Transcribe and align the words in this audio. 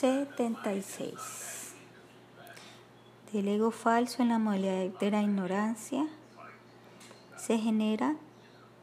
76. 0.00 1.72
Del 3.32 3.46
ego 3.46 3.70
falso 3.70 4.22
en 4.22 4.30
la 4.30 4.40
modalidad 4.40 4.98
de 4.98 5.10
la 5.12 5.22
ignorancia 5.22 6.08
se 7.36 7.58
genera 7.58 8.16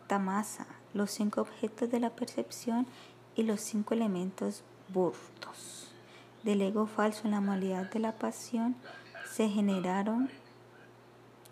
tamasa, 0.07 0.67
los 0.93 1.11
cinco 1.11 1.41
objetos 1.41 1.91
de 1.91 1.99
la 1.99 2.11
percepción 2.11 2.87
y 3.35 3.43
los 3.43 3.59
cinco 3.59 3.93
elementos 3.93 4.63
burtos. 4.87 5.91
Del 6.43 6.61
ego 6.61 6.87
falso 6.87 7.23
en 7.25 7.31
la 7.31 7.41
modalidad 7.41 7.91
de 7.91 7.99
la 7.99 8.13
pasión 8.13 8.77
se 9.29 9.49
generaron 9.49 10.29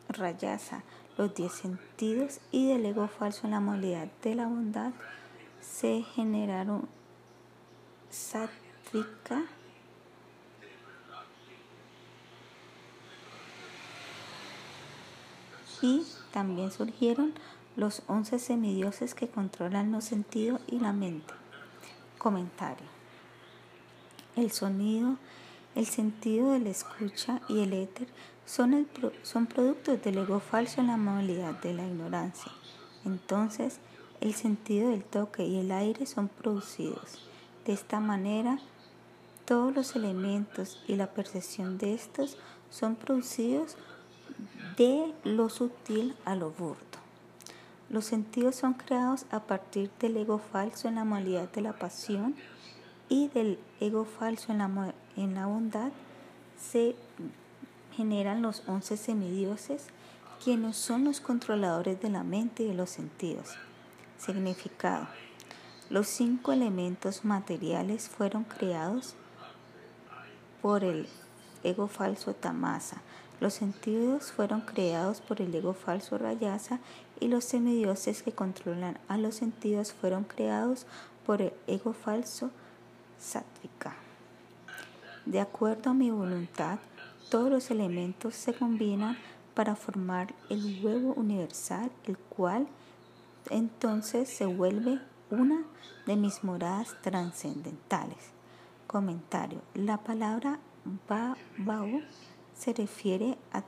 rayasa, 0.08 0.84
los 1.18 1.36
diez 1.36 1.52
sentidos, 1.52 2.40
y 2.52 2.70
del 2.70 2.86
ego 2.86 3.10
falso 3.10 3.42
en 3.44 3.52
la 3.52 3.60
modalidad 3.60 4.08
de 4.24 4.36
la 4.36 4.48
bondad 4.48 4.94
se 5.60 6.04
generaron 6.16 6.88
y 15.82 16.04
también 16.32 16.72
surgieron 16.72 17.34
los 17.76 18.04
once 18.08 18.40
semidioses 18.40 19.14
que 19.14 19.28
controlan 19.28 19.92
los 19.92 20.04
sentidos 20.04 20.60
y 20.68 20.80
la 20.80 20.94
mente. 20.94 21.34
Comentario. 22.18 22.88
El 24.36 24.52
sonido, 24.52 25.18
el 25.76 25.86
sentido 25.86 26.52
de 26.52 26.60
la 26.60 26.70
escucha 26.70 27.42
y 27.48 27.62
el 27.62 27.74
éter 27.74 28.08
son, 28.46 28.88
son 29.24 29.46
productos 29.46 30.02
del 30.04 30.18
ego 30.18 30.40
falso 30.40 30.82
en 30.82 30.88
la 30.88 30.98
modalidad 30.98 31.54
de 31.62 31.74
la 31.74 31.86
ignorancia. 31.86 32.52
Entonces, 33.06 33.80
el 34.22 34.34
sentido 34.34 34.90
del 34.90 35.04
toque 35.04 35.46
y 35.46 35.60
el 35.60 35.72
aire 35.72 36.06
son 36.06 36.28
producidos. 36.28 37.26
De 37.66 37.74
esta 37.74 38.00
manera, 38.00 38.60
todos 39.50 39.74
los 39.74 39.96
elementos 39.96 40.80
y 40.88 40.96
la 40.96 41.08
percepción 41.08 41.80
de 41.80 41.96
estos 41.96 42.38
son 42.70 42.96
producidos 42.96 43.78
de 44.78 45.12
lo 45.24 45.50
sutil 45.50 46.16
a 46.24 46.36
lo 46.36 46.52
burdo. 46.52 46.78
Los 47.90 48.06
sentidos 48.06 48.56
son 48.56 48.76
creados 48.76 49.26
a 49.32 49.40
partir 49.40 49.90
del 50.00 50.18
ego 50.18 50.38
falso 50.38 50.88
en 50.88 50.96
la 50.96 51.04
modalidad 51.04 51.52
de 51.52 51.62
la 51.62 51.74
pasión 51.74 52.36
y 53.10 53.30
del 53.30 53.58
ego 53.80 54.06
falso 54.06 54.52
en 54.52 54.60
la, 54.60 54.94
en 55.18 55.34
la 55.34 55.48
bondad 55.48 55.92
se 56.56 56.96
generan 57.96 58.44
los 58.44 58.62
once 58.68 58.98
semidioses, 58.98 59.88
quienes 60.44 60.78
son 60.78 61.06
los 61.06 61.22
controladores 61.22 62.00
de 62.00 62.12
la 62.12 62.22
mente 62.22 62.62
y 62.62 62.68
de 62.68 62.76
los 62.76 62.92
sentidos. 62.92 63.56
Significado. 64.20 65.08
Los 65.90 66.06
cinco 66.06 66.52
elementos 66.52 67.26
materiales 67.26 68.10
fueron 68.10 68.44
creados 68.44 69.16
por 70.62 70.84
el 70.84 71.08
ego 71.64 71.88
falso 71.88 72.34
Tamasa. 72.34 73.02
Los 73.40 73.54
sentidos 73.54 74.32
fueron 74.32 74.62
creados 74.62 75.22
por 75.22 75.42
el 75.42 75.54
ego 75.56 75.74
falso 75.74 76.18
Rayasa 76.18 76.80
y 77.20 77.28
los 77.28 77.46
semidioses 77.46 78.22
que 78.22 78.34
controlan 78.34 79.00
a 79.08 79.18
los 79.18 79.36
sentidos 79.36 79.94
fueron 79.94 80.26
creados 80.26 80.86
por 81.26 81.42
el 81.42 81.54
ego 81.68 81.94
falso 81.94 82.52
Sattvika. 83.18 83.96
De 85.26 85.40
acuerdo 85.40 85.92
a 85.92 85.94
mi 85.94 86.10
voluntad, 86.10 86.80
todos 87.30 87.50
los 87.50 87.70
elementos 87.72 88.36
se 88.36 88.54
combinan 88.54 89.18
para 89.54 89.76
formar 89.76 90.34
el 90.50 90.84
huevo 90.84 91.14
universal, 91.14 91.92
el 92.06 92.18
cual 92.18 92.68
entonces 93.50 94.30
se 94.30 94.46
vuelve 94.46 95.00
una 95.30 95.64
de 96.06 96.16
mis 96.16 96.44
moradas 96.44 96.96
trascendentales. 97.02 98.39
Comentario. 98.90 99.62
La 99.76 100.00
palabra 100.00 100.58
Bao 101.60 102.02
se 102.56 102.74
refiere 102.74 103.38
a 103.54 103.62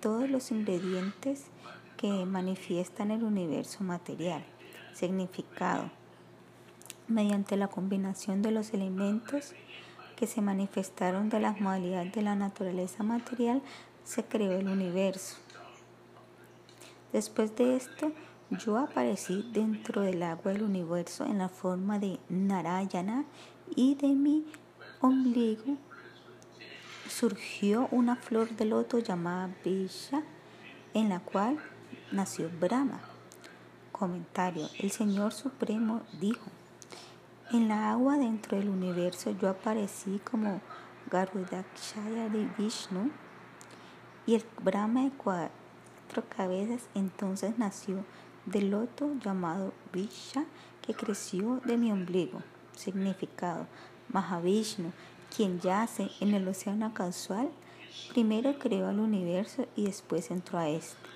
todos 0.00 0.30
los 0.30 0.50
ingredientes 0.50 1.48
que 1.98 2.24
manifiestan 2.24 3.10
el 3.10 3.24
universo 3.24 3.84
material. 3.84 4.42
Significado. 4.94 5.90
Mediante 7.08 7.58
la 7.58 7.68
combinación 7.68 8.40
de 8.40 8.52
los 8.52 8.72
elementos 8.72 9.52
que 10.16 10.26
se 10.26 10.40
manifestaron 10.40 11.28
de 11.28 11.40
las 11.40 11.60
modalidades 11.60 12.14
de 12.14 12.22
la 12.22 12.34
naturaleza 12.34 13.02
material, 13.02 13.60
se 14.02 14.24
creó 14.24 14.52
el 14.52 14.68
universo. 14.68 15.36
Después 17.12 17.54
de 17.54 17.76
esto, 17.76 18.12
yo 18.50 18.78
aparecí 18.78 19.46
dentro 19.52 20.00
del 20.00 20.22
agua 20.22 20.52
del 20.52 20.62
universo 20.62 21.26
en 21.26 21.36
la 21.36 21.50
forma 21.50 21.98
de 21.98 22.18
Narayana 22.30 23.26
y 23.74 23.94
de 23.94 24.08
mi 24.08 24.44
ombligo 25.00 25.76
surgió 27.08 27.88
una 27.90 28.16
flor 28.16 28.50
de 28.56 28.64
loto 28.64 28.98
llamada 28.98 29.54
Visha, 29.64 30.22
en 30.94 31.08
la 31.08 31.20
cual 31.20 31.58
nació 32.12 32.50
Brahma. 32.60 33.00
Comentario. 33.92 34.68
El 34.78 34.90
Señor 34.90 35.32
Supremo 35.32 36.02
dijo, 36.20 36.50
en 37.52 37.68
la 37.68 37.92
agua 37.92 38.18
dentro 38.18 38.58
del 38.58 38.68
universo 38.68 39.30
yo 39.40 39.48
aparecí 39.48 40.20
como 40.28 40.60
Garudakshaya 41.10 42.28
de 42.28 42.48
Vishnu 42.58 43.10
y 44.26 44.34
el 44.34 44.44
Brahma 44.62 45.04
de 45.04 45.10
cuatro 45.10 46.24
cabezas 46.36 46.88
entonces 46.94 47.58
nació 47.58 48.04
del 48.46 48.70
loto 48.70 49.12
llamado 49.24 49.72
Visha 49.92 50.44
que 50.82 50.94
creció 50.94 51.60
de 51.64 51.76
mi 51.76 51.92
ombligo. 51.92 52.42
Significado. 52.76 53.66
Mahavishnu, 54.12 54.92
quien 55.34 55.60
yace 55.60 56.10
en 56.20 56.34
el 56.34 56.46
océano 56.46 56.92
causal, 56.94 57.50
primero 58.10 58.58
creó 58.58 58.90
el 58.90 59.00
universo 59.00 59.66
y 59.76 59.84
después 59.84 60.30
entró 60.30 60.58
a 60.58 60.68
este. 60.68 61.08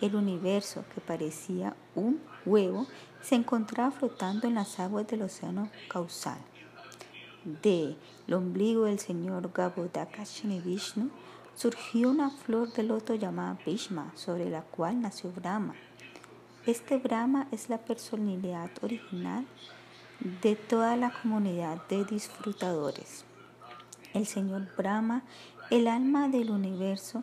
El 0.00 0.14
universo, 0.14 0.84
que 0.94 1.00
parecía 1.00 1.76
un 1.94 2.20
huevo, 2.46 2.86
se 3.20 3.34
encontraba 3.34 3.90
flotando 3.90 4.46
en 4.46 4.54
las 4.54 4.80
aguas 4.80 5.06
del 5.06 5.22
océano 5.22 5.68
causal. 5.88 6.38
De 7.44 7.96
el 8.26 8.34
ombligo 8.34 8.84
del 8.84 8.98
señor 8.98 9.50
Gabodakashini 9.52 10.60
Vishnu 10.60 11.10
surgió 11.54 12.10
una 12.10 12.30
flor 12.30 12.72
de 12.72 12.82
loto 12.82 13.14
llamada 13.14 13.58
Bhishma, 13.66 14.12
sobre 14.14 14.48
la 14.48 14.62
cual 14.62 15.00
nació 15.00 15.30
Brahma. 15.32 15.74
Este 16.66 16.96
Brahma 16.96 17.48
es 17.50 17.68
la 17.68 17.78
personalidad 17.78 18.70
original 18.82 19.46
de 20.20 20.54
toda 20.54 20.96
la 20.96 21.10
comunidad 21.10 21.86
de 21.88 22.04
disfrutadores. 22.04 23.24
El 24.12 24.26
señor 24.26 24.68
Brahma, 24.76 25.22
el 25.70 25.88
alma 25.88 26.28
del 26.28 26.50
universo, 26.50 27.22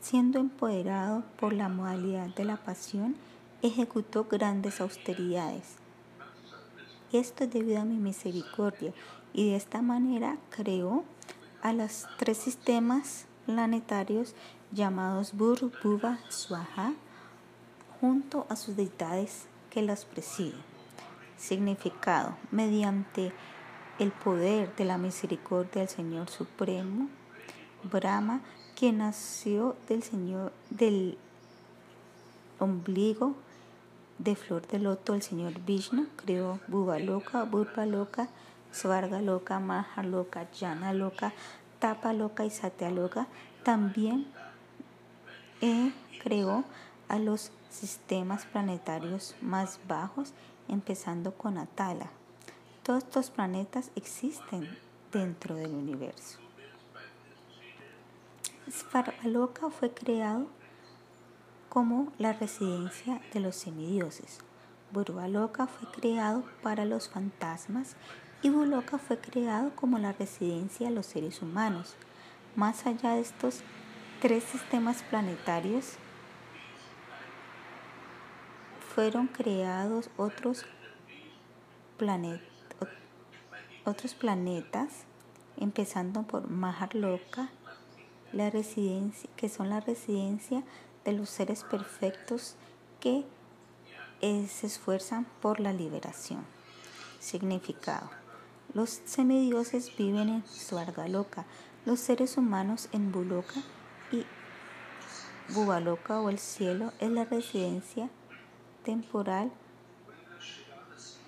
siendo 0.00 0.38
empoderado 0.38 1.22
por 1.38 1.52
la 1.52 1.68
modalidad 1.68 2.28
de 2.34 2.44
la 2.44 2.56
pasión, 2.56 3.16
ejecutó 3.62 4.24
grandes 4.24 4.80
austeridades. 4.80 5.76
Esto 7.12 7.44
es 7.44 7.52
debido 7.52 7.80
a 7.80 7.84
mi 7.84 7.96
misericordia 7.96 8.92
y 9.32 9.50
de 9.50 9.56
esta 9.56 9.82
manera 9.82 10.36
creó 10.50 11.04
a 11.62 11.72
los 11.72 12.06
tres 12.18 12.38
sistemas 12.38 13.26
planetarios 13.46 14.34
llamados 14.72 15.34
Buru, 15.34 15.70
Buba, 15.82 16.18
Swaha, 16.28 16.94
junto 18.00 18.46
a 18.48 18.56
sus 18.56 18.76
deidades 18.76 19.46
que 19.70 19.82
las 19.82 20.04
presiden. 20.04 20.73
Significado, 21.36 22.36
mediante 22.50 23.32
el 23.98 24.10
poder 24.10 24.74
de 24.76 24.84
la 24.84 24.98
misericordia 24.98 25.82
del 25.82 25.88
Señor 25.88 26.30
Supremo, 26.30 27.08
Brahma, 27.82 28.40
quien 28.74 28.98
nació 28.98 29.76
del 29.88 30.02
Señor 30.02 30.52
del 30.70 31.18
ombligo 32.58 33.34
de 34.18 34.36
flor 34.36 34.66
de 34.66 34.78
loto, 34.78 35.14
el 35.14 35.22
Señor 35.22 35.60
Vishnu 35.60 36.06
creó 36.16 36.60
Buba 36.68 36.98
Loka, 36.98 37.44
Burpa 37.44 37.84
Loka, 37.86 38.28
Svarga 38.72 39.20
Loka, 39.20 39.60
Maha 39.60 40.02
Loka, 40.02 40.46
Jana 40.58 40.92
Loka, 40.92 41.32
Tapa 41.78 42.12
Loka 42.12 42.44
y 42.44 42.50
Satya 42.50 42.90
Loka. 42.90 43.26
También 43.64 44.26
eh, 45.60 45.92
creó 46.22 46.64
a 47.08 47.18
los 47.18 47.50
sistemas 47.70 48.46
planetarios 48.46 49.34
más 49.40 49.80
bajos, 49.88 50.32
empezando 50.68 51.34
con 51.34 51.58
Atala. 51.58 52.10
Todos 52.82 53.04
estos 53.04 53.30
planetas 53.30 53.90
existen 53.96 54.78
dentro 55.12 55.54
del 55.54 55.72
universo. 55.72 56.38
Svarvaloka 58.70 59.70
fue 59.70 59.90
creado 59.92 60.46
como 61.68 62.12
la 62.18 62.32
residencia 62.32 63.20
de 63.32 63.40
los 63.40 63.56
semidioses. 63.56 64.38
Burvaloka 64.92 65.66
fue 65.66 65.90
creado 65.90 66.44
para 66.62 66.84
los 66.84 67.08
fantasmas 67.08 67.96
y 68.42 68.50
Buloka 68.50 68.98
fue 68.98 69.18
creado 69.18 69.74
como 69.74 69.98
la 69.98 70.12
residencia 70.12 70.88
de 70.88 70.94
los 70.94 71.06
seres 71.06 71.40
humanos. 71.42 71.96
Más 72.56 72.86
allá 72.86 73.14
de 73.14 73.22
estos 73.22 73.62
tres 74.20 74.44
sistemas 74.44 75.02
planetarios, 75.02 75.94
fueron 78.94 79.26
creados 79.26 80.08
otros, 80.16 80.64
otros 83.84 84.14
planetas 84.14 85.04
empezando 85.56 86.22
por 86.22 86.48
Maharloka, 86.48 87.50
la 88.32 88.50
residencia, 88.50 89.28
que 89.36 89.48
son 89.48 89.68
la 89.68 89.80
residencia 89.80 90.62
de 91.04 91.12
los 91.12 91.28
seres 91.28 91.64
perfectos 91.64 92.54
que 93.00 93.24
eh, 94.20 94.46
se 94.48 94.68
esfuerzan 94.68 95.26
por 95.42 95.58
la 95.58 95.72
liberación. 95.72 96.44
Significado. 97.18 98.10
Los 98.74 99.00
semidioses 99.04 99.96
viven 99.96 100.28
en 100.28 100.46
Svargaloka, 100.46 101.46
los 101.84 101.98
seres 101.98 102.36
humanos 102.36 102.88
en 102.92 103.10
Buloka 103.12 103.60
y 104.12 104.24
Bubaloka 105.52 106.20
o 106.20 106.30
el 106.30 106.38
cielo 106.38 106.92
es 107.00 107.10
la 107.10 107.24
residencia 107.24 108.08
temporal 108.84 109.50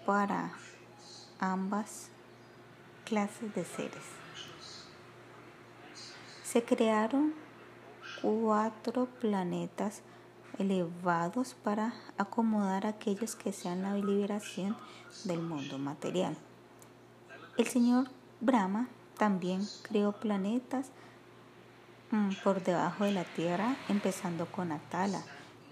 para 0.04 0.52
ambas 1.40 2.10
clases 3.04 3.54
de 3.54 3.64
seres. 3.64 4.04
Se 6.44 6.62
crearon 6.62 7.34
cuatro 8.22 9.06
planetas 9.20 10.02
elevados 10.58 11.54
para 11.54 11.92
acomodar 12.16 12.86
a 12.86 12.90
aquellos 12.90 13.34
que 13.36 13.52
sean 13.52 13.82
la 13.82 13.94
liberación 13.94 14.76
del 15.24 15.40
mundo 15.40 15.78
material. 15.78 16.36
El 17.58 17.66
señor 17.66 18.08
Brahma 18.40 18.88
también 19.18 19.66
creó 19.82 20.12
planetas 20.12 20.90
mm, 22.10 22.30
por 22.44 22.62
debajo 22.62 23.04
de 23.04 23.12
la 23.12 23.24
tierra, 23.24 23.76
empezando 23.88 24.46
con 24.46 24.72
Atala, 24.72 25.22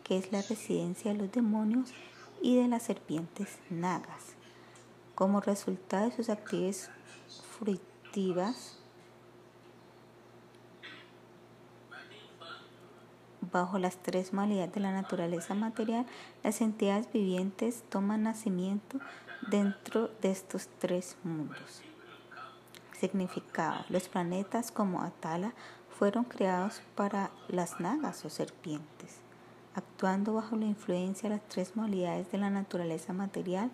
que 0.04 0.18
es 0.18 0.30
la 0.30 0.42
residencia 0.42 1.12
de 1.12 1.18
los 1.18 1.32
demonios 1.32 1.92
y 2.40 2.56
de 2.56 2.68
las 2.68 2.84
serpientes 2.84 3.58
nagas. 3.70 4.34
Como 5.14 5.40
resultado 5.40 6.10
de 6.10 6.16
sus 6.16 6.28
actividades 6.28 6.90
fruitivas, 7.58 8.78
bajo 13.54 13.78
las 13.78 13.96
tres 13.96 14.32
modalidades 14.32 14.74
de 14.74 14.80
la 14.80 14.92
naturaleza 14.92 15.54
material, 15.54 16.06
las 16.42 16.60
entidades 16.60 17.10
vivientes 17.12 17.84
toman 17.88 18.24
nacimiento 18.24 18.98
dentro 19.48 20.10
de 20.20 20.32
estos 20.32 20.68
tres 20.78 21.16
mundos. 21.22 21.82
Significado. 22.98 23.84
Los 23.88 24.08
planetas 24.08 24.72
como 24.72 25.02
Atala 25.02 25.54
fueron 25.98 26.24
creados 26.24 26.82
para 26.94 27.30
las 27.48 27.80
nagas 27.80 28.24
o 28.24 28.30
serpientes. 28.30 29.23
Actuando 29.74 30.34
bajo 30.34 30.56
la 30.56 30.66
influencia 30.66 31.28
de 31.28 31.36
las 31.36 31.48
tres 31.48 31.74
modalidades 31.74 32.30
de 32.30 32.38
la 32.38 32.50
naturaleza 32.50 33.12
material, 33.12 33.70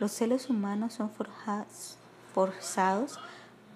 los 0.00 0.12
seres 0.12 0.48
humanos 0.48 0.94
son 0.94 1.10
forzados 2.32 3.18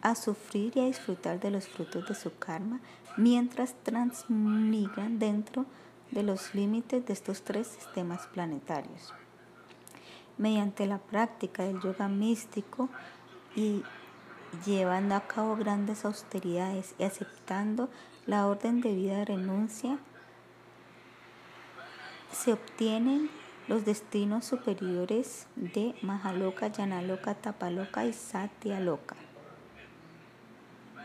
a 0.01 0.15
sufrir 0.15 0.77
y 0.77 0.81
a 0.81 0.85
disfrutar 0.87 1.41
de 1.41 1.51
los 1.51 1.69
frutos 1.69 2.09
de 2.09 2.15
su 2.15 2.37
karma 2.39 2.81
mientras 3.17 3.75
transmigran 3.83 5.19
dentro 5.19 5.67
de 6.11 6.23
los 6.23 6.55
límites 6.55 7.05
de 7.05 7.13
estos 7.13 7.43
tres 7.43 7.67
sistemas 7.67 8.27
planetarios. 8.29 9.13
Mediante 10.39 10.87
la 10.87 10.99
práctica 10.99 11.65
del 11.65 11.81
yoga 11.81 12.09
místico 12.09 12.89
y 13.57 13.83
llevando 14.65 15.15
a 15.17 15.27
cabo 15.27 15.57
grandes 15.57 16.05
austeridades 16.05 16.95
y 16.99 17.05
aceptando 17.05 17.89
la 18.27 18.47
orden 18.47 18.81
de 18.81 18.95
vida 18.95 19.19
de 19.19 19.25
renuncia, 19.25 19.99
se 22.33 22.53
obtienen 22.53 23.31
los 23.69 23.85
destinos 23.85 24.45
superiores 24.45 25.47
de 25.57 25.95
Mahaloka, 26.03 26.69
Yanaloka, 26.69 27.35
Tapaloka 27.35 28.07
y 28.07 28.13
Satyaloka. 28.13 29.17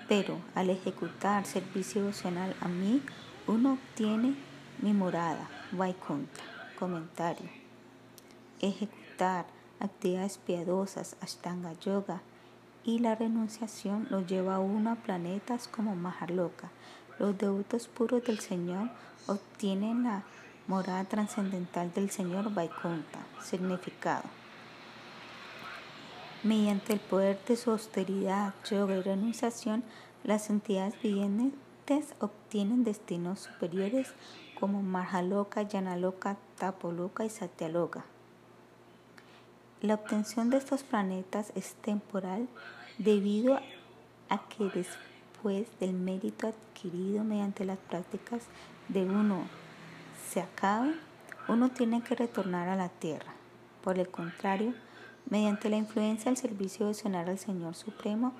Pero 0.08 0.38
al 0.56 0.70
ejecutar 0.70 1.46
servicio 1.46 2.02
devocional 2.02 2.56
a 2.62 2.68
mí, 2.68 3.02
uno 3.48 3.74
obtiene 3.74 4.36
mi 4.82 4.94
morada, 4.94 5.50
Vaikunta. 5.72 6.42
Comentario. 6.78 7.50
Ejecutar 8.62 9.46
actividades 9.80 10.38
piadosas, 10.38 11.16
Ashtanga 11.22 11.74
Yoga 11.80 12.22
y 12.84 13.00
la 13.00 13.16
renunciación 13.16 14.08
lo 14.10 14.26
lleva 14.26 14.56
a 14.56 14.60
uno 14.60 14.92
a 14.92 14.96
planetas 14.96 15.68
como 15.68 15.96
Mahaloka. 15.96 16.70
Los 17.20 17.38
devotos 17.38 17.88
puros 17.88 18.24
del 18.24 18.40
Señor 18.40 18.90
obtienen 19.28 20.04
la 20.04 20.24
morada 20.68 21.04
trascendental 21.04 21.94
del 21.94 22.10
Señor 22.10 22.54
Vaikunta. 22.54 23.20
Significado. 23.42 24.24
Mediante 26.44 26.94
el 26.94 27.00
poder 27.00 27.40
de 27.46 27.56
su 27.56 27.72
austeridad, 27.72 28.54
yoga 28.70 28.96
y 28.96 29.02
renunciación, 29.02 29.84
las 30.24 30.50
entidades 30.50 31.02
vivientes 31.02 32.16
obtienen 32.20 32.84
destinos 32.84 33.42
superiores 33.42 34.14
como 34.60 34.82
Mahaloka, 34.82 35.64
Yanaloka, 35.64 36.38
Tapoloka 36.58 37.26
y 37.26 37.30
Satyaloka. 37.30 38.06
La 39.82 39.96
obtención 39.96 40.50
de 40.50 40.58
estos 40.58 40.84
planetas 40.84 41.52
es 41.56 41.74
temporal 41.76 42.48
debido 42.98 43.60
a 44.30 44.48
que 44.48 44.64
después 44.66 45.68
del 45.80 45.94
mérito 45.94 46.48
adquirido 46.48 47.26
mediante 47.26 47.66
las 47.66 47.78
prácticas 47.78 48.44
de 48.88 49.04
uno 49.04 49.44
se 50.34 50.42
acabe, 50.42 50.96
uno 51.48 51.70
tiene 51.70 52.04
que 52.04 52.16
retornar 52.16 52.68
a 52.70 52.76
la 52.76 52.90
tierra. 52.90 53.34
Por 53.84 54.00
el 54.00 54.10
contrario, 54.10 54.74
Mediante 55.30 55.70
la 55.70 55.78
influencia 55.78 56.26
del 56.26 56.38
servicio 56.38 56.86
devocional 56.86 57.30
al 57.30 57.40
Señor 57.40 57.76
Supremo, 57.76 58.34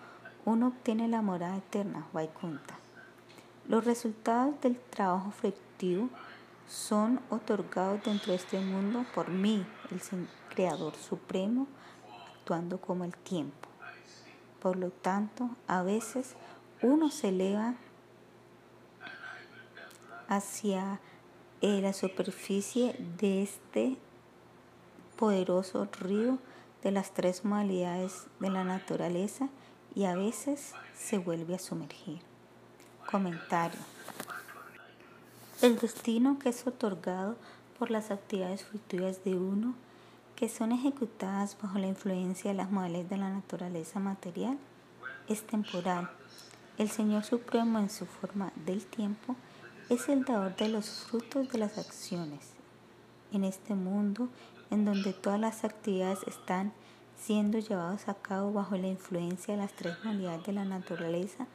uno 0.46 0.68
obtiene 0.68 1.08
la 1.08 1.22
morada 1.22 1.58
eterna, 1.58 2.06
Vaikunta. 2.12 2.78
Los 3.68 3.86
resultados 3.86 4.60
del 4.62 4.78
trabajo 4.78 5.32
fructivo 5.32 6.10
son 6.68 7.22
otorgados 7.30 8.04
dentro 8.04 8.32
de 8.32 8.38
este 8.38 8.60
mundo 8.60 9.06
por 9.16 9.30
mí, 9.30 9.66
el 9.92 10.28
Creador 10.54 10.96
Supremo, 10.96 11.68
actuando 12.38 12.80
como 12.80 13.06
el 13.06 13.16
tiempo. 13.16 13.70
Por 14.60 14.76
lo 14.76 14.90
tanto, 14.92 15.50
a 15.68 15.84
veces 15.84 16.36
uno 16.82 17.10
se 17.10 17.30
eleva 17.30 17.76
hacia 20.28 21.00
la 21.64 21.94
superficie 21.94 22.94
de 23.20 23.42
este 23.42 23.96
poderoso 25.18 25.88
río 26.02 26.38
de 26.84 26.92
las 26.92 27.14
tres 27.14 27.46
modalidades 27.46 28.26
de 28.42 28.50
la 28.50 28.66
naturaleza 28.66 29.48
y 29.96 30.04
a 30.04 30.16
veces 30.16 30.74
se 30.94 31.20
vuelve 31.20 31.56
a 31.56 31.60
sumergir. 31.60 32.20
Comentario. 33.10 33.80
El 35.62 35.80
destino 35.80 36.38
que 36.38 36.50
es 36.50 36.68
otorgado 36.68 37.38
por 37.80 37.92
las 37.92 38.12
actividades 38.12 38.66
fructuosas 38.66 39.24
de 39.24 39.36
uno 39.36 39.74
que 40.36 40.50
son 40.50 40.74
ejecutadas 40.74 41.56
bajo 41.62 41.80
la 41.80 41.88
influencia 41.88 42.52
de 42.52 42.58
las 42.58 42.72
modalidades 42.72 43.10
de 43.10 43.18
la 43.18 43.30
naturaleza 43.30 44.02
material 44.02 44.58
es 45.30 45.48
temporal. 45.48 46.10
El 46.78 46.90
Señor 46.90 47.24
Supremo 47.24 47.80
en 47.80 47.90
su 47.90 48.06
forma 48.06 48.52
del 48.66 48.86
tiempo 48.86 49.38
es 49.94 50.10
el 50.10 50.26
dador 50.26 50.56
de 50.56 50.70
los 50.70 50.90
frutos 51.04 51.50
de 51.50 51.60
las 51.60 51.78
acciones. 51.78 52.54
En 53.32 53.44
este 53.44 53.76
mundo 53.76 54.28
en 54.72 54.86
donde 54.86 55.14
todas 55.14 55.40
las 55.40 55.64
actividades 55.64 56.24
están 56.26 56.74
siendo 57.16 57.60
llevadas 57.60 58.10
a 58.10 58.16
cabo 58.16 58.52
bajo 58.52 58.76
la 58.76 58.88
influencia 58.88 59.54
de 59.54 59.62
las 59.62 59.72
tres 59.74 59.96
modalidades 60.04 60.46
de 60.48 60.54
la 60.54 60.66
naturaleza, 60.66 61.46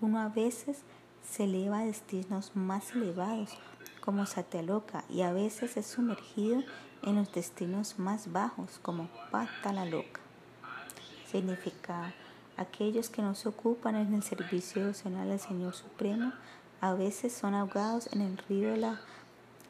uno 0.00 0.18
a 0.18 0.30
veces 0.30 0.78
se 1.22 1.44
eleva 1.44 1.80
a 1.80 1.84
destinos 1.84 2.52
más 2.54 2.92
elevados 2.92 3.50
como 4.00 4.24
Satyaloka 4.24 5.04
y 5.10 5.20
a 5.20 5.34
veces 5.34 5.76
es 5.76 5.86
sumergido 5.86 6.62
en 7.02 7.16
los 7.16 7.32
destinos 7.34 7.98
más 7.98 8.32
bajos 8.32 8.78
como 8.80 9.10
Patalaloka. 9.30 10.22
Significa 11.30 12.14
aquellos 12.56 13.10
que 13.10 13.20
no 13.20 13.34
se 13.34 13.50
ocupan 13.50 13.94
en 13.96 14.14
el 14.14 14.22
servicio 14.22 14.80
devocional 14.80 15.30
al 15.30 15.40
Señor 15.40 15.74
Supremo 15.74 16.32
a 16.80 16.94
veces 16.94 17.32
son 17.32 17.54
ahogados 17.54 18.08
en 18.12 18.20
el 18.20 18.38
río 18.38 18.70
de 18.70 18.76
la 18.78 19.00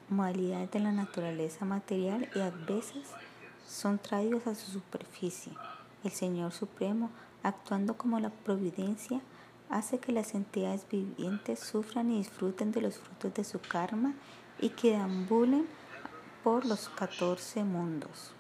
modalidades 0.08 0.70
de 0.70 0.80
la 0.80 0.92
naturaleza 0.92 1.64
material 1.64 2.28
y 2.34 2.40
a 2.40 2.50
veces 2.50 3.08
son 3.66 3.98
traídos 3.98 4.46
a 4.46 4.54
su 4.54 4.70
superficie. 4.70 5.52
El 6.02 6.10
Señor 6.10 6.52
Supremo, 6.52 7.10
actuando 7.42 7.96
como 7.96 8.20
la 8.20 8.30
providencia, 8.30 9.20
hace 9.70 9.98
que 9.98 10.12
las 10.12 10.34
entidades 10.34 10.86
vivientes 10.90 11.60
sufran 11.60 12.10
y 12.10 12.18
disfruten 12.18 12.72
de 12.72 12.82
los 12.82 12.98
frutos 12.98 13.34
de 13.34 13.44
su 13.44 13.60
karma 13.60 14.14
y 14.60 14.70
que 14.70 14.90
deambulen 14.90 15.66
por 16.42 16.66
los 16.66 16.88
14 16.90 17.64
mundos. 17.64 18.32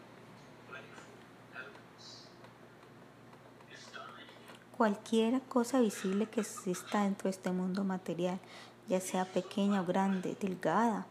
Cualquier 4.76 5.40
cosa 5.42 5.78
visible 5.80 6.26
que 6.26 6.40
exista 6.40 7.04
dentro 7.04 7.24
de 7.24 7.30
este 7.30 7.50
mundo 7.50 7.84
material, 7.84 8.40
ya 8.88 9.00
sea 9.00 9.24
pequeña 9.24 9.82
o 9.82 9.86
grande, 9.86 10.36
delgada 10.40 11.06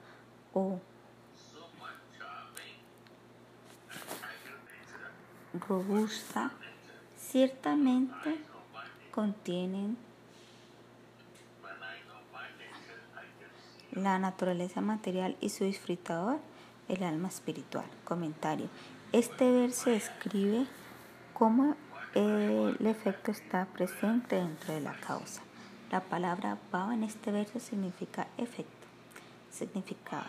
o 0.53 0.79
robusta, 5.67 6.51
ciertamente 7.17 8.37
contienen 9.11 9.97
la 13.91 14.19
naturaleza 14.19 14.81
material 14.81 15.37
y 15.39 15.49
su 15.49 15.63
disfrutador, 15.63 16.39
el 16.89 17.03
alma 17.03 17.29
espiritual. 17.29 17.85
Comentario. 18.03 18.67
Este 19.13 19.49
verso 19.51 19.89
describe 19.89 20.65
cómo 21.33 21.75
el 22.15 22.85
efecto 22.85 23.31
está 23.31 23.65
presente 23.65 24.35
dentro 24.35 24.73
de 24.73 24.81
la 24.81 24.93
causa. 24.93 25.41
La 25.91 26.01
palabra 26.01 26.57
baba 26.71 26.93
en 26.93 27.03
este 27.03 27.31
verso 27.31 27.59
significa 27.59 28.27
efecto, 28.37 28.87
significado. 29.51 30.25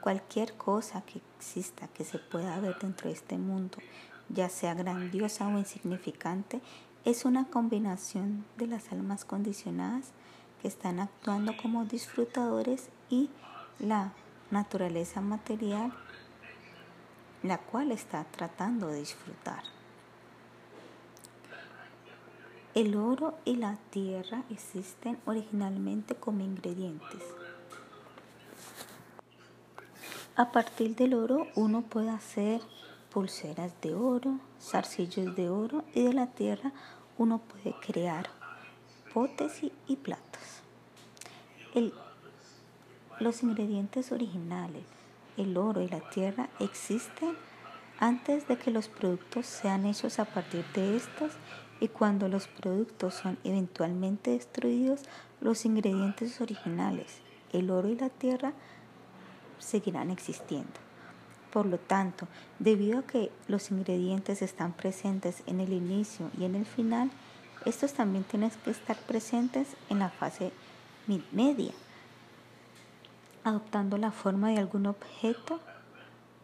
Cualquier 0.00 0.54
cosa 0.54 1.02
que 1.02 1.20
exista, 1.38 1.88
que 1.88 2.04
se 2.04 2.18
pueda 2.18 2.58
ver 2.60 2.78
dentro 2.78 3.08
de 3.08 3.14
este 3.14 3.38
mundo, 3.38 3.78
ya 4.28 4.48
sea 4.48 4.74
grandiosa 4.74 5.46
o 5.48 5.58
insignificante, 5.58 6.60
es 7.04 7.24
una 7.24 7.44
combinación 7.46 8.44
de 8.56 8.66
las 8.66 8.90
almas 8.92 9.24
condicionadas 9.24 10.10
que 10.62 10.68
están 10.68 11.00
actuando 11.00 11.56
como 11.56 11.84
disfrutadores 11.84 12.88
y 13.08 13.30
la 13.78 14.12
naturaleza 14.50 15.20
material 15.20 15.92
la 17.42 17.58
cual 17.58 17.92
está 17.92 18.24
tratando 18.24 18.88
de 18.88 18.98
disfrutar. 18.98 19.62
El 22.76 22.94
oro 22.94 23.38
y 23.46 23.56
la 23.56 23.78
tierra 23.88 24.42
existen 24.50 25.18
originalmente 25.24 26.14
como 26.14 26.44
ingredientes. 26.44 27.22
A 30.36 30.52
partir 30.52 30.94
del 30.94 31.14
oro 31.14 31.46
uno 31.54 31.80
puede 31.80 32.10
hacer 32.10 32.60
pulseras 33.10 33.72
de 33.80 33.94
oro, 33.94 34.40
zarcillos 34.60 35.34
de 35.34 35.48
oro 35.48 35.84
y 35.94 36.02
de 36.02 36.12
la 36.12 36.26
tierra 36.26 36.72
uno 37.16 37.38
puede 37.38 37.74
crear 37.80 38.28
potes 39.14 39.62
y, 39.62 39.96
platos. 39.96 40.42
los 43.20 43.42
ingredientes 43.42 44.12
originales, 44.12 44.84
el 45.38 45.56
oro 45.56 45.80
y 45.80 45.88
la 45.88 46.00
tierra, 46.10 46.50
existen 46.60 47.38
antes 47.98 48.46
de 48.46 48.58
que 48.58 48.70
los 48.70 48.88
productos 48.88 49.46
sean 49.46 49.86
hechos 49.86 50.18
a 50.18 50.26
partir 50.26 50.66
de 50.74 50.98
estos 50.98 51.32
y 51.80 51.88
cuando 51.88 52.28
los 52.28 52.48
productos 52.48 53.14
son 53.14 53.38
eventualmente 53.44 54.30
destruidos, 54.30 55.02
los 55.40 55.64
ingredientes 55.64 56.40
originales, 56.40 57.18
el 57.52 57.70
oro 57.70 57.88
y 57.88 57.96
la 57.96 58.08
tierra, 58.08 58.52
seguirán 59.58 60.10
existiendo. 60.10 60.72
Por 61.52 61.66
lo 61.66 61.78
tanto, 61.78 62.28
debido 62.58 63.00
a 63.00 63.06
que 63.06 63.30
los 63.48 63.70
ingredientes 63.70 64.42
están 64.42 64.72
presentes 64.72 65.42
en 65.46 65.60
el 65.60 65.72
inicio 65.72 66.30
y 66.38 66.44
en 66.44 66.54
el 66.54 66.66
final, 66.66 67.10
estos 67.64 67.94
también 67.94 68.24
tienen 68.24 68.50
que 68.64 68.70
estar 68.70 68.96
presentes 68.96 69.76
en 69.88 69.98
la 69.98 70.10
fase 70.10 70.52
media, 71.32 71.72
adoptando 73.44 73.96
la 73.96 74.10
forma 74.10 74.50
de 74.50 74.58
algún 74.58 74.86
objeto 74.86 75.60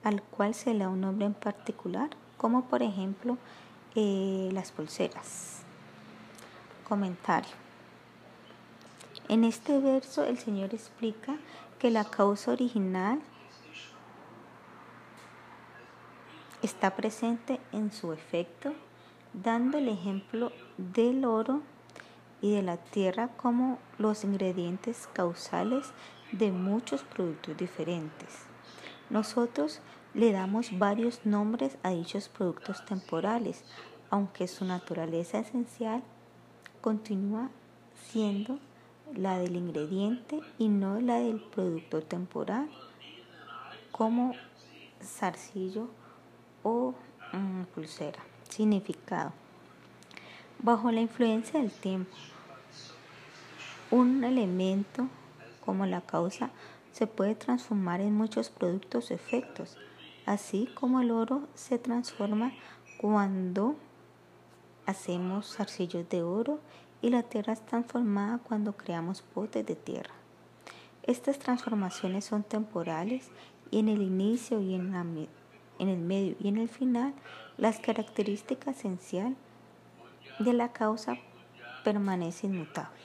al 0.04 0.22
cual 0.22 0.54
se 0.54 0.72
le 0.72 0.80
da 0.80 0.88
un 0.88 1.00
nombre 1.00 1.26
en 1.26 1.34
particular, 1.34 2.10
como 2.36 2.64
por 2.64 2.82
ejemplo 2.82 3.38
eh, 3.94 4.50
las 4.52 4.72
pulseras. 4.72 5.62
Comentario. 6.88 7.52
En 9.28 9.44
este 9.44 9.78
verso 9.78 10.24
el 10.24 10.38
Señor 10.38 10.74
explica 10.74 11.36
que 11.78 11.90
la 11.90 12.04
causa 12.04 12.52
original 12.52 13.20
está 16.62 16.94
presente 16.94 17.60
en 17.72 17.92
su 17.92 18.12
efecto, 18.12 18.72
dando 19.32 19.78
el 19.78 19.88
ejemplo 19.88 20.52
del 20.76 21.24
oro 21.24 21.62
y 22.40 22.54
de 22.54 22.62
la 22.62 22.76
tierra 22.76 23.28
como 23.36 23.78
los 23.98 24.24
ingredientes 24.24 25.08
causales 25.12 25.92
de 26.32 26.50
muchos 26.50 27.02
productos 27.02 27.56
diferentes. 27.56 28.46
Nosotros 29.10 29.80
le 30.14 30.32
damos 30.32 30.78
varios 30.78 31.24
nombres 31.24 31.78
a 31.82 31.90
dichos 31.90 32.28
productos 32.28 32.84
temporales, 32.84 33.64
aunque 34.10 34.46
su 34.48 34.64
naturaleza 34.64 35.38
esencial 35.38 36.02
continúa 36.80 37.50
siendo 38.10 38.58
la 39.14 39.38
del 39.38 39.56
ingrediente 39.56 40.40
y 40.58 40.68
no 40.68 41.00
la 41.00 41.18
del 41.18 41.40
producto 41.40 42.02
temporal, 42.02 42.68
como 43.90 44.34
zarcillo 45.02 45.88
o 46.62 46.94
mm, 47.32 47.62
pulsera. 47.74 48.20
Significado. 48.48 49.32
Bajo 50.58 50.90
la 50.90 51.00
influencia 51.00 51.60
del 51.60 51.72
tiempo, 51.72 52.14
un 53.90 54.24
elemento 54.24 55.08
como 55.64 55.86
la 55.86 56.00
causa 56.00 56.50
se 56.92 57.06
puede 57.06 57.34
transformar 57.34 58.00
en 58.00 58.14
muchos 58.14 58.50
productos 58.50 59.10
o 59.10 59.14
efectos, 59.14 59.76
así 60.26 60.68
como 60.74 61.00
el 61.00 61.10
oro 61.10 61.48
se 61.54 61.78
transforma 61.78 62.52
cuando 62.98 63.76
hacemos 64.86 65.56
zarcillos 65.56 66.08
de 66.08 66.22
oro 66.22 66.60
y 67.00 67.10
la 67.10 67.22
tierra 67.22 67.52
es 67.52 67.64
transformada 67.66 68.38
cuando 68.38 68.76
creamos 68.76 69.22
potes 69.22 69.66
de 69.66 69.74
tierra. 69.74 70.14
Estas 71.02 71.38
transformaciones 71.38 72.24
son 72.24 72.44
temporales 72.44 73.30
y 73.70 73.80
en 73.80 73.88
el 73.88 74.02
inicio 74.02 74.60
y 74.60 74.74
en 74.74 74.94
el 75.78 75.98
medio 75.98 76.36
y 76.38 76.48
en 76.48 76.58
el 76.58 76.68
final, 76.68 77.12
las 77.56 77.80
características 77.80 78.78
esenciales 78.78 79.36
de 80.38 80.52
la 80.52 80.72
causa 80.72 81.16
permanece 81.84 82.46
inmutable. 82.46 83.02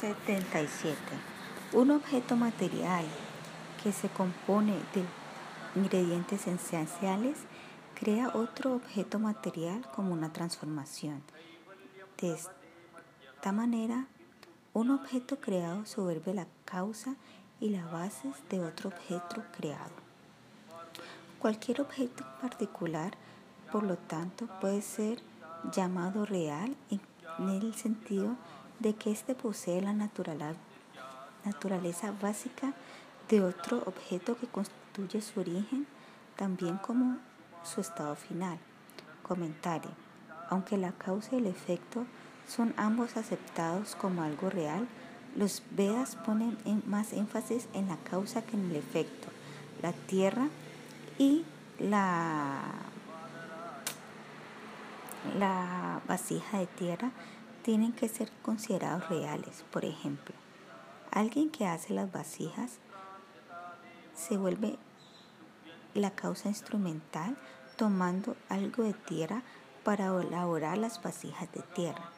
...77... 0.00 1.29
Un 1.72 1.92
objeto 1.92 2.34
material 2.34 3.04
que 3.80 3.92
se 3.92 4.08
compone 4.08 4.72
de 4.92 5.04
ingredientes 5.76 6.48
esenciales 6.48 7.38
crea 7.94 8.32
otro 8.34 8.74
objeto 8.74 9.20
material 9.20 9.88
como 9.94 10.12
una 10.12 10.32
transformación. 10.32 11.22
De 12.20 12.32
esta 12.32 13.52
manera, 13.52 14.06
un 14.74 14.90
objeto 14.90 15.38
creado 15.38 15.86
se 15.86 16.34
la 16.34 16.48
causa 16.64 17.14
y 17.60 17.68
la 17.68 17.86
base 17.86 18.32
de 18.50 18.64
otro 18.64 18.88
objeto 18.88 19.44
creado. 19.56 19.92
Cualquier 21.38 21.82
objeto 21.82 22.24
particular, 22.40 23.12
por 23.70 23.84
lo 23.84 23.96
tanto, 23.96 24.48
puede 24.60 24.82
ser 24.82 25.22
llamado 25.72 26.26
real 26.26 26.74
en 26.90 27.00
el 27.48 27.74
sentido 27.76 28.34
de 28.80 28.96
que 28.96 29.12
éste 29.12 29.36
posee 29.36 29.80
la 29.80 29.92
naturaleza 29.92 30.58
básica 32.20 32.72
de 33.28 33.42
otro 33.42 33.82
objeto 33.86 34.36
que 34.36 34.46
constituye 34.46 35.22
su 35.22 35.40
origen, 35.40 35.86
también 36.36 36.76
como 36.78 37.18
su 37.64 37.80
estado 37.80 38.16
final. 38.16 38.58
Comentario. 39.22 39.90
Aunque 40.48 40.76
la 40.76 40.92
causa 40.92 41.36
y 41.36 41.38
el 41.38 41.46
efecto 41.46 42.06
son 42.48 42.74
ambos 42.76 43.16
aceptados 43.16 43.94
como 43.94 44.22
algo 44.22 44.50
real, 44.50 44.88
los 45.36 45.62
Vedas 45.70 46.16
ponen 46.16 46.58
más 46.86 47.12
énfasis 47.12 47.68
en 47.72 47.88
la 47.88 47.96
causa 47.98 48.42
que 48.42 48.56
en 48.56 48.70
el 48.70 48.76
efecto. 48.76 49.28
La 49.80 49.92
tierra 49.92 50.48
y 51.18 51.44
la, 51.78 52.60
la 55.38 56.00
vasija 56.08 56.58
de 56.58 56.66
tierra 56.66 57.10
tienen 57.62 57.92
que 57.92 58.08
ser 58.08 58.30
considerados 58.42 59.08
reales. 59.08 59.64
Por 59.70 59.84
ejemplo, 59.84 60.34
alguien 61.12 61.50
que 61.50 61.66
hace 61.66 61.92
las 61.92 62.10
vasijas 62.10 62.78
se 64.14 64.36
vuelve 64.36 64.78
la 65.94 66.10
causa 66.10 66.48
instrumental 66.48 67.36
tomando 67.76 68.36
algo 68.48 68.84
de 68.84 68.92
tierra 68.92 69.42
para 69.84 70.06
elaborar 70.20 70.78
las 70.78 71.02
vasijas 71.02 71.50
de 71.52 71.62
tierra. 71.62 72.10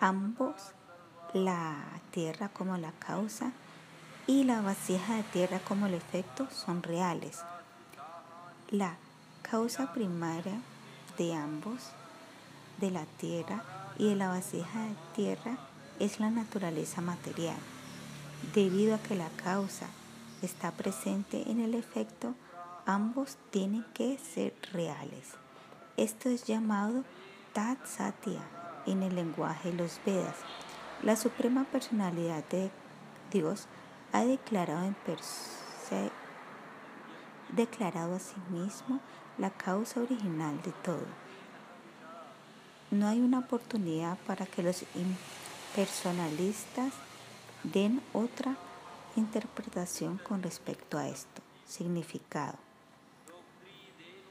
Ambos, 0.00 0.72
la 1.32 1.76
tierra 2.10 2.48
como 2.48 2.76
la 2.76 2.92
causa 2.92 3.52
y 4.26 4.44
la 4.44 4.60
vasija 4.62 5.16
de 5.16 5.22
tierra 5.24 5.60
como 5.60 5.86
el 5.86 5.94
efecto, 5.94 6.48
son 6.50 6.82
reales. 6.82 7.42
La 8.70 8.96
causa 9.42 9.92
primaria 9.92 10.60
de 11.18 11.34
ambos, 11.34 11.90
de 12.80 12.90
la 12.90 13.04
tierra 13.18 13.83
y 13.98 14.08
de 14.08 14.16
la 14.16 14.28
vasija 14.28 14.80
de 14.80 14.96
tierra, 15.14 15.56
es 15.98 16.20
la 16.20 16.30
naturaleza 16.30 17.00
material. 17.00 17.56
Debido 18.54 18.94
a 18.94 18.98
que 18.98 19.14
la 19.14 19.28
causa 19.42 19.86
está 20.42 20.72
presente 20.72 21.50
en 21.50 21.60
el 21.60 21.74
efecto, 21.74 22.34
ambos 22.86 23.36
tienen 23.50 23.84
que 23.94 24.18
ser 24.18 24.54
reales. 24.72 25.34
Esto 25.96 26.28
es 26.28 26.44
llamado 26.44 27.04
Tat 27.52 27.86
Satya 27.86 28.40
en 28.86 29.02
el 29.02 29.14
lenguaje 29.14 29.70
de 29.70 29.78
los 29.78 30.00
Vedas. 30.04 30.36
La 31.02 31.16
suprema 31.16 31.64
personalidad 31.64 32.44
de 32.48 32.70
Dios 33.30 33.66
ha 34.12 34.24
declarado 34.24 34.84
en 34.84 34.96
declarado 37.54 38.16
a 38.16 38.18
sí 38.18 38.36
mismo 38.50 39.00
la 39.38 39.50
causa 39.50 40.00
original 40.00 40.60
de 40.62 40.72
todo. 40.82 41.06
No 42.94 43.08
hay 43.08 43.18
una 43.18 43.40
oportunidad 43.40 44.16
para 44.18 44.46
que 44.46 44.62
los 44.62 44.84
impersonalistas 44.94 46.92
den 47.64 48.00
otra 48.12 48.56
interpretación 49.16 50.18
con 50.18 50.44
respecto 50.44 50.96
a 50.96 51.08
esto. 51.08 51.42
Significado. 51.66 52.54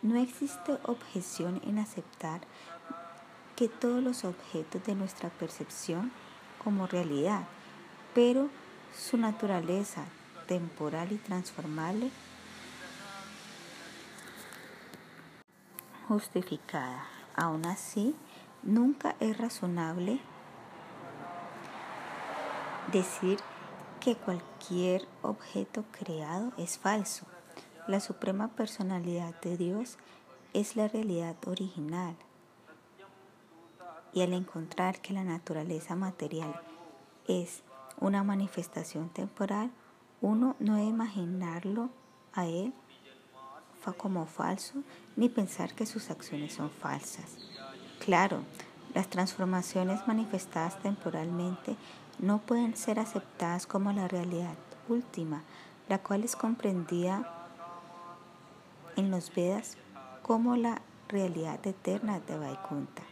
No 0.02 0.16
existe 0.16 0.78
objeción 0.86 1.62
en 1.66 1.78
aceptar 1.78 2.40
que 3.58 3.68
todos 3.68 4.02
los 4.02 4.24
objetos 4.24 4.82
de 4.86 4.96
nuestra 4.96 5.28
percepción 5.28 6.14
como 6.64 6.88
realidad, 6.88 7.44
pero 8.16 8.48
su 8.98 9.18
naturaleza 9.18 10.06
temporal 10.48 11.12
y 11.12 11.18
transformable 11.18 12.12
justificada. 16.08 17.08
Aún 17.36 17.66
así, 17.66 18.16
nunca 18.64 19.16
es 19.20 19.38
razonable 19.38 20.20
decir 22.92 23.40
que 24.00 24.16
cualquier 24.16 25.08
objeto 25.22 25.84
creado 25.92 26.52
es 26.58 26.78
falso. 26.78 27.26
La 27.88 28.00
suprema 28.00 28.50
personalidad 28.50 29.40
de 29.42 29.58
Dios 29.58 29.98
es 30.54 30.76
la 30.76 30.88
realidad 30.88 31.36
original. 31.48 32.16
Y 34.14 34.22
al 34.22 34.34
encontrar 34.34 35.02
que 35.02 35.14
la 35.14 35.24
naturaleza 35.24 35.96
material 35.96 36.54
es 37.28 37.64
una 38.00 38.24
manifestación 38.24 39.10
temporal, 39.10 39.72
uno 40.22 40.56
no 40.60 40.76
debe 40.76 40.88
imaginarlo 40.88 41.90
a 42.34 42.46
él 42.46 42.74
como 43.92 44.26
falso 44.26 44.82
ni 45.18 45.28
pensar 45.28 45.74
que 45.74 45.86
sus 45.86 46.10
acciones 46.10 46.54
son 46.54 46.70
falsas. 46.70 47.53
Claro, 48.04 48.42
las 48.94 49.08
transformaciones 49.08 50.06
manifestadas 50.08 50.78
temporalmente 50.82 51.78
no 52.20 52.40
pueden 52.40 52.76
ser 52.76 53.00
aceptadas 53.00 53.66
como 53.66 53.94
la 53.94 54.10
realidad 54.10 54.56
última, 54.90 55.42
la 55.88 56.00
cual 56.00 56.26
es 56.26 56.36
comprendida 56.36 57.48
en 58.98 59.10
los 59.10 59.34
Vedas 59.34 59.78
como 60.22 60.58
la 60.58 60.82
realidad 61.08 61.66
eterna 61.66 62.20
de 62.20 62.38
Vaikunta. 62.38 63.04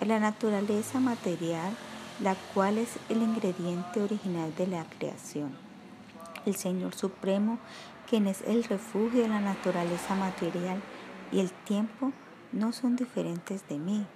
La 0.00 0.18
naturaleza 0.18 0.98
material, 0.98 1.76
la 2.22 2.36
cual 2.54 2.78
es 2.78 2.88
el 3.10 3.20
ingrediente 3.20 4.00
original 4.00 4.54
de 4.56 4.66
la 4.66 4.86
creación. 4.98 5.54
El 6.46 6.56
Señor 6.56 6.94
Supremo, 6.94 7.58
quien 8.08 8.26
es 8.28 8.40
el 8.46 8.64
refugio 8.64 9.22
de 9.22 9.28
la 9.28 9.40
naturaleza 9.40 10.14
material 10.14 10.80
y 11.32 11.40
el 11.40 11.50
tiempo, 11.50 12.12
no 12.52 12.72
son 12.72 12.96
diferentes 12.96 13.68
de 13.68 13.78
mí, 13.78 14.06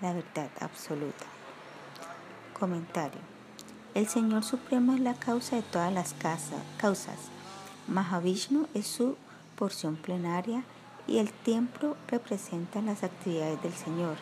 la 0.00 0.12
verdad 0.12 0.50
absoluta. 0.60 1.26
Comentario. 2.58 3.20
El 3.94 4.08
Señor 4.08 4.42
Supremo 4.42 4.94
es 4.94 5.00
la 5.00 5.14
causa 5.14 5.56
de 5.56 5.62
todas 5.62 5.92
las 5.92 6.14
causas. 6.78 7.18
Mahavishnu 7.86 8.66
es 8.74 8.86
su 8.86 9.16
porción 9.56 9.96
plenaria 9.96 10.64
y 11.06 11.18
el 11.18 11.32
tiempo 11.32 11.96
representa 12.08 12.82
las 12.82 13.04
actividades 13.04 13.62
del 13.62 13.72
Señor. 13.72 14.16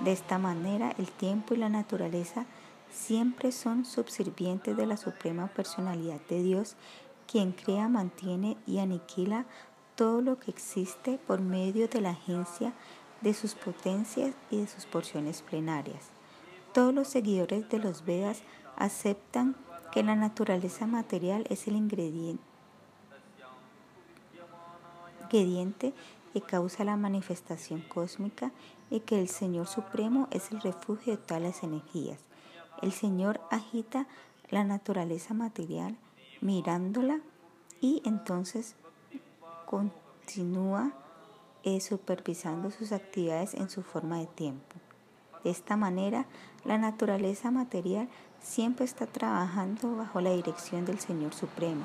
De 0.00 0.12
esta 0.12 0.38
manera, 0.38 0.94
el 0.98 1.10
tiempo 1.10 1.54
y 1.54 1.56
la 1.56 1.68
naturaleza 1.68 2.46
siempre 2.92 3.50
son 3.50 3.84
subservientes 3.84 4.76
de 4.76 4.86
la 4.86 4.96
suprema 4.96 5.48
personalidad 5.48 6.20
de 6.28 6.42
Dios, 6.42 6.76
quien 7.26 7.52
crea, 7.52 7.88
mantiene 7.88 8.56
y 8.66 8.78
aniquila 8.78 9.46
todo 9.96 10.20
lo 10.20 10.38
que 10.38 10.50
existe 10.50 11.18
por 11.26 11.40
medio 11.40 11.88
de 11.88 12.00
la 12.00 12.10
agencia 12.10 12.72
de 13.22 13.34
sus 13.34 13.54
potencias 13.54 14.34
y 14.50 14.58
de 14.58 14.66
sus 14.68 14.86
porciones 14.86 15.42
plenarias. 15.42 16.10
Todos 16.72 16.94
los 16.94 17.08
seguidores 17.08 17.68
de 17.70 17.78
los 17.78 18.04
Vedas 18.04 18.42
aceptan 18.76 19.56
que 19.90 20.02
la 20.02 20.14
naturaleza 20.14 20.86
material 20.86 21.46
es 21.48 21.66
el 21.66 21.76
ingrediente, 21.76 22.44
que 26.32 26.42
causa 26.42 26.84
la 26.84 26.96
manifestación 26.96 27.80
cósmica 27.80 28.52
y 28.90 29.00
que 29.00 29.18
el 29.18 29.28
Señor 29.28 29.66
Supremo 29.66 30.28
es 30.30 30.52
el 30.52 30.60
refugio 30.60 31.16
de 31.16 31.22
todas 31.22 31.42
las 31.42 31.62
energías. 31.62 32.20
El 32.82 32.92
Señor 32.92 33.40
agita 33.50 34.06
la 34.50 34.62
naturaleza 34.62 35.32
material 35.32 35.96
mirándola 36.42 37.20
y 37.80 38.02
entonces 38.04 38.76
continúa 39.66 40.92
supervisando 41.80 42.70
sus 42.70 42.92
actividades 42.92 43.54
en 43.54 43.68
su 43.68 43.82
forma 43.82 44.18
de 44.18 44.26
tiempo. 44.26 44.76
De 45.42 45.50
esta 45.50 45.76
manera, 45.76 46.26
la 46.64 46.78
naturaleza 46.78 47.50
material 47.50 48.08
siempre 48.40 48.84
está 48.84 49.06
trabajando 49.06 49.96
bajo 49.96 50.20
la 50.20 50.30
dirección 50.30 50.84
del 50.84 51.00
Señor 51.00 51.34
Supremo. 51.34 51.84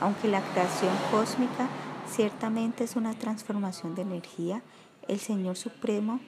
Aunque 0.00 0.28
la 0.28 0.40
creación 0.52 0.92
cósmica 1.10 1.68
ciertamente 2.10 2.84
es 2.84 2.96
una 2.96 3.12
transformación 3.14 3.94
de 3.94 4.02
energía, 4.02 4.62
el 5.08 5.20
Señor 5.20 5.56
Supremo 5.56 6.18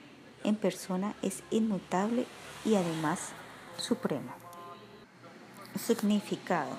en 0.43 0.55
persona 0.55 1.15
es 1.23 1.43
inmutable 1.49 2.27
y 2.63 2.75
además 2.75 3.31
supremo. 3.77 4.31
Significado. 5.75 6.71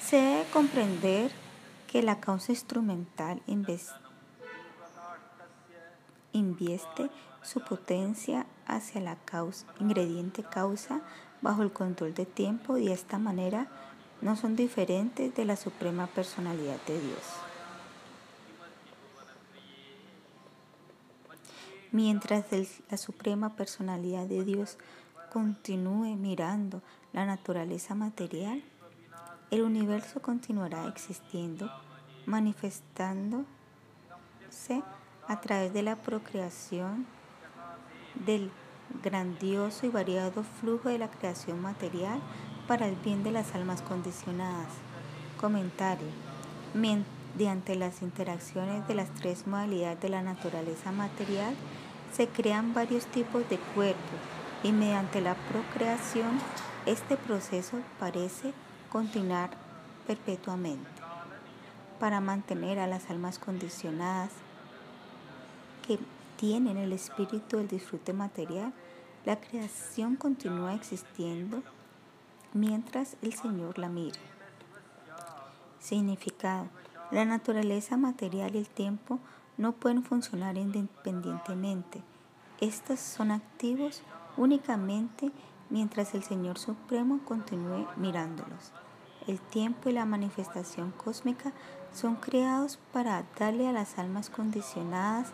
Se 0.00 0.16
debe 0.16 0.44
comprender 0.52 1.32
que 1.96 2.02
la 2.02 2.20
causa 2.20 2.52
instrumental 2.52 3.40
invieste 6.32 7.10
su 7.40 7.60
potencia 7.60 8.44
hacia 8.66 9.00
la 9.00 9.16
causa, 9.16 9.66
ingrediente 9.80 10.42
causa 10.42 11.00
bajo 11.40 11.62
el 11.62 11.72
control 11.72 12.12
de 12.12 12.26
tiempo 12.26 12.76
y 12.76 12.88
de 12.88 12.92
esta 12.92 13.18
manera 13.18 13.68
no 14.20 14.36
son 14.36 14.56
diferentes 14.56 15.34
de 15.34 15.46
la 15.46 15.56
suprema 15.56 16.06
personalidad 16.06 16.76
de 16.86 17.00
Dios. 17.00 17.22
Mientras 21.92 22.44
la 22.90 22.98
suprema 22.98 23.56
personalidad 23.56 24.26
de 24.26 24.44
Dios 24.44 24.76
continúe 25.32 26.14
mirando 26.14 26.82
la 27.14 27.24
naturaleza 27.24 27.94
material, 27.94 28.62
el 29.50 29.62
universo 29.62 30.20
continuará 30.20 30.88
existiendo, 30.88 31.70
manifestándose 32.26 33.46
a 35.28 35.40
través 35.40 35.72
de 35.72 35.82
la 35.82 35.96
procreación 35.96 37.06
del 38.26 38.50
grandioso 39.02 39.86
y 39.86 39.88
variado 39.88 40.44
flujo 40.60 40.88
de 40.88 40.98
la 40.98 41.10
creación 41.10 41.60
material 41.60 42.20
para 42.68 42.86
el 42.86 42.96
bien 42.96 43.22
de 43.22 43.32
las 43.32 43.54
almas 43.54 43.82
condicionadas. 43.82 44.68
Comentario. 45.40 46.08
Mediante 46.74 47.76
las 47.76 48.02
interacciones 48.02 48.86
de 48.88 48.94
las 48.94 49.10
tres 49.14 49.46
modalidades 49.46 50.00
de 50.00 50.08
la 50.08 50.22
naturaleza 50.22 50.92
material, 50.92 51.54
se 52.12 52.28
crean 52.28 52.74
varios 52.74 53.06
tipos 53.06 53.48
de 53.48 53.58
cuerpos 53.74 54.20
y 54.62 54.72
mediante 54.72 55.20
la 55.20 55.34
procreación 55.34 56.38
este 56.86 57.16
proceso 57.16 57.78
parece 57.98 58.52
continuar 58.90 59.50
perpetuamente 60.06 60.95
para 61.98 62.20
mantener 62.20 62.78
a 62.78 62.86
las 62.86 63.10
almas 63.10 63.38
condicionadas 63.38 64.30
que 65.86 65.98
tienen 66.36 66.76
el 66.76 66.92
espíritu 66.92 67.56
del 67.56 67.68
disfrute 67.68 68.12
material, 68.12 68.72
la 69.24 69.40
creación 69.40 70.16
continúa 70.16 70.74
existiendo 70.74 71.62
mientras 72.52 73.16
el 73.22 73.34
Señor 73.34 73.78
la 73.78 73.88
mira. 73.88 74.18
Significado. 75.80 76.68
La 77.10 77.24
naturaleza 77.24 77.96
material 77.96 78.54
y 78.54 78.58
el 78.58 78.68
tiempo 78.68 79.20
no 79.56 79.72
pueden 79.72 80.02
funcionar 80.02 80.56
independientemente. 80.56 82.02
Estos 82.60 83.00
son 83.00 83.30
activos 83.30 84.02
únicamente 84.36 85.30
mientras 85.70 86.14
el 86.14 86.22
Señor 86.22 86.58
Supremo 86.58 87.20
continúe 87.24 87.86
mirándolos. 87.96 88.72
El 89.26 89.40
tiempo 89.40 89.88
y 89.88 89.92
la 89.92 90.04
manifestación 90.04 90.92
cósmica 90.92 91.52
son 91.92 92.16
creados 92.16 92.78
para 92.92 93.24
darle 93.38 93.68
a 93.68 93.72
las 93.72 93.98
almas 93.98 94.30
condicionadas 94.30 95.28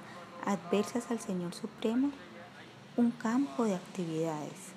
adversas 0.44 1.10
al 1.10 1.20
Señor 1.20 1.54
Supremo 1.54 2.10
un 2.96 3.10
campo 3.10 3.64
de 3.64 3.74
actividades. 3.74 4.72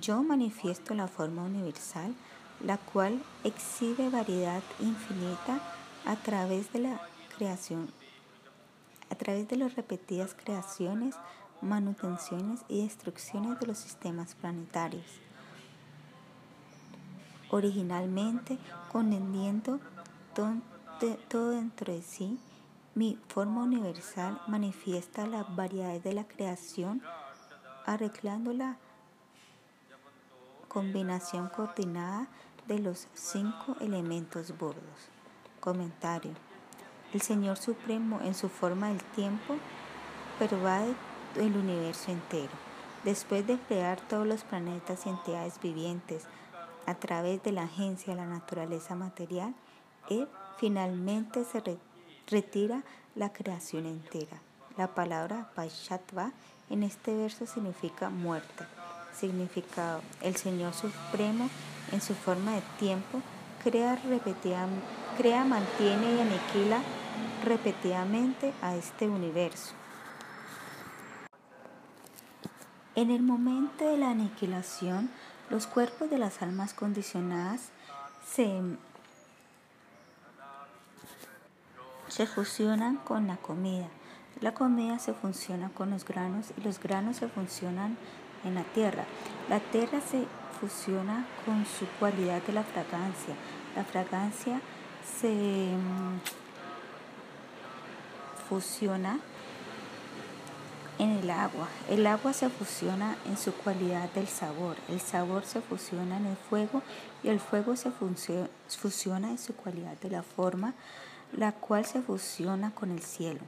Yo 0.00 0.22
manifiesto 0.22 0.94
la 0.94 1.08
forma 1.08 1.42
universal, 1.42 2.14
la 2.64 2.76
cual 2.76 3.22
exhibe 3.44 4.10
variedad 4.10 4.62
infinita 4.80 5.60
a 6.04 6.16
través 6.16 6.72
de 6.72 6.80
la 6.80 7.00
creación, 7.36 7.90
a 9.10 9.14
través 9.14 9.48
de 9.48 9.56
las 9.56 9.76
repetidas 9.76 10.34
creaciones, 10.34 11.14
manutenciones 11.60 12.60
y 12.68 12.82
destrucciones 12.82 13.58
de 13.60 13.66
los 13.66 13.78
sistemas 13.78 14.34
planetarios. 14.34 15.27
Originalmente 17.50 18.58
contendiendo 18.90 19.80
todo 21.28 21.50
dentro 21.50 21.92
de 21.92 22.02
sí, 22.02 22.38
mi 22.94 23.18
forma 23.28 23.62
universal 23.62 24.40
manifiesta 24.48 25.26
las 25.26 25.54
variedades 25.54 26.02
de 26.02 26.12
la 26.14 26.24
creación, 26.26 27.02
arreglando 27.86 28.52
la 28.52 28.76
combinación 30.68 31.48
coordinada 31.48 32.28
de 32.66 32.78
los 32.78 33.08
cinco 33.14 33.76
elementos 33.80 34.56
burdos. 34.56 35.08
Comentario. 35.60 36.32
El 37.12 37.22
Señor 37.22 37.56
Supremo 37.56 38.20
en 38.22 38.34
su 38.34 38.48
forma 38.48 38.88
del 38.88 39.02
tiempo 39.02 39.56
pervade 40.38 40.94
el 41.36 41.56
universo 41.56 42.10
entero. 42.10 42.52
Después 43.04 43.46
de 43.46 43.58
crear 43.58 44.00
todos 44.00 44.26
los 44.26 44.44
planetas 44.44 45.06
y 45.06 45.08
entidades 45.08 45.58
vivientes 45.60 46.26
a 46.88 46.94
través 46.94 47.42
de 47.42 47.52
la 47.52 47.64
agencia 47.64 48.14
de 48.14 48.20
la 48.20 48.26
naturaleza 48.26 48.94
material, 48.94 49.54
Él 50.08 50.26
finalmente 50.56 51.44
se 51.44 51.62
retira 52.26 52.82
la 53.14 53.30
creación 53.30 53.84
entera. 53.84 54.38
La 54.78 54.94
palabra 54.94 55.50
Vaishatva 55.54 56.32
en 56.70 56.82
este 56.82 57.14
verso 57.14 57.44
significa 57.44 58.08
muerte. 58.08 58.64
Significado, 59.12 60.00
el 60.22 60.36
Señor 60.36 60.72
Supremo 60.72 61.50
en 61.92 62.00
su 62.00 62.14
forma 62.14 62.54
de 62.54 62.62
tiempo 62.78 63.20
crea, 63.62 64.00
crea, 65.18 65.44
mantiene 65.44 66.14
y 66.14 66.20
aniquila 66.20 66.80
repetidamente 67.44 68.54
a 68.62 68.76
este 68.76 69.08
universo. 69.08 69.74
En 72.94 73.10
el 73.10 73.22
momento 73.22 73.86
de 73.86 73.98
la 73.98 74.10
aniquilación, 74.10 75.10
los 75.50 75.66
cuerpos 75.66 76.10
de 76.10 76.18
las 76.18 76.42
almas 76.42 76.74
condicionadas 76.74 77.70
se, 78.26 78.60
se 82.08 82.26
fusionan 82.26 82.96
con 82.96 83.26
la 83.26 83.36
comida. 83.36 83.86
La 84.40 84.54
comida 84.54 84.98
se 84.98 85.14
fusiona 85.14 85.70
con 85.70 85.90
los 85.90 86.04
granos 86.04 86.46
y 86.56 86.60
los 86.60 86.78
granos 86.78 87.16
se 87.16 87.28
funcionan 87.28 87.96
en 88.44 88.54
la 88.54 88.62
tierra. 88.62 89.04
La 89.48 89.60
tierra 89.60 90.00
se 90.00 90.24
fusiona 90.60 91.26
con 91.44 91.64
su 91.66 91.86
cualidad 91.98 92.42
de 92.42 92.52
la 92.52 92.62
fragancia. 92.62 93.34
La 93.74 93.84
fragancia 93.84 94.60
se 95.20 95.28
mm, 95.28 96.18
fusiona 98.48 99.18
en 100.98 101.10
el 101.10 101.30
agua. 101.30 101.68
El 101.88 102.06
agua 102.06 102.32
se 102.32 102.48
fusiona 102.48 103.16
en 103.26 103.36
su 103.36 103.52
cualidad 103.52 104.10
del 104.12 104.28
sabor. 104.28 104.76
El 104.88 105.00
sabor 105.00 105.44
se 105.44 105.60
fusiona 105.60 106.16
en 106.16 106.26
el 106.26 106.36
fuego 106.36 106.82
y 107.22 107.28
el 107.28 107.40
fuego 107.40 107.76
se 107.76 107.90
fusiona 107.90 109.30
en 109.30 109.38
su 109.38 109.54
cualidad 109.54 109.96
de 109.98 110.10
la 110.10 110.22
forma, 110.22 110.74
la 111.36 111.52
cual 111.52 111.84
se 111.84 112.02
fusiona 112.02 112.72
con 112.74 112.90
el 112.90 113.02
cielo. 113.02 113.40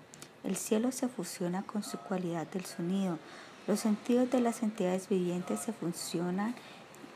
El 0.44 0.56
cielo 0.56 0.92
se 0.92 1.08
fusiona 1.08 1.62
con 1.62 1.82
su 1.82 1.98
cualidad 1.98 2.46
del 2.46 2.64
sonido. 2.64 3.18
Los 3.66 3.80
sentidos 3.80 4.30
de 4.30 4.40
las 4.40 4.62
entidades 4.62 5.08
vivientes 5.08 5.60
se 5.60 5.72
fusionan 5.72 6.54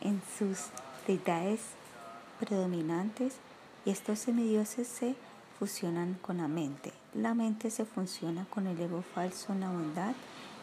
en 0.01 0.21
sus 0.39 0.59
deidades 1.07 1.61
predominantes 2.39 3.35
y 3.85 3.91
estos 3.91 4.19
semidioses 4.19 4.89
se 4.89 5.15
fusionan 5.59 6.15
con 6.21 6.39
la 6.39 6.49
mente. 6.49 6.93
La 7.15 7.35
mente 7.35 7.71
se 7.71 7.85
fusiona 7.85 8.47
con 8.47 8.67
el 8.67 8.81
ego 8.81 9.03
falso 9.15 9.53
en 9.53 9.61
la 9.61 9.71
bondad 9.71 10.15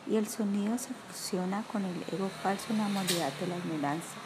y 0.09 0.15
el 0.15 0.27
sonido 0.27 0.77
se 0.77 0.93
fusiona 0.93 1.63
con 1.71 1.83
el 1.85 2.03
ego 2.11 2.29
falso 2.41 2.67
en 2.71 2.79
la 2.79 2.87
modalidad 2.87 3.31
de 3.39 3.47
la 3.47 3.57
ignorancia. 3.57 4.19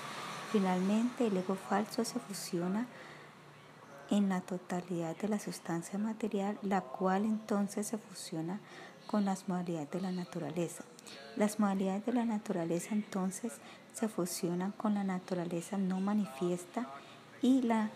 Finalmente, 0.52 1.28
el 1.28 1.38
ego 1.38 1.56
falso 1.56 2.06
se 2.06 2.20
fusiona 2.20 2.88
en 4.10 4.30
la 4.30 4.42
totalidad 4.42 5.16
de 5.18 5.28
la 5.28 5.40
sustancia 5.40 5.98
material, 6.00 6.58
la 6.62 6.82
cual 6.82 7.26
entonces 7.26 7.88
se 7.88 7.98
fusiona 7.98 8.60
con 9.08 9.26
las 9.26 9.48
modalidades 9.48 9.92
de 9.92 10.02
la 10.02 10.12
naturaleza. 10.12 10.84
Las 11.36 11.60
modalidades 11.60 12.06
de 12.06 12.14
la 12.14 12.26
naturaleza 12.26 12.94
entonces 12.94 13.54
se 13.94 14.08
fusionan 14.08 14.72
con 14.72 14.94
la 14.94 15.04
naturaleza 15.04 15.78
no 15.78 16.00
manifiesta 16.00 16.88
y 17.42 17.62
la 17.62 17.90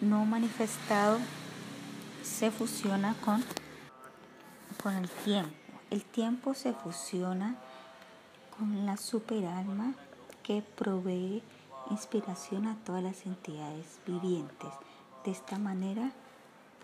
no 0.00 0.24
manifestado 0.24 1.18
se 2.30 2.50
fusiona 2.50 3.14
con, 3.24 3.44
con 4.82 4.94
el 4.94 5.10
tiempo. 5.10 5.54
El 5.90 6.04
tiempo 6.04 6.54
se 6.54 6.72
fusiona 6.72 7.56
con 8.56 8.86
la 8.86 8.96
superalma 8.96 9.94
que 10.42 10.62
provee 10.62 11.42
inspiración 11.90 12.66
a 12.66 12.76
todas 12.84 13.02
las 13.02 13.26
entidades 13.26 13.98
vivientes. 14.06 14.70
De 15.24 15.32
esta 15.32 15.58
manera, 15.58 16.12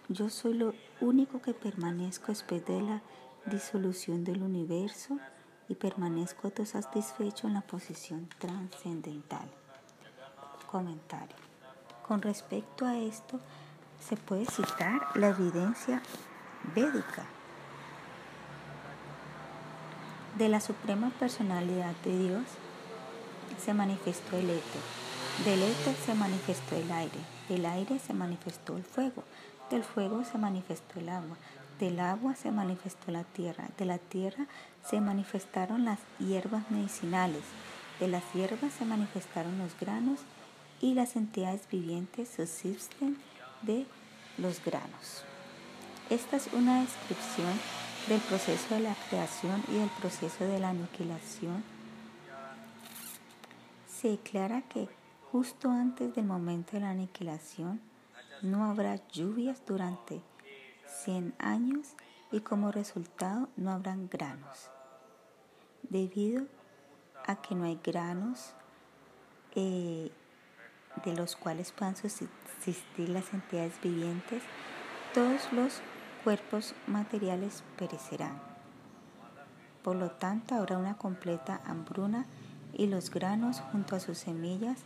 yo 0.09 0.29
soy 0.29 0.55
lo 0.55 0.75
único 1.01 1.41
que 1.41 1.55
permanezco 1.55 2.27
después 2.29 2.67
de 2.67 2.83
la 2.83 3.03
disolución 3.47 4.25
del 4.25 4.43
universo 4.43 5.19
y 5.69 5.75
permanezco 5.77 6.53
satisfecho 6.65 7.47
en 7.47 7.55
la 7.55 7.61
posición 7.63 8.29
trascendental. 8.39 9.49
Comentario. 10.71 11.37
Con 12.07 12.21
respecto 12.21 12.85
a 12.85 12.99
esto, 12.99 13.41
se 14.09 14.17
puede 14.17 14.47
citar 14.47 15.01
la 15.15 15.29
evidencia 15.29 16.01
védica 16.75 17.25
de 20.39 20.49
la 20.49 20.61
suprema 20.61 21.11
personalidad 21.19 21.93
de 22.05 22.19
Dios. 22.19 22.43
Se 23.59 23.75
manifestó 23.75 24.37
el 24.37 24.51
éter, 24.51 24.83
del 25.45 25.63
éter 25.63 25.97
se 26.05 26.15
manifestó 26.15 26.77
el 26.77 26.91
aire, 26.93 27.19
del 27.49 27.67
aire 27.67 27.99
se 27.99 28.13
manifestó 28.13 28.77
el 28.77 28.85
fuego, 28.85 29.25
del 29.71 29.83
fuego 29.83 30.25
se 30.25 30.39
manifestó 30.39 31.01
el 31.01 31.09
agua, 31.09 31.37
del 31.81 31.99
agua 31.99 32.37
se 32.37 32.53
manifestó 32.53 33.11
la 33.11 33.25
tierra, 33.25 33.69
de 33.79 33.87
la 33.87 33.99
tierra 33.99 34.47
se 34.89 35.01
manifestaron 35.01 35.85
las 35.85 35.99
hierbas 36.19 36.71
medicinales, 36.71 37.43
de 37.99 38.09
las 38.09 38.23
hierbas 38.35 38.73
se 38.73 38.85
manifestaron 38.85 39.59
los 39.59 39.79
granos 39.81 40.21
y 40.81 40.95
las 40.95 41.17
entidades 41.17 41.67
vivientes 41.71 42.29
subsisten 42.37 43.17
de 43.63 43.87
los 44.39 44.63
granos. 44.65 45.25
Esta 46.11 46.37
es 46.37 46.49
una 46.53 46.83
descripción 46.83 47.53
del 48.09 48.21
proceso 48.21 48.75
de 48.75 48.81
la 48.81 48.95
creación 49.09 49.63
y 49.69 49.79
del 49.79 49.91
proceso 49.91 50.45
de 50.45 50.61
la 50.61 50.69
aniquilación. 50.71 51.65
Se 53.89 54.09
declara 54.09 54.63
que 54.63 54.89
justo 55.33 55.71
antes 55.71 56.15
del 56.15 56.25
momento 56.25 56.73
de 56.73 56.81
la 56.81 56.91
aniquilación 56.91 57.81
no 58.43 58.67
habrá 58.67 58.97
lluvias 59.09 59.63
durante 59.67 60.23
100 61.05 61.35
años 61.39 61.95
y 62.31 62.41
como 62.41 62.71
resultado 62.71 63.49
no 63.57 63.73
habrán 63.73 64.09
granos. 64.09 64.71
Debido 65.83 66.47
a 67.27 67.41
que 67.41 67.55
no 67.55 67.65
hay 67.65 67.81
granos 67.83 68.53
eh, 69.55 70.13
de 71.05 71.13
los 71.15 71.35
cuales 71.35 71.73
puedan 71.73 71.97
subsistir 72.67 73.09
las 73.11 73.33
entidades 73.33 73.81
vivientes, 73.81 74.43
todos 75.15 75.53
los 75.53 75.81
cuerpos 76.25 76.75
materiales 76.87 77.63
perecerán. 77.79 78.41
Por 79.83 79.97
lo 79.97 80.11
tanto, 80.11 80.57
habrá 80.57 80.77
una 80.77 80.99
completa 80.99 81.61
hambruna 81.65 82.27
y 82.75 82.89
los 82.89 83.11
granos 83.11 83.61
junto 83.71 83.95
a 83.95 84.01
sus 84.01 84.19
semillas 84.19 84.79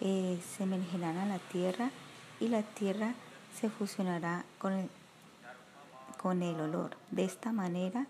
eh, 0.00 0.40
se 0.56 0.62
emergerán 0.62 1.16
a 1.18 1.26
la 1.26 1.38
tierra 1.38 1.90
y 2.38 2.48
la 2.48 2.62
tierra 2.62 3.14
se 3.58 3.70
fusionará 3.70 4.44
con 4.58 6.42
el 6.42 6.60
olor. 6.60 6.96
De 7.10 7.24
esta 7.24 7.50
manera 7.50 8.06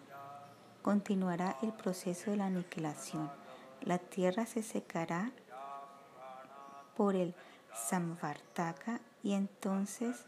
continuará 0.83 1.57
el 1.63 1.73
proceso 1.73 2.31
de 2.31 2.37
la 2.37 2.47
aniquilación. 2.47 3.31
La 3.81 3.99
tierra 3.99 4.45
se 4.45 4.63
secará 4.63 5.31
por 6.97 7.15
el 7.15 7.35
Samvartaka 7.77 9.01
y 9.23 9.35
entonces 9.35 10.25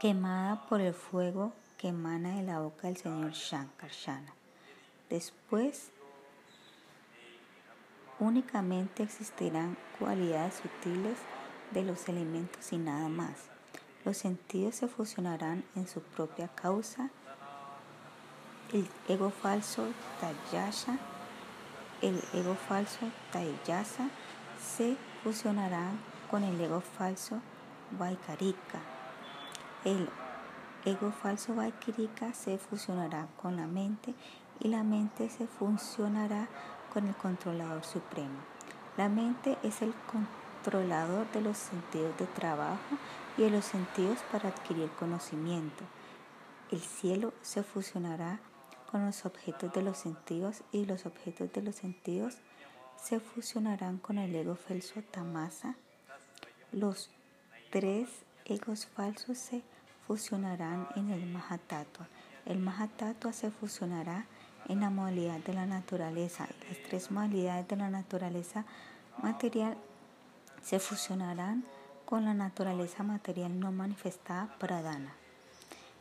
quemada 0.00 0.66
por 0.68 0.80
el 0.80 0.94
fuego 0.94 1.52
que 1.78 1.88
emana 1.88 2.36
de 2.36 2.42
la 2.42 2.60
boca 2.60 2.88
del 2.88 2.96
señor 2.96 3.32
Shankarshana. 3.32 4.34
Después 5.10 5.90
únicamente 8.18 9.02
existirán 9.02 9.76
cualidades 9.98 10.54
sutiles 10.54 11.18
de 11.72 11.82
los 11.82 12.08
elementos 12.08 12.72
y 12.72 12.78
nada 12.78 13.08
más. 13.08 13.50
Los 14.04 14.16
sentidos 14.16 14.76
se 14.76 14.88
fusionarán 14.88 15.64
en 15.74 15.86
su 15.86 16.00
propia 16.00 16.48
causa. 16.48 17.10
El 18.72 18.88
ego 19.08 19.30
falso 19.30 19.86
Tayasha, 20.20 20.98
el 22.02 22.20
ego 22.32 22.54
falso 22.54 23.10
Tayasa 23.32 24.08
se 24.58 24.96
fusionará 25.22 25.92
con 26.30 26.44
el 26.44 26.60
ego 26.60 26.80
falso 26.80 27.40
Vaikarika. 27.98 28.80
El 29.84 30.08
ego 30.84 31.12
falso 31.12 31.54
Vaikarika 31.54 32.32
se 32.32 32.58
fusionará 32.58 33.28
con 33.40 33.56
la 33.56 33.66
mente 33.66 34.14
y 34.60 34.68
la 34.68 34.82
mente 34.82 35.28
se 35.30 35.46
fusionará 35.46 36.48
con 36.92 37.06
el 37.06 37.14
controlador 37.16 37.84
supremo. 37.84 38.38
La 38.96 39.08
mente 39.08 39.58
es 39.62 39.82
el 39.82 39.92
controlador 40.10 41.30
de 41.32 41.40
los 41.40 41.58
sentidos 41.58 42.16
de 42.18 42.26
trabajo 42.26 42.96
y 43.36 43.42
de 43.42 43.50
los 43.50 43.64
sentidos 43.64 44.18
para 44.30 44.50
adquirir 44.50 44.88
conocimiento. 44.90 45.84
El 46.70 46.80
cielo 46.80 47.32
se 47.42 47.62
fusionará 47.62 48.40
con 48.90 49.04
los 49.04 49.26
objetos 49.26 49.72
de 49.72 49.82
los 49.82 49.98
sentidos 49.98 50.62
y 50.70 50.86
los 50.86 51.04
objetos 51.06 51.52
de 51.52 51.62
los 51.62 51.74
sentidos 51.74 52.38
se 52.96 53.20
fusionarán 53.20 53.98
con 53.98 54.18
el 54.18 54.34
ego 54.34 54.54
falso 54.54 55.02
Tamasa. 55.10 55.76
Los 56.74 57.08
tres 57.70 58.08
egos 58.46 58.86
falsos 58.86 59.38
se 59.38 59.62
fusionarán 60.08 60.88
en 60.96 61.10
el 61.10 61.24
Mahatatua. 61.24 62.08
El 62.46 62.58
Mahatatua 62.58 63.32
se 63.32 63.52
fusionará 63.52 64.26
en 64.66 64.80
la 64.80 64.90
modalidad 64.90 65.38
de 65.38 65.54
la 65.54 65.66
naturaleza. 65.66 66.48
Las 66.68 66.78
tres 66.88 67.12
modalidades 67.12 67.68
de 67.68 67.76
la 67.76 67.90
naturaleza 67.90 68.64
material 69.22 69.76
se 70.64 70.80
fusionarán 70.80 71.64
con 72.06 72.24
la 72.24 72.34
naturaleza 72.34 73.04
material 73.04 73.60
no 73.60 73.70
manifestada 73.70 74.58
pradana. 74.58 75.14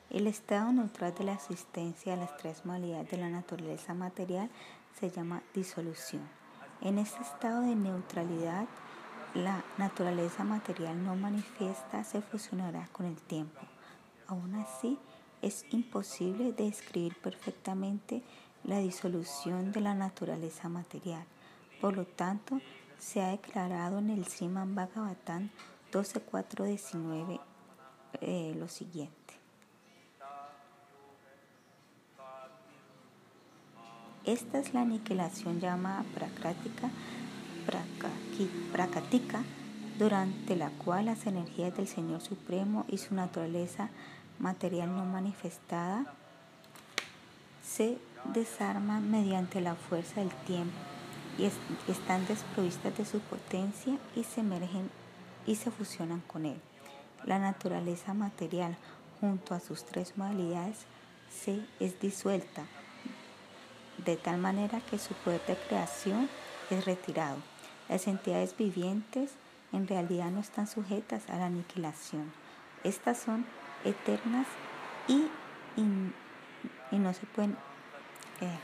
El 0.10 0.26
estado 0.26 0.72
neutral 0.72 1.14
de 1.14 1.26
la 1.26 1.34
existencia 1.34 2.14
de 2.14 2.22
las 2.22 2.36
tres 2.38 2.66
modalidades 2.66 3.12
de 3.12 3.18
la 3.18 3.30
naturaleza 3.30 3.94
material 3.94 4.50
se 5.00 5.12
llama 5.12 5.44
disolución. 5.54 6.28
En 6.82 6.98
este 6.98 7.22
estado 7.22 7.62
de 7.62 7.76
neutralidad, 7.76 8.66
la 9.34 9.64
naturaleza 9.78 10.44
material 10.44 11.04
no 11.04 11.16
manifiesta 11.16 12.04
se 12.04 12.22
fusionará 12.22 12.88
con 12.92 13.06
el 13.06 13.16
tiempo. 13.16 13.62
Aún 14.28 14.56
así, 14.56 14.98
es 15.42 15.66
imposible 15.72 16.54
describir 16.54 17.16
perfectamente 17.16 18.22
la 18.64 18.78
disolución 18.78 19.72
de 19.72 19.82
la 19.82 19.94
naturaleza 19.94 20.70
material. 20.70 21.26
Por 21.82 21.98
lo 21.98 22.06
tanto, 22.06 22.62
se 22.98 23.22
ha 23.22 23.30
declarado 23.30 24.00
en 24.00 24.10
el 24.10 24.26
Sriman 24.26 24.76
Bhagavatam 24.76 25.50
12.4.19 25.92 27.40
eh, 28.22 28.56
lo 28.58 28.68
siguiente. 28.68 29.14
Esta 34.26 34.60
es 34.60 34.74
la 34.74 34.82
aniquilación 34.82 35.60
llamada 35.60 36.04
prakrática, 36.16 36.90
prakatika, 38.72 39.44
durante 39.98 40.56
la 40.56 40.70
cual 40.70 41.06
las 41.06 41.26
energías 41.28 41.76
del 41.76 41.88
Señor 41.88 42.22
Supremo 42.22 42.86
y 42.90 42.98
su 42.98 43.14
naturaleza 43.14 43.90
material 44.40 44.96
no 44.96 45.06
manifestada 45.06 46.06
se 47.64 47.98
desarman 48.34 49.10
mediante 49.10 49.62
la 49.62 49.76
fuerza 49.76 50.22
del 50.22 50.32
tiempo 50.46 50.76
y 51.38 51.46
están 51.92 52.26
desprovistas 52.28 52.98
de 52.98 53.06
su 53.06 53.20
potencia 53.20 53.98
y 54.16 54.24
se 54.24 54.42
emergen 54.42 54.90
y 55.46 55.56
se 55.56 55.72
fusionan 55.72 56.22
con 56.22 56.46
él. 56.46 56.60
La 57.26 57.40
naturaleza 57.40 58.14
material 58.14 58.78
junto 59.20 59.56
a 59.56 59.60
sus 59.60 59.86
tres 59.86 60.18
modalidades 60.18 60.86
se 61.30 61.66
es 61.80 62.00
disuelta 62.00 62.66
de 64.06 64.18
tal 64.18 64.38
manera 64.38 64.82
que 64.82 65.00
su 65.00 65.14
poder 65.14 65.42
de 65.46 65.56
creación 65.56 66.30
es 66.70 66.86
retirado. 66.86 67.38
Las 67.90 68.08
entidades 68.08 68.56
vivientes 68.58 69.32
en 69.72 69.88
realidad 69.88 70.32
no 70.32 70.40
están 70.40 70.68
sujetas 70.68 71.30
a 71.30 71.38
la 71.38 71.48
aniquilación. 71.48 72.32
Estas 72.84 73.18
son 73.18 73.46
eternas 73.84 74.48
y, 75.08 75.28
no 76.92 77.14
se 77.14 77.26
pueden 77.26 77.58
eh, 78.40 78.60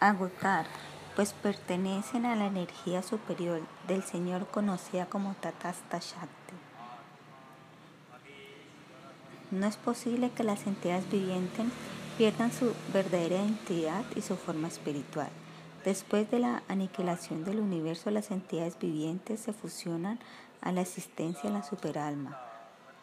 agotar, 0.00 0.66
pues 1.14 1.32
pertenecen 1.32 2.26
a 2.26 2.36
la 2.36 2.46
energía 2.46 3.02
superior 3.02 3.62
del 3.86 4.02
Señor 4.02 4.48
conocida 4.48 5.06
como 5.06 5.34
Tatasta 5.34 5.98
Shakti. 5.98 6.54
No 9.52 9.66
es 9.66 9.76
posible 9.76 10.30
que 10.30 10.42
las 10.42 10.66
entidades 10.66 11.08
vivientes 11.10 11.66
pierdan 12.18 12.52
su 12.52 12.74
verdadera 12.92 13.36
identidad 13.36 14.04
y 14.14 14.22
su 14.22 14.36
forma 14.36 14.68
espiritual. 14.68 15.30
Después 15.86 16.28
de 16.32 16.40
la 16.40 16.64
aniquilación 16.66 17.44
del 17.44 17.60
universo, 17.60 18.10
las 18.10 18.32
entidades 18.32 18.76
vivientes 18.76 19.38
se 19.38 19.52
fusionan 19.52 20.18
a 20.60 20.72
la 20.72 20.80
existencia 20.80 21.48
de 21.48 21.56
la 21.56 21.62
superalma. 21.62 22.40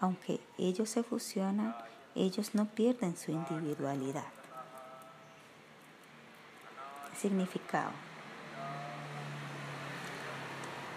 Aunque 0.01 0.41
ellos 0.57 0.89
se 0.89 1.01
fusionan, 1.01 1.77
ellos 2.13 2.53
no 2.53 2.65
pierden 2.65 3.15
su 3.15 3.31
individualidad. 3.31 4.25
Significado. 7.17 7.91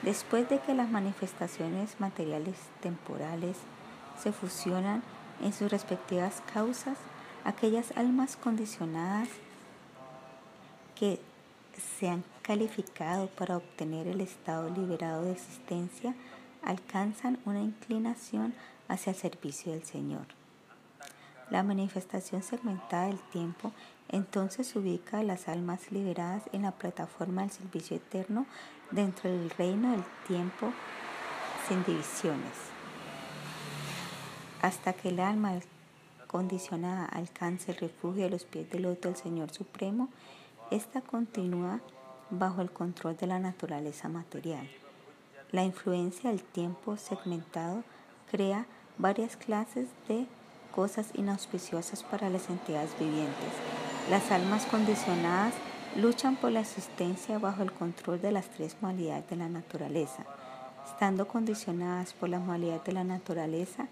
Después 0.03 0.49
de 0.49 0.59
que 0.59 0.75
las 0.75 0.91
manifestaciones 0.91 2.01
materiales 2.01 2.57
temporales 2.81 3.59
se 4.21 4.33
fusionan 4.33 5.05
en 5.41 5.53
sus 5.53 5.71
respectivas 5.71 6.43
causas, 6.53 6.99
aquellas 7.45 7.97
almas 7.97 8.37
condicionadas 8.37 9.29
que 10.97 11.21
se 11.99 12.09
han 12.09 12.25
calificado 12.43 13.29
para 13.29 13.57
obtener 13.57 14.07
el 14.07 14.21
estado 14.21 14.71
liberado 14.71 15.23
de 15.23 15.33
existencia 15.33 16.15
alcanzan 16.63 17.39
una 17.45 17.61
inclinación 17.61 18.55
hacia 18.89 19.11
el 19.11 19.17
servicio 19.17 19.73
del 19.73 19.85
Señor. 19.85 20.27
La 21.51 21.63
manifestación 21.63 22.43
segmentada 22.43 23.07
del 23.07 23.21
tiempo 23.31 23.73
entonces 24.09 24.75
ubica 24.75 25.21
a 25.21 25.23
las 25.23 25.49
almas 25.49 25.93
liberadas 25.93 26.43
en 26.53 26.63
la 26.63 26.73
plataforma 26.73 27.43
del 27.43 27.51
servicio 27.51 27.97
eterno 27.97 28.47
dentro 28.91 29.31
del 29.31 29.51
reino 29.51 29.93
del 29.93 30.05
tiempo 30.27 30.73
sin 31.69 31.85
divisiones. 31.85 32.53
Hasta 34.63 34.93
que 34.93 35.11
el 35.11 35.21
alma 35.21 35.61
condicionada 36.27 37.07
alcance 37.07 37.73
el 37.73 37.79
refugio 37.79 38.27
a 38.27 38.31
los 38.31 38.45
pies 38.45 38.69
del 38.71 38.83
loto 38.83 39.09
del 39.09 39.17
Señor 39.17 39.53
Supremo, 39.53 40.09
esta 40.71 41.01
continúa 41.01 41.81
bajo 42.31 42.61
el 42.61 42.71
control 42.71 43.17
de 43.17 43.27
la 43.27 43.39
naturaleza 43.39 44.09
material. 44.09 44.69
La 45.53 45.65
influencia 45.65 46.31
del 46.31 46.43
tiempo 46.43 46.97
segmentado 46.97 47.85
crea 48.31 48.67
varias 48.99 49.37
clases 49.37 49.89
de 50.09 50.27
cosas 50.75 51.11
inauspiciosas 51.15 52.03
para 52.03 52.29
las 52.31 52.51
entidades 52.51 52.99
vivientes. 52.99 53.53
Las 54.11 54.31
almas 54.31 54.67
condicionadas 54.67 55.55
luchan 55.97 56.37
por 56.37 56.51
la 56.53 56.61
existencia 56.61 57.39
bajo 57.39 57.63
el 57.63 57.73
control 57.73 58.21
de 58.21 58.33
las 58.33 58.49
tres 58.51 58.77
modalidades 58.81 59.29
de 59.31 59.37
la 59.37 59.49
naturaleza. 59.49 60.25
Estando 60.85 61.27
condicionadas 61.29 62.13
por 62.13 62.29
la 62.29 62.39
modalidad 62.39 62.83
de 62.85 62.93
la 62.93 63.05
naturaleza, 63.05 63.89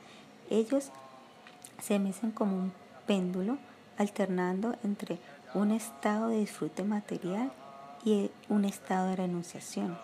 ellos 0.51 0.91
se 1.81 1.99
mecen 1.99 2.33
como 2.33 2.57
un 2.57 2.73
péndulo 3.07 3.59
alternando 3.97 4.77
entre 4.83 5.19
un 5.55 5.71
estado 5.71 6.29
de 6.29 6.41
disfrute 6.41 6.83
material 6.83 7.53
y 8.05 8.31
un 8.49 8.65
estado 8.65 9.09
de 9.09 9.17
renunciación. 9.17 9.97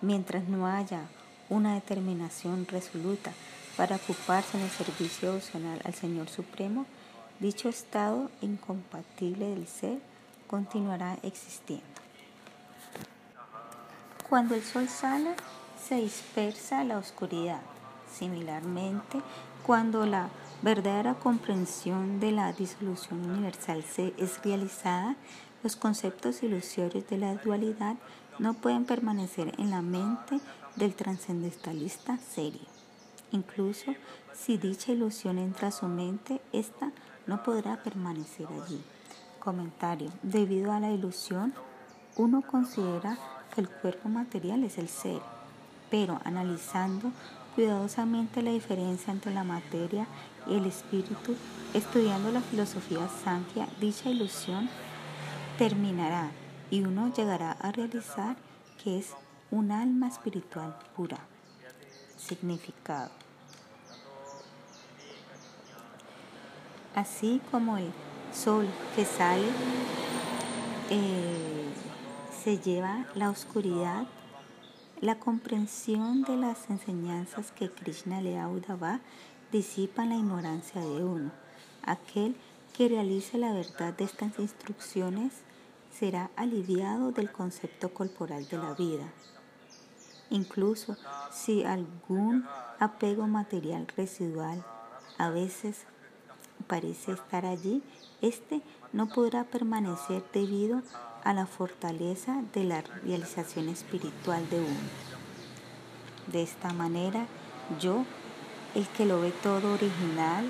Mientras 0.00 0.48
no 0.48 0.66
haya 0.66 1.02
una 1.48 1.74
determinación 1.74 2.66
resoluta 2.66 3.32
para 3.76 3.96
ocuparse 3.96 4.56
en 4.56 4.64
el 4.64 4.70
servicio 4.70 5.30
devocional 5.30 5.80
al 5.84 5.94
Señor 5.94 6.28
Supremo, 6.28 6.86
dicho 7.40 7.68
estado 7.68 8.30
incompatible 8.40 9.50
del 9.50 9.66
ser 9.66 9.98
continuará 10.46 11.18
existiendo. 11.22 11.84
Cuando 14.28 14.54
el 14.54 14.62
sol 14.62 14.88
sale, 14.88 15.34
se 15.86 15.96
dispersa 15.96 16.84
la 16.84 16.98
oscuridad. 16.98 17.60
Similarmente, 18.12 19.20
cuando 19.66 20.06
la 20.06 20.28
verdadera 20.62 21.14
comprensión 21.14 22.20
de 22.20 22.32
la 22.32 22.52
disolución 22.52 23.30
universal 23.30 23.82
se 23.82 24.14
es 24.16 24.42
realizada, 24.42 25.16
los 25.62 25.76
conceptos 25.76 26.42
ilusorios 26.42 27.06
de 27.08 27.18
la 27.18 27.34
dualidad 27.36 27.96
no 28.38 28.54
pueden 28.54 28.84
permanecer 28.84 29.52
en 29.58 29.70
la 29.70 29.82
mente 29.82 30.40
del 30.76 30.94
trascendentalista 30.94 32.18
serio. 32.18 32.66
Incluso 33.32 33.94
si 34.32 34.58
dicha 34.58 34.92
ilusión 34.92 35.38
entra 35.38 35.68
a 35.68 35.72
su 35.72 35.86
mente, 35.86 36.40
ésta 36.52 36.92
no 37.26 37.42
podrá 37.42 37.82
permanecer 37.82 38.46
allí. 38.46 38.82
Comentario. 39.38 40.10
Debido 40.22 40.72
a 40.72 40.80
la 40.80 40.90
ilusión, 40.90 41.54
uno 42.16 42.42
considera 42.42 43.18
que 43.54 43.60
el 43.60 43.68
cuerpo 43.68 44.08
material 44.08 44.64
es 44.64 44.78
el 44.78 44.88
ser, 44.88 45.20
pero 45.90 46.20
analizando 46.24 47.12
cuidadosamente 47.54 48.42
la 48.42 48.50
diferencia 48.50 49.12
entre 49.12 49.32
la 49.32 49.44
materia 49.44 50.06
y 50.46 50.54
el 50.54 50.66
espíritu, 50.66 51.36
estudiando 51.72 52.30
la 52.30 52.40
filosofía 52.40 53.08
Sankhya, 53.24 53.68
dicha 53.80 54.10
ilusión 54.10 54.68
terminará 55.58 56.30
y 56.70 56.82
uno 56.82 57.12
llegará 57.14 57.52
a 57.52 57.72
realizar 57.72 58.36
que 58.82 58.98
es 58.98 59.14
un 59.50 59.70
alma 59.70 60.08
espiritual 60.08 60.76
pura. 60.96 61.18
Significado. 62.16 63.10
Así 66.94 67.40
como 67.50 67.76
el 67.76 67.92
sol 68.32 68.66
que 68.94 69.04
sale 69.04 69.48
eh, 70.90 71.72
se 72.42 72.58
lleva 72.58 73.06
la 73.14 73.30
oscuridad 73.30 74.06
La 75.00 75.18
comprensión 75.18 76.22
de 76.22 76.36
las 76.36 76.70
enseñanzas 76.70 77.52
que 77.52 77.70
Krishna 77.70 78.20
le 78.20 78.36
va 78.36 79.00
disipa 79.54 80.04
la 80.04 80.16
ignorancia 80.16 80.80
de 80.80 81.04
uno. 81.04 81.30
Aquel 81.84 82.34
que 82.76 82.88
realice 82.88 83.38
la 83.38 83.52
verdad 83.52 83.94
de 83.94 84.02
estas 84.02 84.36
instrucciones 84.40 85.32
será 85.96 86.28
aliviado 86.34 87.12
del 87.12 87.30
concepto 87.30 87.94
corporal 87.94 88.48
de 88.48 88.58
la 88.58 88.74
vida. 88.74 89.06
Incluso 90.28 90.96
si 91.30 91.62
algún 91.62 92.44
apego 92.80 93.28
material 93.28 93.86
residual 93.96 94.64
a 95.18 95.30
veces 95.30 95.84
parece 96.66 97.12
estar 97.12 97.46
allí, 97.46 97.80
este 98.22 98.60
no 98.92 99.08
podrá 99.08 99.44
permanecer 99.44 100.24
debido 100.32 100.82
a 101.22 101.32
la 101.32 101.46
fortaleza 101.46 102.42
de 102.52 102.64
la 102.64 102.80
realización 102.80 103.68
espiritual 103.68 104.50
de 104.50 104.58
uno. 104.58 104.88
De 106.26 106.42
esta 106.42 106.72
manera, 106.72 107.28
yo, 107.80 108.04
el 108.74 108.88
que 108.88 109.06
lo 109.06 109.20
ve 109.20 109.32
todo 109.42 109.74
original, 109.74 110.46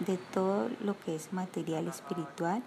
de 0.00 0.18
todo 0.18 0.68
lo 0.80 0.98
que 1.00 1.16
es 1.16 1.32
material 1.32 1.88
espiritual, 1.88 2.62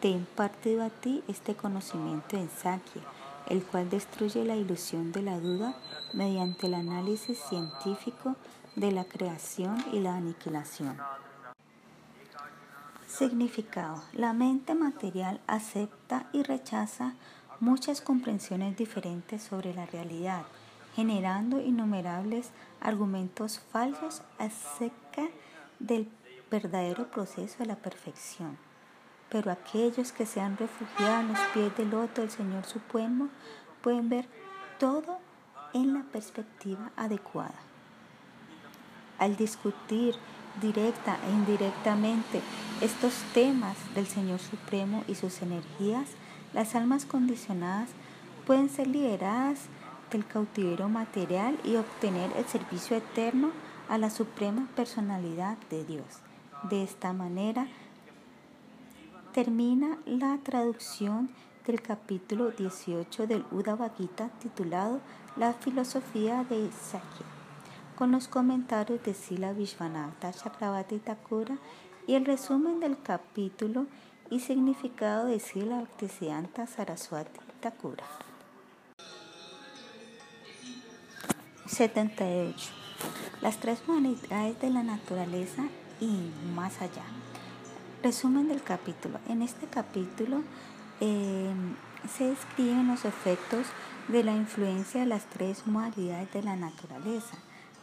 te 0.00 0.08
impartido 0.08 0.84
a 0.84 0.90
ti 0.90 1.22
este 1.28 1.54
conocimiento 1.54 2.36
en 2.36 2.50
Sakya, 2.50 3.02
el 3.48 3.62
cual 3.62 3.88
destruye 3.88 4.44
la 4.44 4.56
ilusión 4.56 5.12
de 5.12 5.22
la 5.22 5.38
duda 5.38 5.76
mediante 6.12 6.66
el 6.66 6.74
análisis 6.74 7.38
científico 7.38 8.36
de 8.76 8.92
la 8.92 9.04
creación 9.04 9.82
y 9.92 10.00
la 10.00 10.16
aniquilación. 10.16 10.96
Significado. 13.06 14.02
La 14.12 14.32
mente 14.32 14.74
material 14.74 15.40
acepta 15.46 16.26
y 16.32 16.42
rechaza 16.42 17.14
muchas 17.60 18.00
comprensiones 18.00 18.76
diferentes 18.76 19.42
sobre 19.42 19.72
la 19.72 19.86
realidad, 19.86 20.42
generando 20.94 21.60
innumerables 21.60 22.50
argumentos 22.80 23.60
falsos 23.72 24.22
acerca 24.38 25.28
del 25.78 26.08
verdadero 26.50 27.10
proceso 27.10 27.58
de 27.58 27.66
la 27.66 27.76
perfección. 27.76 28.56
Pero 29.28 29.50
aquellos 29.50 30.12
que 30.12 30.26
se 30.26 30.40
han 30.40 30.56
refugiado 30.56 31.20
en 31.20 31.28
los 31.28 31.40
pies 31.52 31.76
del 31.76 31.90
loto 31.90 32.20
del 32.20 32.30
Señor 32.30 32.64
Supremo 32.64 33.28
pueden 33.82 34.08
ver 34.08 34.28
todo 34.78 35.18
en 35.72 35.94
la 35.94 36.02
perspectiva 36.04 36.92
adecuada. 36.96 37.58
Al 39.18 39.36
discutir 39.36 40.14
directa 40.60 41.18
e 41.26 41.32
indirectamente 41.32 42.40
estos 42.80 43.14
temas 43.32 43.76
del 43.94 44.06
Señor 44.06 44.38
Supremo 44.38 45.02
y 45.08 45.16
sus 45.16 45.42
energías, 45.42 46.08
las 46.52 46.76
almas 46.76 47.04
condicionadas 47.04 47.88
pueden 48.46 48.68
ser 48.68 48.86
liberadas 48.86 49.68
del 50.14 50.24
cautiverio 50.24 50.88
material 50.88 51.58
y 51.64 51.74
obtener 51.74 52.30
el 52.36 52.44
servicio 52.44 52.96
eterno 52.96 53.50
a 53.88 53.98
la 53.98 54.10
suprema 54.10 54.68
personalidad 54.76 55.58
de 55.70 55.84
Dios. 55.84 56.06
De 56.70 56.84
esta 56.84 57.12
manera 57.12 57.66
termina 59.32 59.98
la 60.06 60.38
traducción 60.38 61.30
del 61.66 61.82
capítulo 61.82 62.52
18 62.52 63.26
del 63.26 63.44
Uddhava 63.50 63.90
Gita 63.98 64.28
titulado 64.38 65.00
La 65.36 65.52
filosofía 65.52 66.44
de 66.44 66.70
Sakya 66.70 67.26
con 67.96 68.12
los 68.12 68.28
comentarios 68.28 69.02
de 69.02 69.14
Sila 69.14 69.52
Vishwanatha 69.52 70.32
Chakravarti 70.32 70.98
Thakura 71.00 71.58
y 72.06 72.14
el 72.14 72.24
resumen 72.24 72.78
del 72.78 73.02
capítulo 73.02 73.86
y 74.30 74.38
significado 74.38 75.26
de 75.26 75.40
Sila 75.40 75.80
Bhaktisiddhanta 75.80 76.68
Saraswati 76.68 77.40
Thakura. 77.60 78.33
78. 81.66 82.70
Las 83.40 83.58
tres 83.58 83.82
humanidades 83.86 84.60
de 84.60 84.70
la 84.70 84.82
naturaleza 84.82 85.64
y 86.00 86.30
más 86.54 86.80
allá. 86.80 87.04
Resumen 88.02 88.48
del 88.48 88.62
capítulo. 88.62 89.18
En 89.28 89.42
este 89.42 89.66
capítulo 89.66 90.42
eh, 91.00 91.52
se 92.16 92.24
describen 92.30 92.88
los 92.88 93.04
efectos 93.04 93.66
de 94.08 94.22
la 94.22 94.32
influencia 94.32 95.00
de 95.00 95.06
las 95.06 95.24
tres 95.26 95.66
modalidades 95.66 96.32
de 96.32 96.42
la 96.42 96.56
naturaleza 96.56 97.36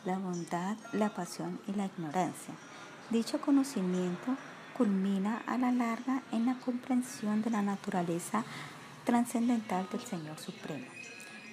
la 0.06 0.18
bondad, 0.18 0.78
la 0.94 1.14
pasión 1.14 1.60
y 1.68 1.74
la 1.74 1.86
ignorancia. 1.86 2.54
Dicho 3.10 3.40
conocimiento 3.40 4.36
culmina 4.76 5.44
a 5.46 5.58
la 5.58 5.72
larga 5.72 6.24
en 6.32 6.46
la 6.46 6.56
comprensión 6.56 7.42
de 7.42 7.52
la 7.52 7.62
naturaleza 7.62 8.44
trascendental 9.06 9.88
del 9.92 10.02
Señor 10.02 10.40
Supremo. 10.40 10.88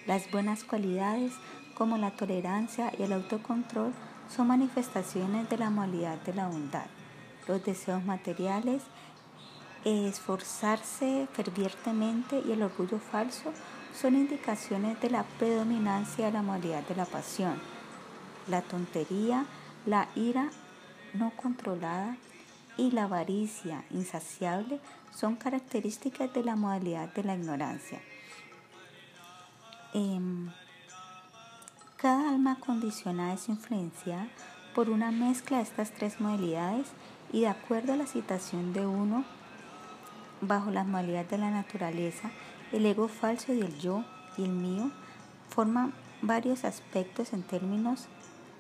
Las 0.07 0.31
buenas 0.31 0.65
cualidades 0.65 1.35
como 1.79 1.97
la 1.97 2.11
tolerancia 2.11 2.93
y 2.99 3.05
el 3.05 3.13
autocontrol 3.13 3.93
son 4.29 4.49
manifestaciones 4.49 5.49
de 5.49 5.57
la 5.57 5.71
moralidad 5.71 6.19
de 6.23 6.35
la 6.35 6.49
bondad. 6.49 6.87
Los 7.47 7.65
deseos 7.65 8.05
materiales, 8.05 8.83
esforzarse 9.85 11.29
fervientemente 11.33 12.43
y 12.47 12.53
el 12.53 12.63
orgullo 12.63 12.99
falso 12.99 13.53
son 13.95 14.17
indicaciones 14.17 15.01
de 15.01 15.09
la 15.09 15.23
predominancia 15.39 16.27
de 16.27 16.33
la 16.33 16.43
moralidad 16.43 16.87
de 16.87 16.97
la 16.97 17.07
pasión 17.07 17.59
la 18.49 18.63
tontería, 18.63 19.45
la 19.87 20.09
ira 20.15 20.51
no 21.15 21.33
controlada 21.37 22.17
y 22.77 22.91
la 22.91 23.05
avaricia 23.05 23.85
insaciable 23.91 24.81
son 25.15 25.37
características 25.37 26.33
de 26.33 26.45
la 26.45 26.57
modalidad 26.57 27.13
de 27.15 27.25
la 27.25 27.35
ignorancia. 27.35 28.01
Em, 29.95 30.51
cada 31.99 32.31
alma 32.31 32.59
condicionada 32.61 33.35
es 33.35 33.49
influenciada 33.49 34.29
por 34.73 34.89
una 34.89 35.11
mezcla 35.11 35.57
de 35.57 35.65
estas 35.65 35.91
tres 35.91 36.21
modalidades 36.21 36.87
y 37.33 37.41
de 37.41 37.49
acuerdo 37.49 37.93
a 37.93 37.97
la 37.97 38.07
citación 38.07 38.73
de 38.73 38.87
uno, 38.87 39.25
bajo 40.41 40.71
las 40.71 40.87
modalidades 40.87 41.31
de 41.31 41.39
la 41.39 41.51
naturaleza, 41.51 42.31
el 42.71 42.87
ego 42.87 43.09
falso 43.09 43.53
y 43.53 43.61
el 43.61 43.77
yo 43.81 44.05
y 44.37 44.45
el 44.45 44.51
mío 44.51 44.93
forman 45.49 45.93
varios 46.23 46.65
aspectos 46.65 47.33
en 47.33 47.43
términos 47.43 48.07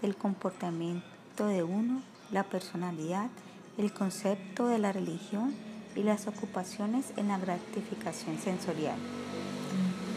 el 0.03 0.16
comportamiento 0.16 1.46
de 1.46 1.62
uno, 1.62 2.03
la 2.33 2.42
personalidad, 2.42 3.31
el 3.77 3.92
concepto 3.92 4.66
de 4.66 4.81
la 4.81 4.90
religión 4.90 5.55
y 5.94 6.03
las 6.03 6.27
ocupaciones 6.27 7.12
en 7.16 7.29
la 7.29 7.38
gratificación 7.38 8.37
sensorial. 8.38 8.98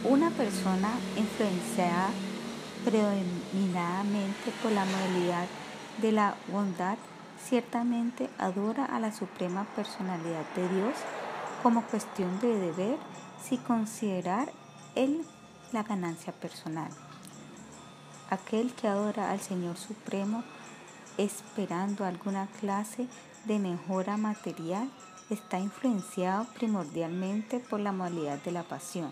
Una 0.04 0.32
persona 0.32 0.90
influenciada 1.16 2.10
predominadamente 2.84 4.52
por 4.62 4.72
la 4.72 4.86
modalidad 4.86 5.48
de 6.02 6.12
la 6.12 6.36
bondad 6.52 6.98
ciertamente 7.44 8.30
adora 8.38 8.86
a 8.86 9.00
la 9.00 9.12
suprema 9.12 9.65
personalidad 9.76 10.46
de 10.56 10.70
Dios 10.70 10.96
como 11.63 11.84
cuestión 11.84 12.39
de 12.39 12.56
deber 12.58 12.98
sin 13.44 13.60
considerar 13.60 14.52
el, 14.96 15.26
la 15.72 15.84
ganancia 15.84 16.34
personal. 16.34 16.91
Aquel 18.30 18.74
que 18.74 18.88
adora 18.88 19.32
al 19.32 19.41
Señor 19.41 19.78
Supremo 19.78 20.44
esperando 21.17 22.06
alguna 22.06 22.48
clase 22.60 23.08
de 23.46 23.60
mejora 23.60 24.17
material 24.17 24.89
está 25.30 25.60
influenciado 25.60 26.46
primordialmente 26.54 27.60
por 27.60 27.80
la 27.80 27.91
modalidad 27.91 28.39
de 28.39 28.52
la 28.52 28.63
pasión. 28.63 29.12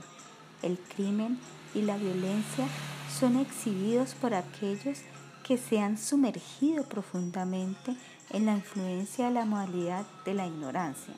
El 0.62 0.77
crimen 0.79 1.39
y 1.73 1.82
la 1.82 1.97
violencia 1.97 2.67
son 3.19 3.38
exhibidos 3.38 4.15
por 4.15 4.34
aquellos 4.34 4.99
que 5.43 5.58
se 5.58 5.79
han 5.79 5.97
sumergido 5.97 6.84
profundamente 6.84 7.95
en 8.29 8.45
la 8.45 8.53
influencia 8.53 9.25
de 9.25 9.32
la 9.32 9.46
modalidad 9.46 10.06
de 10.25 10.33
la 10.33 10.46
ignorancia. 10.46 11.13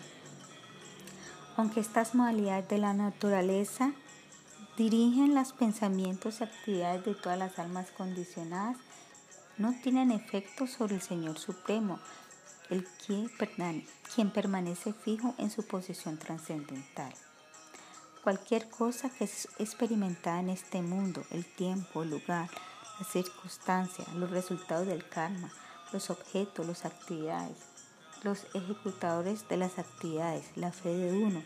Aunque 1.58 1.82
estas 1.82 2.16
modalidades 2.16 2.70
de 2.70 2.78
la 2.78 2.94
naturaleza 2.94 3.92
dirigen 4.78 5.36
los 5.36 5.52
pensamientos 5.52 6.40
y 6.40 6.44
actividades 6.44 7.06
de 7.06 7.14
todas 7.14 7.38
las 7.38 7.60
almas 7.60 7.92
condicionadas, 7.92 8.78
no 9.58 9.76
tienen 9.84 10.12
efecto 10.12 10.66
sobre 10.66 10.96
el 10.96 11.02
Señor 11.02 11.38
Supremo, 11.38 12.00
el 12.70 12.88
quien 13.06 14.32
permanece 14.32 14.94
fijo 14.94 15.36
en 15.38 15.52
su 15.52 15.68
posición 15.68 16.18
trascendental. 16.18 17.14
Cualquier 18.24 18.70
cosa 18.70 19.10
que 19.10 19.24
es 19.24 19.48
experimentada 19.58 20.42
en 20.42 20.50
este 20.50 20.84
mundo, 20.84 21.24
el 21.32 21.44
tiempo, 21.44 22.04
el 22.04 22.12
lugar, 22.12 22.52
las 23.00 23.08
circunstancias, 23.08 24.08
los 24.10 24.30
resultados 24.30 24.86
del 24.86 25.08
karma, 25.10 25.50
los 25.92 26.12
objetos, 26.12 26.68
las 26.68 26.86
actividades, 26.86 27.58
los 28.22 28.46
ejecutadores 28.54 29.48
de 29.50 29.58
las 29.58 29.80
actividades, 29.80 30.46
la 30.56 30.72
fe 30.72 30.90
de 30.90 31.18
uno, 31.18 31.42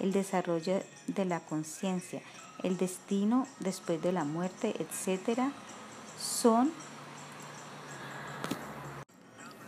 el 0.00 0.12
desarrollo 0.12 0.82
de 1.06 1.24
la 1.24 1.40
conciencia, 1.40 2.20
el 2.62 2.76
destino 2.76 3.46
después 3.60 4.02
de 4.02 4.12
la 4.12 4.24
muerte, 4.24 4.74
etc., 4.78 5.40
son 6.20 6.70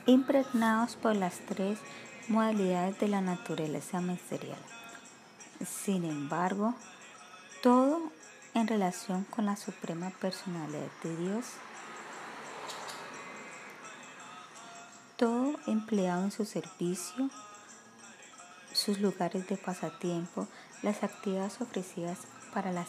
impregnados 0.05 0.97
por 0.97 1.17
las 1.17 1.39
tres 1.47 1.79
modalidades 2.29 3.01
de 3.01 3.09
la 3.09 3.23
naturaleza 3.23 4.03
material. 4.03 4.59
Sin 5.65 6.05
embargo, 6.05 6.75
todo 7.63 8.11
en 8.55 8.67
relación 8.67 9.25
con 9.25 9.47
la 9.47 9.57
suprema 9.57 10.11
personalidad 10.11 10.91
de 11.03 11.17
Dios. 11.17 11.45
Todo 15.17 15.57
empleado 15.67 16.25
en 16.25 16.31
su 16.31 16.47
servicio, 16.47 17.29
sus 18.73 18.99
lugares 19.01 19.47
de 19.49 19.57
pasatiempo, 19.57 20.49
las 20.83 21.03
actividades 21.03 21.61
ofrecidas 21.61 22.21
para 22.55 22.73
la, 22.73 22.87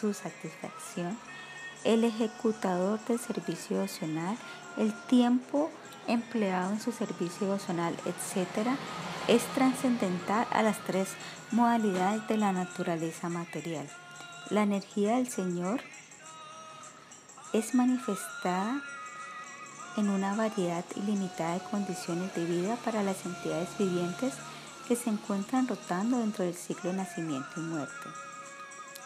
su 0.00 0.14
satisfacción, 0.14 1.18
el 1.84 2.04
ejecutador 2.04 2.98
del 3.04 3.18
servicio 3.18 3.76
devocional, 3.76 4.38
el 4.76 4.92
tiempo 5.06 5.70
empleado 6.06 6.72
en 6.72 6.80
su 6.80 6.92
servicio 6.92 7.46
devocional, 7.46 7.94
etc., 8.04 8.68
es 9.28 9.42
trascendental 9.54 10.46
a 10.50 10.62
las 10.62 10.78
tres 10.84 11.08
modalidades 11.50 12.26
de 12.28 12.36
la 12.36 12.52
naturaleza 12.52 13.28
material. 13.28 13.88
La 14.50 14.62
energía 14.62 15.16
del 15.16 15.28
Señor 15.28 15.80
es 17.54 17.74
manifestada 17.74 18.82
en 19.96 20.10
una 20.10 20.34
variedad 20.34 20.84
ilimitada 20.96 21.54
de 21.54 21.60
condiciones 21.60 22.34
de 22.34 22.44
vida 22.44 22.76
para 22.84 23.02
las 23.02 23.24
entidades 23.24 23.68
vivientes 23.78 24.34
que 24.88 24.96
se 24.96 25.08
encuentran 25.08 25.68
rotando 25.68 26.18
dentro 26.18 26.44
del 26.44 26.54
ciclo 26.54 26.90
de 26.90 26.96
nacimiento 26.96 27.48
y 27.56 27.60
muerte. 27.60 28.08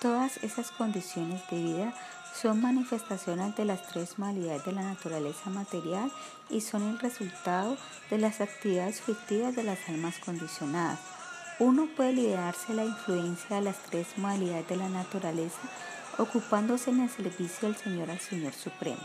Todas 0.01 0.39
esas 0.39 0.71
condiciones 0.71 1.43
de 1.51 1.63
vida 1.63 1.95
son 2.41 2.61
manifestaciones 2.63 3.57
de 3.57 3.65
las 3.65 3.83
tres 3.89 4.19
modalidades 4.19 4.65
de 4.65 4.73
la 4.73 4.83
naturaleza 4.83 5.51
material 5.51 6.13
y 6.49 6.61
son 6.61 6.83
el 6.85 6.99
resultado 7.01 7.77
de 8.11 8.19
las 8.19 8.41
actividades 8.41 9.01
fictivas 9.01 9.57
de 9.57 9.65
las 9.65 9.89
almas 9.89 10.19
condicionadas. 10.19 11.01
Uno 11.59 11.89
puede 11.97 12.13
liberarse 12.13 12.69
de 12.69 12.75
la 12.75 12.85
influencia 12.85 13.57
de 13.57 13.63
las 13.63 13.79
tres 13.79 14.07
modalidades 14.17 14.69
de 14.69 14.77
la 14.77 14.89
naturaleza 14.89 15.59
ocupándose 16.19 16.91
en 16.91 17.01
el 17.01 17.11
servicio 17.11 17.69
del 17.69 17.77
Señor 17.77 18.11
al 18.11 18.21
Señor 18.21 18.53
Supremo. 18.53 19.03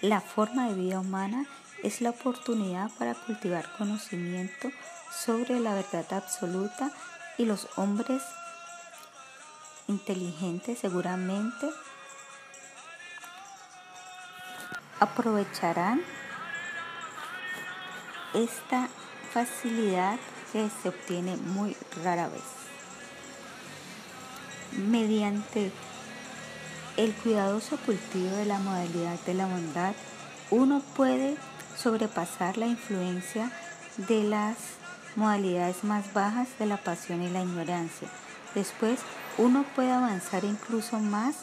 La 0.00 0.20
forma 0.20 0.68
de 0.68 0.74
vida 0.74 1.00
humana 1.00 1.46
es 1.82 2.00
la 2.00 2.10
oportunidad 2.10 2.90
para 2.98 3.14
cultivar 3.14 3.70
conocimiento 3.78 4.70
sobre 5.12 5.60
la 5.60 5.74
verdad 5.74 6.06
absoluta 6.12 6.90
y 7.38 7.44
los 7.44 7.68
hombres 7.76 8.22
inteligentes 9.88 10.78
seguramente 10.78 11.68
aprovecharán 15.00 16.02
esta 18.32 18.88
facilidad 19.32 20.18
que 20.52 20.70
se 20.82 20.88
obtiene 20.88 21.36
muy 21.36 21.76
rara 22.02 22.28
vez. 22.28 22.42
Mediante 24.72 25.70
el 26.96 27.12
cuidadoso 27.14 27.76
cultivo 27.78 28.30
de 28.36 28.46
la 28.46 28.58
modalidad 28.58 29.18
de 29.26 29.34
la 29.34 29.46
bondad, 29.46 29.94
uno 30.50 30.80
puede 30.96 31.36
sobrepasar 31.76 32.56
la 32.56 32.66
influencia 32.66 33.50
de 33.96 34.22
las 34.22 34.56
modalidades 35.16 35.84
más 35.84 36.12
bajas 36.12 36.48
de 36.58 36.66
la 36.66 36.76
pasión 36.76 37.22
y 37.22 37.30
la 37.30 37.42
ignorancia. 37.42 38.08
Después, 38.54 39.00
uno 39.38 39.64
puede 39.74 39.90
avanzar 39.90 40.44
incluso 40.44 40.98
más 40.98 41.36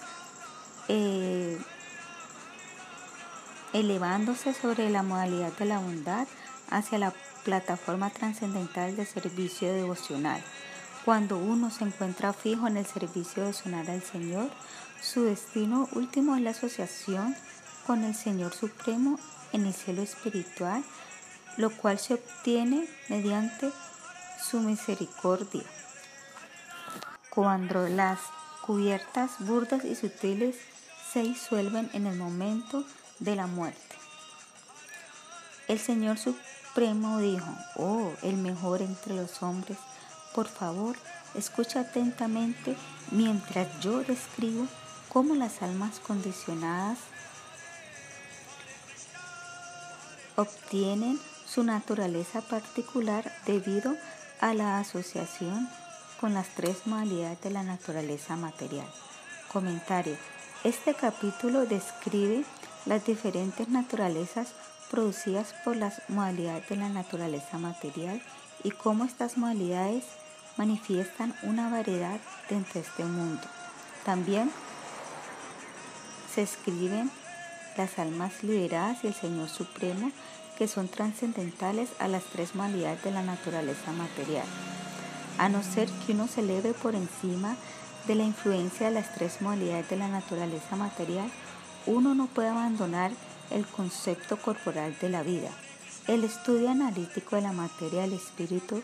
eh, 0.88 1.58
elevándose 3.74 4.54
sobre 4.54 4.89
la 4.89 5.04
modalidad 5.04 5.52
de 5.54 5.66
la 5.66 5.80
bondad 5.80 6.28
hacia 6.70 6.98
la 6.98 7.14
plataforma 7.44 8.10
trascendental 8.10 8.96
de 8.96 9.06
servicio 9.06 9.74
devocional. 9.74 10.42
Cuando 11.06 11.38
uno 11.38 11.72
se 11.72 11.84
encuentra 11.84 12.34
fijo 12.34 12.68
en 12.68 12.78
el 12.78 12.86
servicio 12.86 13.44
devocional 13.44 13.89
al 13.89 14.04
Señor, 14.04 14.50
su 15.02 15.24
destino 15.24 15.89
último 15.94 16.36
es 16.36 16.42
la 16.44 16.52
asociación 16.52 17.36
con 17.88 18.04
el 18.04 18.14
Señor 18.14 18.54
Supremo 18.54 19.20
en 19.52 19.66
el 19.66 19.74
cielo 19.74 20.04
espiritual, 20.04 20.84
lo 21.58 21.72
cual 21.72 21.98
se 21.98 22.14
obtiene 22.14 22.88
mediante 23.10 23.72
su 24.48 24.60
misericordia. 24.60 25.64
Cuando 27.32 27.88
las 27.88 28.20
cubiertas 28.62 29.32
burdas 29.40 29.86
y 29.86 29.96
sutiles 29.96 30.58
se 31.14 31.24
disuelven 31.24 31.90
en 31.94 32.06
el 32.06 32.18
momento 32.18 32.84
de 33.20 33.38
la 33.38 33.48
muerte. 33.48 33.96
El 35.70 35.80
Señor 35.80 36.18
Supremo 36.18 37.20
dijo, 37.20 37.50
oh, 37.78 38.12
el 38.22 38.36
mejor 38.36 38.82
entre 38.82 39.16
los 39.16 39.42
hombres, 39.42 39.78
por 40.36 40.50
favor, 40.50 40.98
escucha 41.34 41.80
atentamente 41.80 42.76
mientras 43.12 43.80
yo 43.80 44.04
describo 44.04 44.68
cómo 45.08 45.34
las 45.34 45.62
almas 45.62 46.02
condicionadas 46.02 46.98
obtienen 50.36 51.18
su 51.46 51.64
naturaleza 51.64 52.42
particular 52.42 53.32
debido 53.46 53.96
a 54.42 54.54
la 54.54 54.80
asociación 54.80 55.70
con 56.22 56.36
las 56.36 56.50
tres 56.50 56.86
modalidades 56.86 57.42
de 57.42 57.50
la 57.50 57.64
naturaleza 57.64 58.36
material. 58.36 58.86
Comentario. 59.52 60.16
Este 60.64 60.94
capítulo 60.94 61.66
describe 61.66 62.46
las 62.86 63.04
diferentes 63.04 63.68
naturalezas 63.70 64.50
producidas 64.92 65.56
por 65.66 65.76
las 65.76 66.04
modalidades 66.10 66.70
de 66.70 66.76
la 66.76 66.90
naturaleza 66.90 67.58
material 67.58 68.22
y 68.64 68.70
cómo 68.70 69.04
estas 69.04 69.36
modalidades 69.36 70.04
manifiestan 70.58 71.34
una 71.42 71.72
variedad 71.72 72.20
dentro 72.48 72.76
de 72.76 72.82
este 72.82 73.04
mundo. 73.04 73.42
También 74.06 74.52
se 76.36 76.44
escriben 76.44 77.10
las 77.78 77.98
almas 77.98 78.44
liberadas 78.44 79.04
y 79.04 79.08
el 79.08 79.16
Señor 79.16 79.50
Supremo, 79.50 80.12
que 80.60 80.68
son 80.68 80.88
trascendentales 80.88 81.90
a 81.98 82.08
las 82.08 82.24
tres 82.26 82.54
modalidades 82.54 83.04
de 83.04 83.12
la 83.12 83.24
naturaleza 83.24 83.92
material. 83.92 84.46
A 85.42 85.50
no 85.50 85.64
ser 85.64 85.89
que 85.89 86.12
uno 86.12 86.28
se 86.28 86.42
eleve 86.42 86.76
por 86.76 86.94
encima 86.94 87.56
de 88.06 88.14
la 88.14 88.22
influencia 88.22 88.86
de 88.86 88.94
las 88.94 89.12
tres 89.16 89.42
modalidades 89.42 89.89
de 89.89 89.98
la 89.98 90.08
naturaleza 90.08 90.76
material, 90.76 91.32
uno 91.88 92.14
no 92.14 92.28
puede 92.28 92.50
abandonar 92.50 93.10
el 93.50 93.66
concepto 93.66 94.38
corporal 94.38 94.96
de 95.02 95.10
la 95.10 95.24
vida. 95.24 95.50
El 96.06 96.26
estudio 96.26 96.70
analítico 96.70 97.38
de 97.38 97.42
la 97.42 97.54
materia 97.54 98.02
del 98.02 98.14
espíritu 98.14 98.84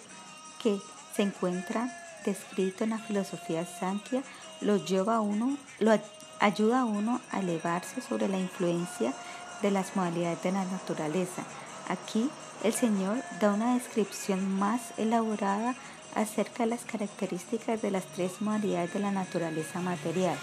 que 0.60 0.80
se 1.16 1.22
encuentra 1.22 1.96
descrito 2.26 2.86
en 2.86 2.90
la 2.90 2.98
filosofía 2.98 3.64
Sankhya 3.64 4.24
lo 4.62 4.78
lleva 4.78 5.18
a 5.18 5.22
uno, 5.22 5.56
lo 5.78 5.92
ayuda 6.40 6.80
a 6.80 6.86
uno 6.86 7.22
a 7.30 7.42
elevarse 7.42 8.02
sobre 8.02 8.28
la 8.30 8.40
influencia 8.40 9.14
de 9.62 9.70
las 9.70 9.96
modalidades 9.96 10.42
de 10.42 10.54
la 10.54 10.66
naturaleza. 10.66 11.44
Aquí 11.88 12.32
el 12.64 12.74
Señor 12.74 13.22
da 13.40 13.54
una 13.54 13.76
descripción 13.76 14.58
más 14.58 14.82
elaborada 14.98 15.76
acerca 16.18 16.64
de 16.64 16.72
las 16.72 16.84
características 16.84 17.82
de 17.82 17.92
las 17.92 18.06
tres 18.08 18.42
modalidades 18.42 18.94
de 18.94 19.00
la 19.00 19.12
naturaleza 19.12 19.80
material. 19.82 20.36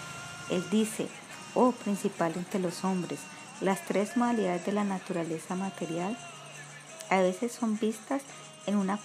Él 0.49 0.63
dice, 0.71 1.07
oh 1.53 1.73
principal 1.73 2.33
entre 2.35 2.61
los 2.61 2.85
hombres, 2.85 3.19
las 3.59 3.83
tres 3.85 4.15
modalidades 4.15 4.65
de 4.65 4.71
la 4.71 4.85
naturaleza 4.85 5.55
material 5.55 6.17
a 7.09 7.19
veces 7.19 7.51
son 7.51 7.77
vistas 7.77 8.21
en, 8.67 8.77
una 8.77 8.99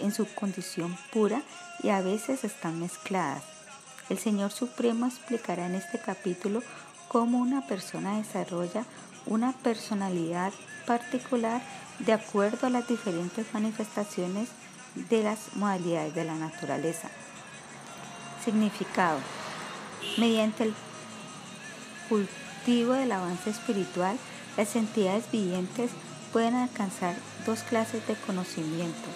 en 0.00 0.12
su 0.12 0.26
condición 0.34 0.98
pura 1.12 1.42
y 1.82 1.90
a 1.90 2.00
veces 2.00 2.42
están 2.42 2.80
mezcladas. 2.80 3.44
El 4.08 4.18
Señor 4.18 4.50
Supremo 4.50 5.06
explicará 5.06 5.66
en 5.66 5.76
este 5.76 6.00
capítulo 6.00 6.62
cómo 7.06 7.38
una 7.38 7.66
persona 7.66 8.18
desarrolla 8.18 8.84
una 9.26 9.52
personalidad 9.52 10.52
particular 10.84 11.62
de 12.00 12.12
acuerdo 12.12 12.66
a 12.66 12.70
las 12.70 12.88
diferentes 12.88 13.46
manifestaciones 13.54 14.48
de 15.08 15.22
las 15.22 15.54
modalidades 15.56 16.14
de 16.14 16.24
la 16.24 16.34
naturaleza. 16.34 17.08
Significado. 18.44 19.18
Mediante 20.16 20.64
el 20.64 20.74
cultivo 22.08 22.94
del 22.94 23.12
avance 23.12 23.50
espiritual, 23.50 24.18
las 24.56 24.74
entidades 24.76 25.30
vivientes 25.30 25.90
pueden 26.32 26.54
alcanzar 26.54 27.14
dos 27.46 27.60
clases 27.62 28.06
de 28.06 28.14
conocimiento, 28.14 29.08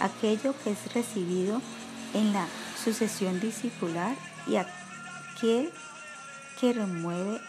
aquello 0.00 0.54
que 0.62 0.72
es 0.72 0.94
recibido 0.94 1.60
en 2.14 2.32
la 2.32 2.46
sucesión 2.82 3.40
discipular 3.40 4.14
y 4.46 4.56
aquel 4.56 5.72
que 6.60 6.72
remueve 6.72 7.40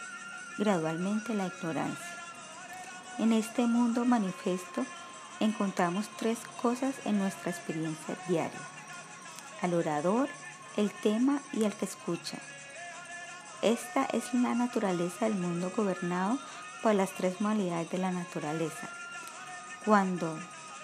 gradualmente 0.58 1.34
la 1.34 1.46
ignorancia. 1.46 2.16
En 3.18 3.32
este 3.32 3.66
mundo 3.66 4.04
manifiesto 4.04 4.84
encontramos 5.42 6.08
tres 6.16 6.38
cosas 6.60 6.94
en 7.04 7.18
nuestra 7.18 7.50
experiencia 7.50 8.16
diaria. 8.28 8.60
Al 9.60 9.74
orador, 9.74 10.28
el 10.76 10.90
tema 10.90 11.40
y 11.52 11.64
al 11.64 11.74
que 11.74 11.84
escucha. 11.84 12.38
Esta 13.60 14.04
es 14.04 14.32
la 14.34 14.54
naturaleza 14.54 15.26
del 15.26 15.34
mundo 15.34 15.72
gobernado 15.76 16.38
por 16.82 16.94
las 16.94 17.12
tres 17.12 17.40
modalidades 17.40 17.90
de 17.90 17.98
la 17.98 18.10
naturaleza. 18.10 18.88
Cuando 19.84 20.38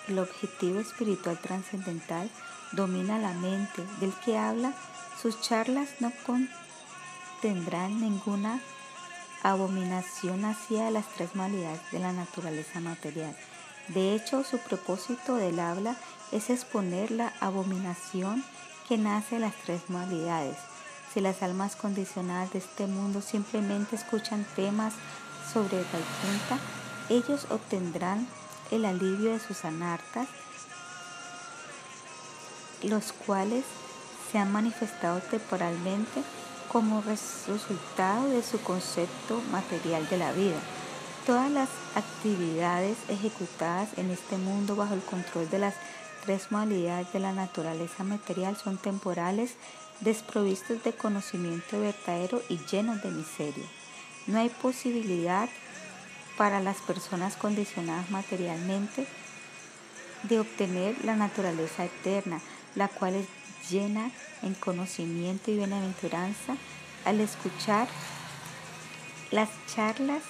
el 0.09 0.19
objetivo 0.19 0.81
espiritual 0.81 1.39
trascendental 1.39 2.31
domina 2.73 3.19
la 3.19 3.33
mente 3.35 3.85
del 4.01 4.13
que 4.25 4.37
habla, 4.37 4.73
sus 5.21 5.41
charlas 5.41 5.89
no 6.01 6.13
tendrán 7.41 8.01
ninguna 8.01 8.61
abominación 9.43 10.45
hacia 10.45 10.91
las 10.91 11.07
tres 11.15 11.35
malidades 11.35 11.81
de 11.93 12.01
la 12.01 12.13
naturaleza 12.13 12.81
material. 12.81 13.37
De 13.89 14.15
hecho, 14.15 14.45
su 14.45 14.59
propósito 14.59 15.37
del 15.37 15.61
habla 15.61 15.97
es 16.31 16.51
exponer 16.51 17.11
la 17.11 17.33
abominación 17.41 18.45
que 18.87 18.99
nace 18.99 19.37
de 19.37 19.41
las 19.41 19.55
tres 19.65 19.89
malidades. 19.89 20.57
Si 21.13 21.21
las 21.21 21.43
almas 21.43 21.75
condicionadas 21.75 22.53
de 22.53 22.59
este 22.59 22.87
mundo 22.87 23.23
simplemente 23.23 23.97
escuchan 23.97 24.47
temas 24.55 24.93
sobre 25.53 25.79
Vaikuntha, 25.79 26.59
ellos 27.09 27.47
obtendrán 27.51 28.29
el 28.71 28.85
alivio 28.85 29.33
de 29.33 29.41
sus 29.41 29.65
anartas, 29.65 30.29
los 32.83 33.13
cuales 33.13 33.65
se 34.31 34.39
han 34.39 34.53
manifestado 34.53 35.21
temporalmente 35.21 36.23
como 36.71 37.01
resultado 37.01 38.29
de 38.29 38.43
su 38.43 38.61
concepto 38.61 39.41
material 39.51 40.07
de 40.11 40.19
la 40.19 40.33
vida. 40.33 40.59
Todas 41.29 41.51
las 41.51 41.69
actividades 41.95 42.97
ejecutadas 43.11 43.91
en 43.99 44.11
este 44.11 44.39
mundo 44.39 44.77
bajo 44.77 44.95
el 44.95 45.03
control 45.03 45.51
de 45.51 45.59
las 45.59 45.75
tres 46.25 46.51
modalidades 46.51 47.13
de 47.13 47.19
la 47.19 47.33
naturaleza 47.33 48.03
material 48.03 48.57
son 48.57 48.79
temporales, 48.79 49.57
desprovistos 50.01 50.83
de 50.85 50.95
conocimiento 50.95 51.81
verdadero 51.81 52.41
y 52.49 52.57
llenos 52.73 53.03
de 53.03 53.11
miseria. 53.11 53.67
No 54.27 54.39
hay 54.39 54.49
posibilidad 54.49 55.51
para 56.39 56.61
las 56.61 56.79
personas 56.79 57.37
condicionadas 57.37 58.09
materialmente 58.11 59.07
de 60.23 60.41
obtener 60.41 60.97
la 61.05 61.15
naturaleza 61.15 61.85
eterna, 61.85 62.41
la 62.75 62.89
cual 62.89 63.17
es 63.17 63.27
llena 63.71 64.13
en 64.43 64.55
conocimiento 64.55 65.51
y 65.51 65.59
bienaventuranza 65.59 66.57
al 67.05 67.21
escuchar 67.21 67.87
las 69.31 69.51
charlas 69.67 70.23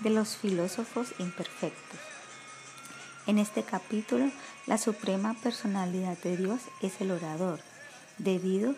de 0.00 0.10
los 0.10 0.36
filósofos 0.36 1.08
imperfectos. 1.18 1.98
En 3.26 3.38
este 3.38 3.62
capítulo, 3.62 4.30
la 4.66 4.78
suprema 4.78 5.34
personalidad 5.34 6.16
de 6.18 6.36
Dios 6.36 6.60
es 6.80 7.00
el 7.00 7.10
orador, 7.10 7.60
debido 8.18 8.74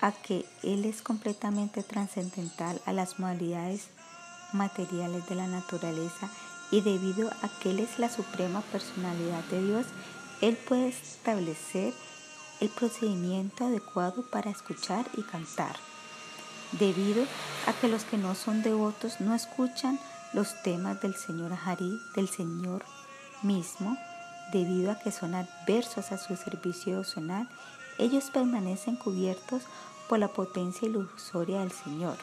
a 0.00 0.12
que 0.12 0.44
Él 0.62 0.84
es 0.84 1.02
completamente 1.02 1.82
trascendental 1.82 2.80
a 2.86 2.92
las 2.92 3.18
modalidades 3.18 3.88
materiales 4.52 5.28
de 5.28 5.36
la 5.36 5.46
naturaleza 5.46 6.28
y 6.70 6.80
debido 6.80 7.30
a 7.42 7.48
que 7.60 7.70
Él 7.70 7.78
es 7.78 7.98
la 7.98 8.08
suprema 8.08 8.60
personalidad 8.72 9.44
de 9.44 9.62
Dios, 9.62 9.86
Él 10.40 10.56
puede 10.56 10.88
establecer 10.88 11.94
el 12.60 12.68
procedimiento 12.70 13.66
adecuado 13.66 14.22
para 14.30 14.50
escuchar 14.50 15.06
y 15.16 15.22
cantar. 15.22 15.76
Debido 16.72 17.24
a 17.66 17.72
que 17.72 17.88
los 17.88 18.04
que 18.04 18.16
no 18.16 18.34
son 18.34 18.62
devotos 18.62 19.20
no 19.20 19.34
escuchan 19.34 19.98
los 20.32 20.62
temas 20.62 21.00
del 21.00 21.14
Señor 21.14 21.52
Hari, 21.64 22.00
del 22.14 22.28
Señor 22.28 22.84
mismo, 23.42 23.96
debido 24.52 24.92
a 24.92 24.98
que 24.98 25.12
son 25.12 25.34
adversos 25.34 26.12
a 26.12 26.18
su 26.18 26.36
servicio 26.36 26.92
devocional, 26.92 27.48
ellos 27.98 28.30
permanecen 28.30 28.96
cubiertos 28.96 29.62
por 30.08 30.18
la 30.18 30.28
potencia 30.28 30.88
ilusoria 30.88 31.60
del 31.60 31.72
Señor. 31.72 32.16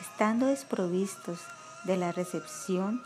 Estando 0.00 0.46
desprovistos 0.46 1.40
de 1.84 1.96
la 1.96 2.12
recepción 2.12 3.02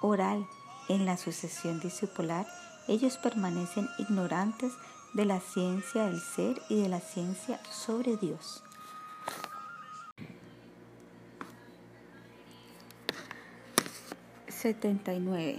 oral 0.00 0.46
en 0.88 1.04
la 1.04 1.16
sucesión 1.16 1.80
discipular, 1.80 2.46
ellos 2.88 3.16
permanecen 3.16 3.88
ignorantes 3.98 4.72
de 5.12 5.24
la 5.24 5.40
ciencia 5.40 6.04
del 6.04 6.20
ser 6.20 6.62
y 6.68 6.80
de 6.80 6.88
la 6.88 7.00
ciencia 7.00 7.60
sobre 7.70 8.16
Dios. 8.16 8.62
...79... 14.66 15.58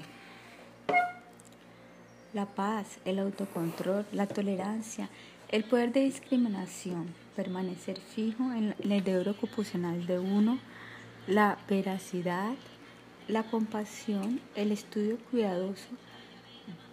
La 2.34 2.46
paz, 2.46 3.00
el 3.06 3.20
autocontrol, 3.20 4.06
la 4.12 4.28
tolerancia, 4.28 5.08
el 5.48 5.64
poder 5.64 5.94
de 5.94 6.02
discriminación, 6.02 7.14
permanecer 7.34 8.02
fijo 8.02 8.52
en 8.52 8.76
el 8.80 9.04
deber 9.06 9.30
ocupacional 9.30 10.06
de 10.06 10.20
uno, 10.20 10.60
la 11.26 11.58
veracidad, 11.70 12.54
la 13.30 13.44
compasión, 13.44 14.42
el 14.56 14.74
estudio 14.74 15.18
cuidadoso 15.32 15.88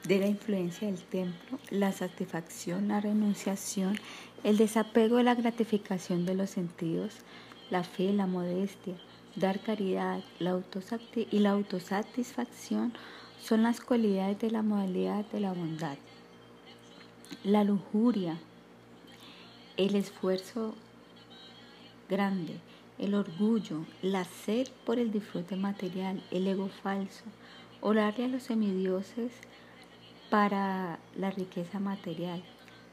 de 0.06 0.20
la 0.20 0.28
influencia 0.28 0.86
del 0.86 1.02
templo, 1.02 1.58
la 1.70 1.90
satisfacción, 1.90 2.86
la 2.86 3.00
renunciación, 3.00 3.98
el 4.44 4.56
desapego 4.56 5.16
de 5.16 5.24
la 5.24 5.34
gratificación 5.34 6.26
de 6.26 6.36
los 6.36 6.50
sentidos, 6.50 7.16
la 7.70 7.82
fe, 7.82 8.12
la 8.12 8.28
modestia, 8.28 8.94
dar 9.36 9.60
caridad 9.60 10.22
la 10.38 10.60
y 11.30 11.38
la 11.38 11.50
autosatisfacción 11.50 12.92
son 13.40 13.62
las 13.62 13.80
cualidades 13.80 14.38
de 14.38 14.50
la 14.50 14.62
modalidad 14.62 15.24
de 15.26 15.40
la 15.40 15.52
bondad. 15.52 15.96
La 17.42 17.64
lujuria, 17.64 18.38
el 19.76 19.96
esfuerzo 19.96 20.74
grande, 22.08 22.60
el 22.98 23.14
orgullo, 23.14 23.84
la 24.02 24.24
sed 24.24 24.68
por 24.86 24.98
el 24.98 25.10
disfrute 25.10 25.56
material, 25.56 26.22
el 26.30 26.46
ego 26.46 26.68
falso, 26.68 27.24
orarle 27.80 28.26
a 28.26 28.28
los 28.28 28.44
semidioses, 28.44 29.32
para 30.34 30.98
la 31.16 31.30
riqueza 31.30 31.78
material, 31.78 32.42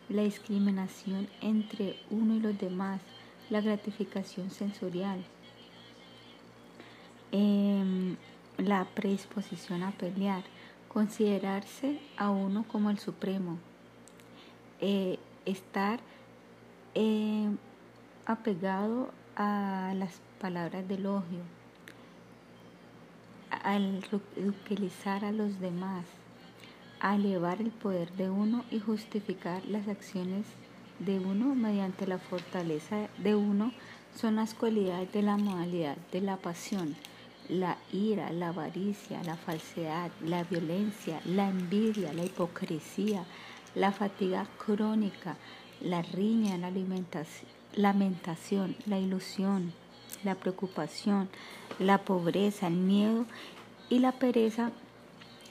la 0.09 0.21
discriminación 0.21 1.27
entre 1.41 1.95
uno 2.11 2.35
y 2.35 2.39
los 2.39 2.55
demás, 2.59 3.01
la 3.49 3.61
gratificación 3.61 4.51
sensorial, 4.51 5.23
em, 7.31 8.15
la 8.57 8.85
predisposición 8.85 9.83
a 9.83 9.91
pelear, 9.91 10.43
considerarse 10.87 11.99
a 12.17 12.29
uno 12.29 12.63
como 12.67 12.89
el 12.89 12.99
supremo, 12.99 13.57
eh, 14.79 15.19
estar 15.45 15.99
em, 16.93 17.57
apegado 18.25 19.11
a 19.35 19.93
las 19.95 20.21
palabras 20.39 20.87
de 20.87 20.95
elogio, 20.95 21.39
al 23.63 24.03
utilizar 24.37 25.23
a 25.25 25.31
los 25.31 25.59
demás, 25.59 26.05
a 26.99 27.15
elevar 27.15 27.61
el 27.61 27.71
poder 27.71 28.11
de 28.13 28.29
uno 28.29 28.63
y 28.69 28.79
justificar 28.79 29.65
las 29.65 29.87
acciones 29.87 30.45
de 30.99 31.19
uno 31.19 31.55
mediante 31.55 32.05
la 32.05 32.19
fortaleza 32.19 33.07
de 33.17 33.35
uno 33.35 33.71
son 34.15 34.35
las 34.35 34.53
cualidades 34.53 35.11
de 35.11 35.23
la 35.23 35.37
modalidad 35.37 35.97
de 36.11 36.21
la 36.21 36.37
pasión, 36.37 36.95
la 37.51 37.77
ira, 37.91 38.31
la 38.31 38.47
avaricia, 38.47 39.21
la 39.23 39.35
falsedad, 39.35 40.09
la 40.23 40.45
violencia, 40.45 41.19
la 41.25 41.49
envidia, 41.49 42.13
la 42.13 42.23
hipocresía, 42.23 43.25
la 43.75 43.91
fatiga 43.91 44.47
crónica, 44.57 45.35
la 45.81 46.01
riña, 46.01 46.57
la 46.57 46.71
lamentación, 47.75 48.75
la 48.85 48.99
ilusión, 48.99 49.73
la 50.23 50.35
preocupación, 50.35 51.27
la 51.77 51.97
pobreza, 51.99 52.67
el 52.67 52.75
miedo 52.75 53.25
y 53.89 53.99
la 53.99 54.13
pereza 54.13 54.71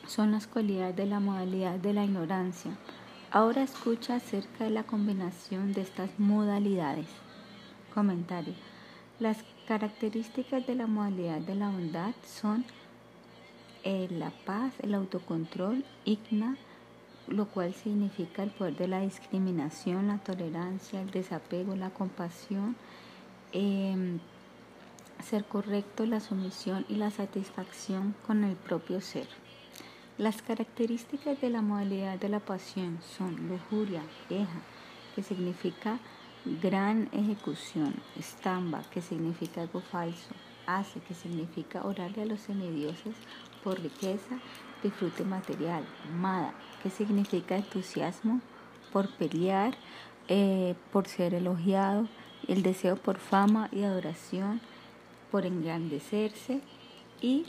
son 0.07 0.33
las 0.33 0.47
cualidades 0.47 0.97
de 0.97 1.07
la 1.07 1.21
modalidad 1.21 1.75
de 1.75 1.93
la 1.93 2.05
ignorancia. 2.05 2.73
Ahora 3.31 3.63
escucha 3.63 4.17
acerca 4.17 4.65
de 4.65 4.71
la 4.71 4.85
combinación 4.85 5.75
de 5.75 5.83
estas 5.83 6.11
modalidades. 6.19 7.07
Comentario. 7.95 8.55
Las 9.19 9.45
características 9.71 10.67
de 10.67 10.75
la 10.75 10.89
modalidad 10.89 11.39
de 11.39 11.55
la 11.55 11.71
bondad 11.71 12.13
son 12.27 12.65
eh, 13.85 14.09
la 14.11 14.33
paz, 14.45 14.73
el 14.83 14.95
autocontrol, 14.95 15.85
igna, 16.05 16.57
lo 17.29 17.47
cual 17.47 17.73
significa 17.73 18.43
el 18.43 18.51
poder 18.51 18.75
de 18.75 18.89
la 18.89 18.99
discriminación, 19.03 20.09
la 20.09 20.19
tolerancia, 20.19 21.01
el 21.01 21.13
desapego, 21.13 21.77
la 21.77 21.91
compasión, 21.91 22.75
em, 23.53 24.19
ser 25.23 25.45
correcto, 25.45 26.05
la 26.05 26.19
sumisión 26.19 26.85
y 26.89 26.97
la 26.97 27.13
satisfacción 27.13 28.17
con 28.27 28.43
el 28.43 28.57
propio 28.57 29.01
ser. 29.01 29.29
Las 30.19 30.43
características 30.43 31.41
de 31.41 31.49
la 31.49 31.63
modalidad 31.63 32.19
de 32.19 32.29
la 32.29 32.41
pasión 32.41 32.99
son 33.17 33.37
lujuria, 33.47 34.03
eja, 34.31 34.63
que 35.15 35.23
significa 35.23 36.01
gran 36.45 37.09
ejecución, 37.13 37.95
estamba, 38.19 38.83
que 38.91 39.03
significa 39.03 39.61
algo 39.61 39.81
falso, 39.81 40.31
hace, 40.67 41.01
que 41.01 41.15
significa 41.15 41.85
orarle 41.85 42.23
a 42.23 42.27
los 42.27 42.41
semidioses 42.41 43.15
por 43.63 43.81
riqueza, 43.81 44.39
disfrute 44.83 45.25
material, 45.25 45.85
mada, 46.19 46.55
que 46.83 46.91
significa 46.91 47.57
entusiasmo 47.57 48.41
por 48.93 49.09
pelear, 49.09 49.77
eh, 50.29 50.75
por 50.93 51.07
ser 51.07 51.35
elogiado, 51.35 52.09
el 52.49 52.63
deseo 52.63 52.97
por 52.97 53.19
fama 53.19 53.69
y 53.73 53.83
adoración, 53.83 54.61
por 55.31 55.47
engrandecerse 55.47 56.61
y 57.21 57.45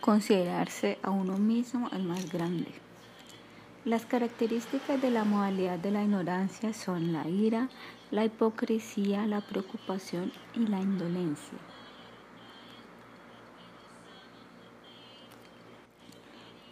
considerarse 0.00 0.98
a 1.02 1.10
uno 1.10 1.36
mismo 1.38 1.90
el 1.92 2.04
más 2.04 2.30
grande. 2.30 2.83
Las 3.84 4.06
características 4.06 5.02
de 5.02 5.10
la 5.10 5.24
modalidad 5.24 5.78
de 5.78 5.90
la 5.90 6.02
ignorancia 6.02 6.72
son 6.72 7.12
la 7.12 7.28
ira, 7.28 7.68
la 8.10 8.24
hipocresía, 8.24 9.26
la 9.26 9.42
preocupación 9.42 10.32
y 10.54 10.60
la 10.60 10.80
indolencia. 10.80 11.58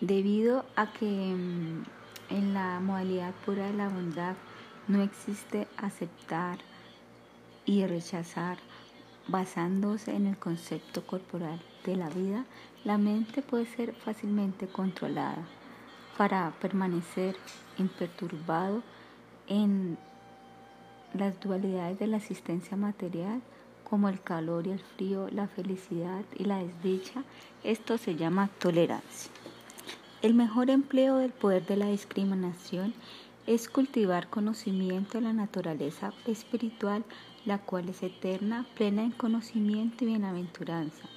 Debido 0.00 0.64
a 0.74 0.90
que 0.94 1.04
mm, 1.04 1.82
en 2.30 2.54
la 2.54 2.80
modalidad 2.80 3.34
pura 3.44 3.66
de 3.66 3.74
la 3.74 3.90
bondad 3.90 4.34
no 4.88 5.02
existe 5.02 5.68
aceptar 5.76 6.60
y 7.66 7.84
rechazar 7.84 8.56
basándose 9.28 10.16
en 10.16 10.28
el 10.28 10.38
concepto 10.38 11.06
corporal 11.06 11.60
de 11.84 11.94
la 11.94 12.08
vida, 12.08 12.46
la 12.84 12.96
mente 12.96 13.42
puede 13.42 13.66
ser 13.66 13.92
fácilmente 13.92 14.66
controlada 14.66 15.46
para 16.16 16.52
permanecer 16.60 17.36
imperturbado 17.78 18.82
en 19.48 19.98
las 21.14 21.38
dualidades 21.40 21.98
de 21.98 22.06
la 22.06 22.18
existencia 22.18 22.76
material 22.76 23.42
como 23.84 24.08
el 24.08 24.22
calor 24.22 24.66
y 24.66 24.70
el 24.70 24.80
frío, 24.80 25.28
la 25.30 25.48
felicidad 25.48 26.24
y 26.38 26.44
la 26.44 26.58
desdicha, 26.58 27.24
esto 27.62 27.98
se 27.98 28.16
llama 28.16 28.48
tolerancia. 28.58 29.30
El 30.22 30.34
mejor 30.34 30.70
empleo 30.70 31.18
del 31.18 31.32
poder 31.32 31.66
de 31.66 31.76
la 31.76 31.86
discriminación 31.86 32.94
es 33.46 33.68
cultivar 33.68 34.28
conocimiento 34.28 35.18
de 35.18 35.24
la 35.24 35.32
naturaleza 35.32 36.12
espiritual, 36.26 37.04
la 37.44 37.58
cual 37.58 37.88
es 37.88 38.02
eterna, 38.02 38.64
plena 38.76 39.02
en 39.02 39.10
conocimiento 39.10 40.04
y 40.04 40.06
bienaventuranza. 40.08 41.08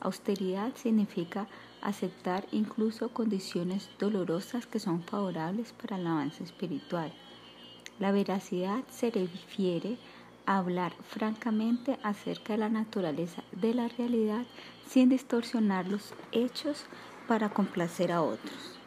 Austeridad 0.00 0.74
significa 0.76 1.48
aceptar 1.82 2.46
incluso 2.52 3.10
condiciones 3.10 3.90
dolorosas 3.98 4.66
que 4.66 4.78
son 4.78 5.02
favorables 5.02 5.72
para 5.72 5.96
el 5.96 6.06
avance 6.06 6.42
espiritual. 6.42 7.12
La 7.98 8.12
veracidad 8.12 8.84
se 8.88 9.10
refiere 9.10 9.98
a 10.46 10.58
hablar 10.58 10.92
francamente 11.02 11.98
acerca 12.02 12.54
de 12.54 12.58
la 12.60 12.68
naturaleza 12.68 13.44
de 13.52 13.74
la 13.74 13.88
realidad 13.88 14.44
sin 14.88 15.08
distorsionar 15.08 15.86
los 15.88 16.14
hechos 16.32 16.86
para 17.28 17.50
complacer 17.50 18.12
a 18.12 18.22
otros. 18.22 18.78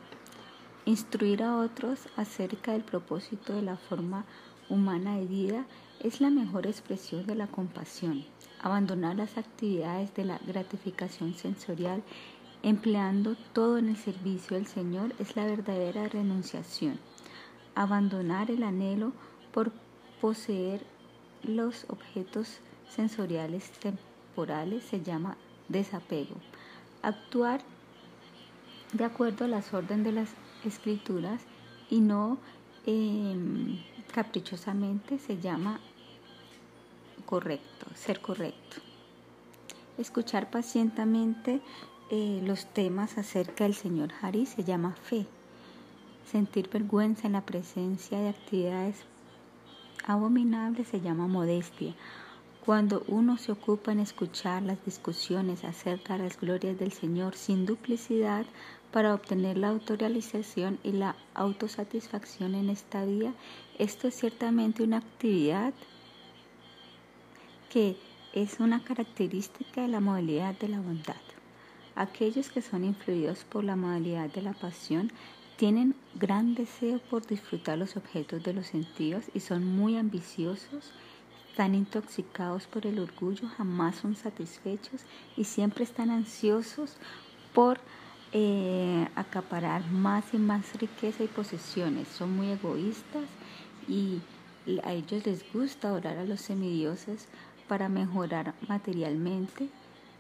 Instruir 0.85 1.43
a 1.43 1.57
otros 1.57 2.07
acerca 2.15 2.73
del 2.73 2.83
propósito 2.83 3.53
de 3.53 3.61
la 3.61 3.77
forma 3.77 4.25
humana 4.69 5.17
de 5.17 5.25
vida 5.25 5.65
es 5.99 6.21
la 6.21 6.29
mejor 6.29 6.67
expresión 6.67 7.25
de 7.25 7.35
la 7.35 7.47
compasión. 7.47 8.25
Abandonar 8.61 9.15
las 9.15 9.37
actividades 9.37 10.13
de 10.13 10.25
la 10.25 10.39
gratificación 10.45 11.33
sensorial 11.33 12.03
Empleando 12.65 13.35
todo 13.53 13.77
en 13.77 13.89
el 13.89 13.95
servicio 13.95 14.57
del 14.57 14.65
Señor 14.65 15.13
es 15.19 15.35
la 15.35 15.45
verdadera 15.45 16.09
renunciación. 16.09 16.99
Abandonar 17.75 18.49
el 18.49 18.63
anhelo 18.63 19.11
por 19.53 19.71
poseer 20.19 20.83
los 21.43 21.85
objetos 21.89 22.57
sensoriales 22.89 23.69
temporales 23.73 24.83
se 24.83 25.03
llama 25.03 25.37
desapego. 25.69 26.37
Actuar 27.03 27.61
de 28.93 29.05
acuerdo 29.05 29.45
a 29.45 29.49
las 29.49 29.71
órdenes 29.71 30.05
de 30.05 30.11
las 30.13 30.29
escrituras 30.65 31.43
y 31.91 31.99
no 31.99 32.39
em, 32.87 33.77
caprichosamente 34.11 35.19
se 35.19 35.37
llama 35.37 35.79
correcto, 37.27 37.85
ser 37.93 38.21
correcto. 38.21 38.77
Escuchar 39.99 40.49
pacientemente 40.49 41.61
eh, 42.11 42.41
los 42.43 42.65
temas 42.67 43.17
acerca 43.17 43.63
del 43.63 43.73
señor 43.73 44.11
Harry 44.21 44.45
se 44.45 44.63
llama 44.63 44.95
fe. 44.95 45.25
Sentir 46.31 46.69
vergüenza 46.69 47.27
en 47.27 47.33
la 47.33 47.41
presencia 47.41 48.19
de 48.19 48.29
actividades 48.29 48.97
abominables 50.05 50.87
se 50.87 51.01
llama 51.01 51.27
modestia. 51.27 51.95
Cuando 52.63 53.03
uno 53.07 53.37
se 53.37 53.51
ocupa 53.51 53.91
en 53.91 53.99
escuchar 53.99 54.63
las 54.63 54.83
discusiones 54.85 55.63
acerca 55.63 56.17
de 56.17 56.23
las 56.23 56.39
glorias 56.39 56.77
del 56.79 56.91
Señor 56.91 57.35
sin 57.35 57.65
duplicidad 57.65 58.45
para 58.91 59.13
obtener 59.13 59.57
la 59.57 59.69
autorización 59.69 60.79
y 60.83 60.91
la 60.91 61.15
autosatisfacción 61.33 62.55
en 62.55 62.69
esta 62.69 63.05
vida, 63.05 63.33
esto 63.77 64.07
es 64.07 64.15
ciertamente 64.15 64.83
una 64.83 64.97
actividad 64.97 65.73
que 67.69 67.97
es 68.33 68.59
una 68.59 68.83
característica 68.83 69.81
de 69.81 69.87
la 69.87 69.99
modalidad 69.99 70.57
de 70.57 70.69
la 70.69 70.79
bondad. 70.79 71.34
Aquellos 71.95 72.49
que 72.49 72.61
son 72.61 72.83
influidos 72.83 73.45
por 73.45 73.63
la 73.63 73.77
modalidad 73.77 74.29
de 74.29 74.41
la 74.41 74.51
pasión 74.51 75.11
tienen 75.55 75.95
gran 76.15 76.53
deseo 76.53 76.99
por 76.99 77.25
disfrutar 77.25 77.77
los 77.77 77.95
objetos 77.95 78.43
de 78.43 78.53
los 78.53 78.67
sentidos 78.67 79.23
y 79.33 79.39
son 79.39 79.65
muy 79.65 79.95
ambiciosos, 79.95 80.91
están 81.49 81.73
intoxicados 81.73 82.67
por 82.67 82.85
el 82.85 82.99
orgullo, 82.99 83.47
jamás 83.47 83.95
son 83.95 84.17
satisfechos 84.17 85.01
y 85.37 85.45
siempre 85.45 85.85
están 85.85 86.09
ansiosos 86.09 86.97
por 87.53 87.79
eh, 88.33 89.07
acaparar 89.15 89.89
más 89.89 90.33
y 90.33 90.37
más 90.37 90.77
riqueza 90.77 91.23
y 91.23 91.27
posesiones. 91.27 92.09
Son 92.09 92.35
muy 92.35 92.47
egoístas 92.47 93.23
y 93.87 94.19
a 94.83 94.91
ellos 94.91 95.25
les 95.25 95.49
gusta 95.53 95.93
orar 95.93 96.17
a 96.17 96.25
los 96.25 96.41
semidioses 96.41 97.29
para 97.69 97.87
mejorar 97.87 98.53
materialmente 98.67 99.69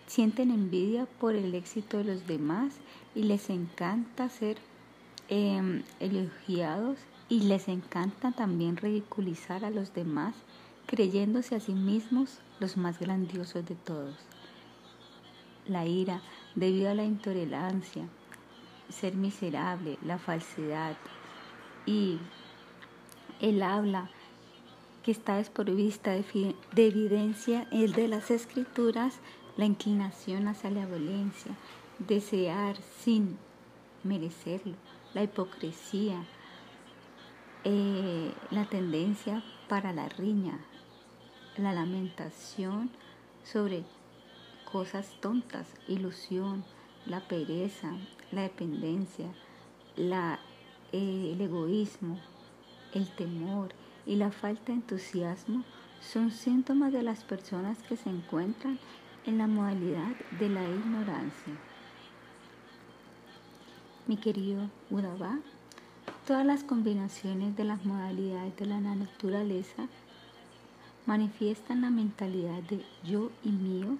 sienten 0.07 0.51
envidia 0.51 1.05
por 1.19 1.35
el 1.35 1.55
éxito 1.55 1.97
de 1.97 2.03
los 2.03 2.27
demás 2.27 2.73
y 3.15 3.23
les 3.23 3.49
encanta 3.49 4.29
ser 4.29 4.57
em, 5.29 5.83
elogiados 5.99 6.97
y 7.29 7.41
les 7.41 7.67
encanta 7.67 8.31
también 8.31 8.77
ridiculizar 8.77 9.65
a 9.65 9.71
los 9.71 9.93
demás, 9.93 10.35
creyéndose 10.85 11.55
a 11.55 11.59
sí 11.59 11.73
mismos 11.73 12.39
los 12.59 12.77
más 12.77 12.99
grandiosos 12.99 13.65
de 13.65 13.75
todos. 13.75 14.15
La 15.67 15.87
ira, 15.87 16.21
debido 16.53 16.91
a 16.91 16.93
la 16.93 17.03
intolerancia, 17.03 18.07
ser 18.89 19.15
miserable, 19.15 19.97
la 20.03 20.19
falsedad 20.19 20.95
y 21.87 22.19
el 23.41 23.63
habla 23.63 24.11
que 25.03 25.11
está 25.11 25.37
desprovista 25.37 26.11
de, 26.11 26.55
de 26.73 26.87
evidencia, 26.87 27.67
el 27.71 27.93
de 27.93 28.07
las 28.07 28.29
escrituras, 28.29 29.19
la 29.57 29.65
inclinación 29.65 30.47
hacia 30.47 30.69
la 30.69 30.85
violencia, 30.85 31.55
desear 31.99 32.77
sin 32.99 33.37
merecerlo, 34.03 34.75
la 35.13 35.23
hipocresía, 35.23 36.23
eh, 37.63 38.31
la 38.51 38.65
tendencia 38.65 39.43
para 39.67 39.93
la 39.93 40.09
riña, 40.09 40.59
la 41.57 41.73
lamentación 41.73 42.89
sobre 43.43 43.83
cosas 44.71 45.15
tontas, 45.21 45.67
ilusión, 45.87 46.65
la 47.05 47.21
pereza, 47.21 47.91
la 48.31 48.41
dependencia, 48.41 49.27
eh, 49.97 51.31
el 51.31 51.41
egoísmo, 51.41 52.19
el 52.93 53.09
temor 53.15 53.69
y 54.05 54.15
la 54.15 54.31
falta 54.31 54.65
de 54.65 54.73
entusiasmo 54.73 55.63
son 56.01 56.31
síntomas 56.31 56.91
de 56.91 57.03
las 57.03 57.23
personas 57.23 57.81
que 57.83 57.95
se 57.95 58.09
encuentran 58.09 58.79
en 59.25 59.39
la 59.39 59.47
modalidad 59.47 60.15
de 60.39 60.49
la 60.49 60.63
ignorancia. 60.63 61.53
Mi 64.07 64.17
querido 64.17 64.69
Udabá, 64.91 65.39
todas 66.27 66.45
las 66.45 66.63
combinaciones 66.63 67.55
de 67.55 67.63
las 67.63 67.83
modalidades 67.85 68.55
de 68.57 68.65
la 68.67 68.79
naturaleza 68.79 69.87
manifiestan 71.07 71.81
la 71.81 71.89
mentalidad 71.89 72.61
de 72.63 72.83
yo 73.03 73.31
y 73.43 73.49
mío, 73.49 73.97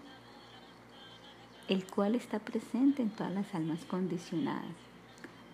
el 1.67 1.85
cual 1.85 2.13
está 2.13 2.39
presente 2.39 3.01
en 3.01 3.09
todas 3.09 3.33
las 3.33 3.53
almas 3.55 3.83
condicionadas. 3.85 4.75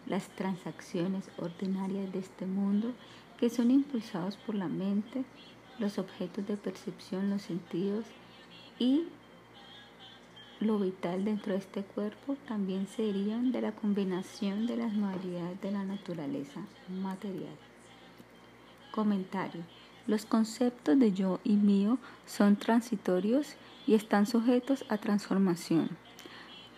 Las 0.05 0.27
transacciones 0.29 1.29
ordinarias 1.37 2.11
de 2.11 2.19
este 2.19 2.45
mundo 2.45 2.91
que 3.39 3.49
son 3.49 3.71
impulsados 3.71 4.35
por 4.35 4.55
la 4.55 4.67
mente, 4.67 5.23
los 5.79 5.97
objetos 5.97 6.45
de 6.45 6.57
percepción, 6.57 7.29
los 7.29 7.43
sentidos 7.43 8.05
y 8.77 9.05
lo 10.61 10.77
vital 10.77 11.25
dentro 11.25 11.53
de 11.53 11.59
este 11.59 11.81
cuerpo 11.81 12.37
también 12.47 12.87
serían 12.87 13.51
de 13.51 13.61
la 13.61 13.71
combinación 13.71 14.67
de 14.67 14.77
las 14.77 14.93
modalidades 14.93 15.59
de 15.59 15.71
la 15.71 15.83
naturaleza 15.83 16.61
material. 16.87 17.55
Comentario. 18.91 19.63
Los 20.05 20.25
conceptos 20.25 20.99
de 20.99 21.13
yo 21.13 21.39
y 21.43 21.55
mío 21.55 21.97
son 22.27 22.57
transitorios 22.57 23.55
y 23.87 23.95
están 23.95 24.27
sujetos 24.27 24.85
a 24.89 24.97
transformación. 24.97 25.89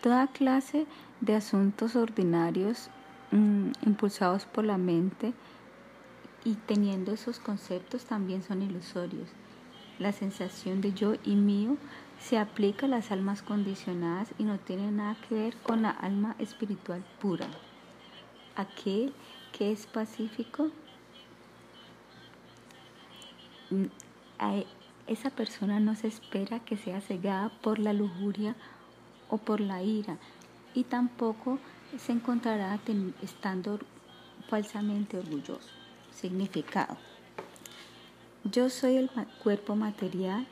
Toda 0.00 0.28
clase 0.28 0.86
de 1.20 1.34
asuntos 1.34 1.94
ordinarios 1.94 2.88
mm, 3.32 3.72
impulsados 3.86 4.46
por 4.46 4.64
la 4.64 4.78
mente 4.78 5.34
y 6.42 6.54
teniendo 6.54 7.12
esos 7.12 7.38
conceptos 7.38 8.06
también 8.06 8.42
son 8.42 8.62
ilusorios. 8.62 9.28
La 9.98 10.12
sensación 10.12 10.80
de 10.80 10.92
yo 10.92 11.14
y 11.24 11.36
mío 11.36 11.76
se 12.24 12.38
aplica 12.38 12.86
a 12.86 12.88
las 12.88 13.12
almas 13.12 13.42
condicionadas 13.42 14.30
y 14.38 14.44
no 14.44 14.58
tiene 14.58 14.90
nada 14.90 15.16
que 15.28 15.34
ver 15.34 15.56
con 15.58 15.82
la 15.82 15.90
alma 15.90 16.36
espiritual 16.38 17.04
pura. 17.20 17.46
Aquel 18.56 19.12
que 19.52 19.72
es 19.72 19.86
pacífico, 19.86 20.70
esa 25.06 25.30
persona 25.30 25.80
no 25.80 25.94
se 25.96 26.08
espera 26.08 26.60
que 26.60 26.78
sea 26.78 27.02
cegada 27.02 27.50
por 27.60 27.78
la 27.78 27.92
lujuria 27.92 28.56
o 29.28 29.36
por 29.36 29.60
la 29.60 29.82
ira 29.82 30.16
y 30.72 30.84
tampoco 30.84 31.58
se 31.98 32.12
encontrará 32.12 32.78
estando 33.22 33.80
falsamente 34.48 35.18
orgulloso. 35.18 35.68
Significado. 36.10 36.96
Yo 38.44 38.70
soy 38.70 38.96
el 38.96 39.10
cuerpo 39.42 39.76
material 39.76 40.46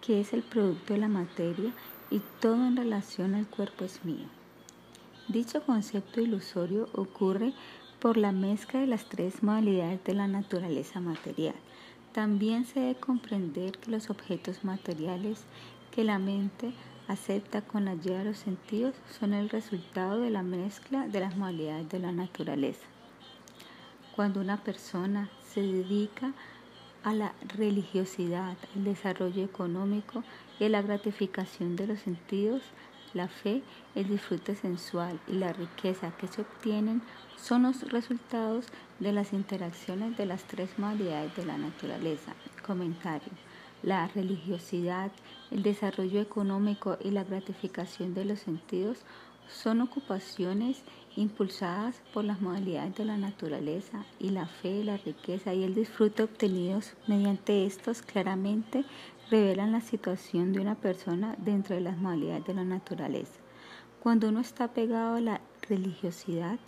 que 0.00 0.20
es 0.20 0.32
el 0.32 0.42
producto 0.42 0.94
de 0.94 1.00
la 1.00 1.08
materia 1.08 1.72
y 2.10 2.20
todo 2.40 2.66
en 2.66 2.76
relación 2.76 3.34
al 3.34 3.46
cuerpo 3.46 3.84
es 3.84 4.04
mío. 4.04 4.26
Dicho 5.28 5.62
concepto 5.62 6.20
ilusorio 6.20 6.88
ocurre 6.92 7.52
por 8.00 8.16
la 8.16 8.30
mezcla 8.32 8.80
de 8.80 8.86
las 8.86 9.06
tres 9.08 9.42
modalidades 9.42 10.04
de 10.04 10.14
la 10.14 10.28
naturaleza 10.28 11.00
material. 11.00 11.56
También 12.12 12.64
se 12.64 12.80
debe 12.80 12.94
comprender 12.94 13.78
que 13.78 13.90
los 13.90 14.10
objetos 14.10 14.64
materiales 14.64 15.44
que 15.90 16.04
la 16.04 16.18
mente 16.18 16.72
acepta 17.08 17.62
con 17.62 17.84
la 17.84 17.92
ayuda 17.92 18.18
de 18.18 18.26
los 18.26 18.38
sentidos 18.38 18.94
son 19.18 19.32
el 19.32 19.48
resultado 19.48 20.20
de 20.20 20.30
la 20.30 20.42
mezcla 20.42 21.08
de 21.08 21.20
las 21.20 21.36
modalidades 21.36 21.88
de 21.88 21.98
la 21.98 22.12
naturaleza. 22.12 22.86
Cuando 24.14 24.40
una 24.40 24.62
persona 24.62 25.28
se 25.52 25.62
dedica 25.62 26.28
a 26.28 26.32
la 27.12 27.34
religiosidad, 27.56 28.56
el 28.74 28.84
desarrollo 28.84 29.44
económico 29.44 30.24
y 30.58 30.64
a 30.64 30.68
la 30.68 30.82
gratificación 30.82 31.76
de 31.76 31.86
los 31.86 32.00
sentidos, 32.00 32.62
la 33.14 33.28
fe, 33.28 33.62
el 33.94 34.08
disfrute 34.08 34.54
sensual 34.54 35.18
y 35.28 35.34
la 35.34 35.52
riqueza 35.52 36.10
que 36.18 36.26
se 36.26 36.42
obtienen 36.42 37.02
son 37.36 37.62
los 37.62 37.82
resultados 37.90 38.66
de 38.98 39.12
las 39.12 39.32
interacciones 39.32 40.16
de 40.16 40.26
las 40.26 40.44
tres 40.44 40.78
modalidades 40.78 41.34
de 41.36 41.46
la 41.46 41.58
naturaleza. 41.58 42.34
Comentario. 42.66 43.32
La 43.82 44.08
religiosidad, 44.08 45.12
el 45.50 45.62
desarrollo 45.62 46.20
económico 46.20 46.98
y 47.04 47.10
la 47.10 47.24
gratificación 47.24 48.14
de 48.14 48.24
los 48.24 48.40
sentidos 48.40 49.04
son 49.48 49.80
ocupaciones 49.80 50.82
impulsadas 51.16 52.02
por 52.12 52.24
las 52.24 52.40
modalidades 52.40 52.94
de 52.96 53.04
la 53.04 53.16
naturaleza 53.16 54.04
y 54.20 54.30
la 54.30 54.46
fe, 54.46 54.84
la 54.84 54.98
riqueza 54.98 55.54
y 55.54 55.64
el 55.64 55.74
disfrute 55.74 56.22
obtenidos 56.22 56.92
mediante 57.06 57.66
estos 57.66 58.02
claramente 58.02 58.84
revelan 59.30 59.72
la 59.72 59.80
situación 59.80 60.52
de 60.52 60.60
una 60.60 60.74
persona 60.74 61.34
dentro 61.38 61.74
de 61.74 61.80
las 61.80 61.96
modalidades 61.96 62.44
de 62.44 62.54
la 62.54 62.64
naturaleza. 62.64 63.40
Cuando 64.00 64.28
uno 64.28 64.40
está 64.40 64.68
pegado 64.68 65.16
a 65.16 65.20
la 65.20 65.40
religiosidad, 65.68 66.58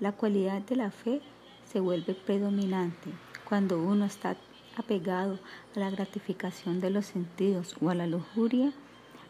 la 0.00 0.12
cualidad 0.12 0.60
de 0.62 0.76
la 0.76 0.90
fe 0.90 1.22
se 1.64 1.80
vuelve 1.80 2.14
predominante. 2.14 3.10
Cuando 3.48 3.80
uno 3.80 4.04
está 4.04 4.36
apegado 4.76 5.38
a 5.74 5.78
la 5.78 5.90
gratificación 5.90 6.80
de 6.80 6.90
los 6.90 7.06
sentidos 7.06 7.76
o 7.80 7.88
a 7.88 7.94
la 7.94 8.06
lujuria, 8.06 8.72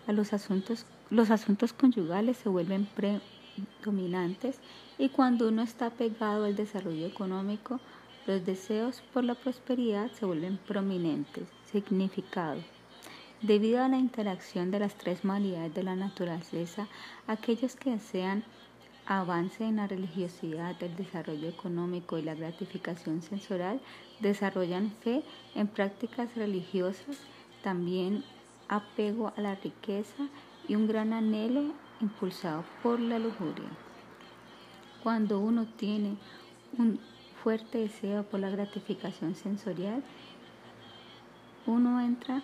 a 0.06 0.12
los 0.12 0.32
asuntos, 0.32 0.86
los 1.10 1.30
asuntos 1.30 1.72
conyugales 1.72 2.38
se 2.38 2.48
vuelven 2.48 2.86
predominantes 2.86 3.41
y 4.98 5.08
cuando 5.08 5.48
uno 5.48 5.62
está 5.62 5.86
apegado 5.86 6.44
al 6.44 6.56
desarrollo 6.56 7.06
económico, 7.06 7.80
los 8.26 8.44
deseos 8.46 9.02
por 9.12 9.24
la 9.24 9.34
prosperidad 9.34 10.10
se 10.12 10.24
vuelven 10.24 10.58
prominentes. 10.58 11.48
Significado. 11.70 12.60
Debido 13.40 13.82
a 13.82 13.88
la 13.88 13.98
interacción 13.98 14.70
de 14.70 14.78
las 14.78 14.94
tres 14.94 15.24
modalidades 15.24 15.74
de 15.74 15.82
la 15.82 15.96
naturaleza, 15.96 16.86
aquellos 17.26 17.74
que 17.74 17.90
desean 17.90 18.44
avance 19.06 19.64
en 19.64 19.76
la 19.76 19.88
religiosidad, 19.88 20.80
el 20.80 20.94
desarrollo 20.94 21.48
económico 21.48 22.18
y 22.18 22.22
la 22.22 22.36
gratificación 22.36 23.20
sensorial 23.22 23.80
desarrollan 24.20 24.92
fe 25.02 25.24
en 25.56 25.66
prácticas 25.66 26.36
religiosas, 26.36 27.16
también 27.62 28.22
apego 28.68 29.32
a 29.36 29.40
la 29.40 29.56
riqueza 29.56 30.28
y 30.68 30.76
un 30.76 30.86
gran 30.86 31.12
anhelo 31.12 31.72
impulsado 32.02 32.64
por 32.82 33.00
la 33.00 33.18
lujuria. 33.18 33.70
Cuando 35.02 35.40
uno 35.40 35.66
tiene 35.76 36.16
un 36.76 37.00
fuerte 37.42 37.78
deseo 37.78 38.24
por 38.24 38.40
la 38.40 38.50
gratificación 38.50 39.34
sensorial, 39.34 40.02
uno 41.66 42.00
entra 42.00 42.42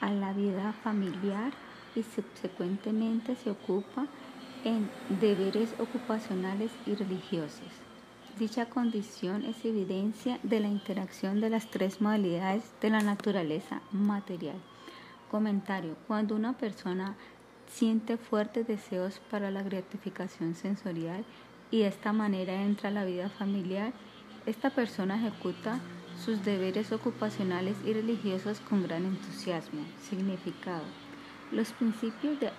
a 0.00 0.10
la 0.10 0.32
vida 0.32 0.72
familiar 0.84 1.52
y 1.94 2.02
subsecuentemente 2.02 3.36
se 3.36 3.50
ocupa 3.50 4.06
en 4.64 4.88
deberes 5.20 5.74
ocupacionales 5.78 6.70
y 6.86 6.94
religiosos. 6.94 7.68
Dicha 8.38 8.66
condición 8.66 9.44
es 9.44 9.64
evidencia 9.64 10.38
de 10.42 10.60
la 10.60 10.68
interacción 10.68 11.40
de 11.40 11.50
las 11.50 11.70
tres 11.70 12.00
modalidades 12.00 12.64
de 12.80 12.90
la 12.90 13.00
naturaleza 13.00 13.82
material. 13.92 14.56
Comentario. 15.30 15.96
Cuando 16.06 16.34
una 16.34 16.54
persona 16.54 17.16
siente 17.72 18.16
fuertes 18.16 18.66
deseos 18.66 19.20
para 19.30 19.50
la 19.50 19.62
gratificación 19.62 20.54
sensorial 20.54 21.24
y 21.70 21.80
de 21.80 21.88
esta 21.88 22.12
manera 22.12 22.62
entra 22.62 22.90
a 22.90 22.92
la 22.92 23.04
vida 23.04 23.30
familiar, 23.30 23.92
esta 24.46 24.70
persona 24.70 25.16
ejecuta 25.16 25.80
sus 26.22 26.44
deberes 26.44 26.92
ocupacionales 26.92 27.76
y 27.84 27.92
religiosos 27.92 28.60
con 28.60 28.82
gran 28.82 29.06
entusiasmo. 29.06 29.80
Significado. 30.00 30.84
Los 31.50 31.72
principios 31.72 32.38
de 32.40 32.50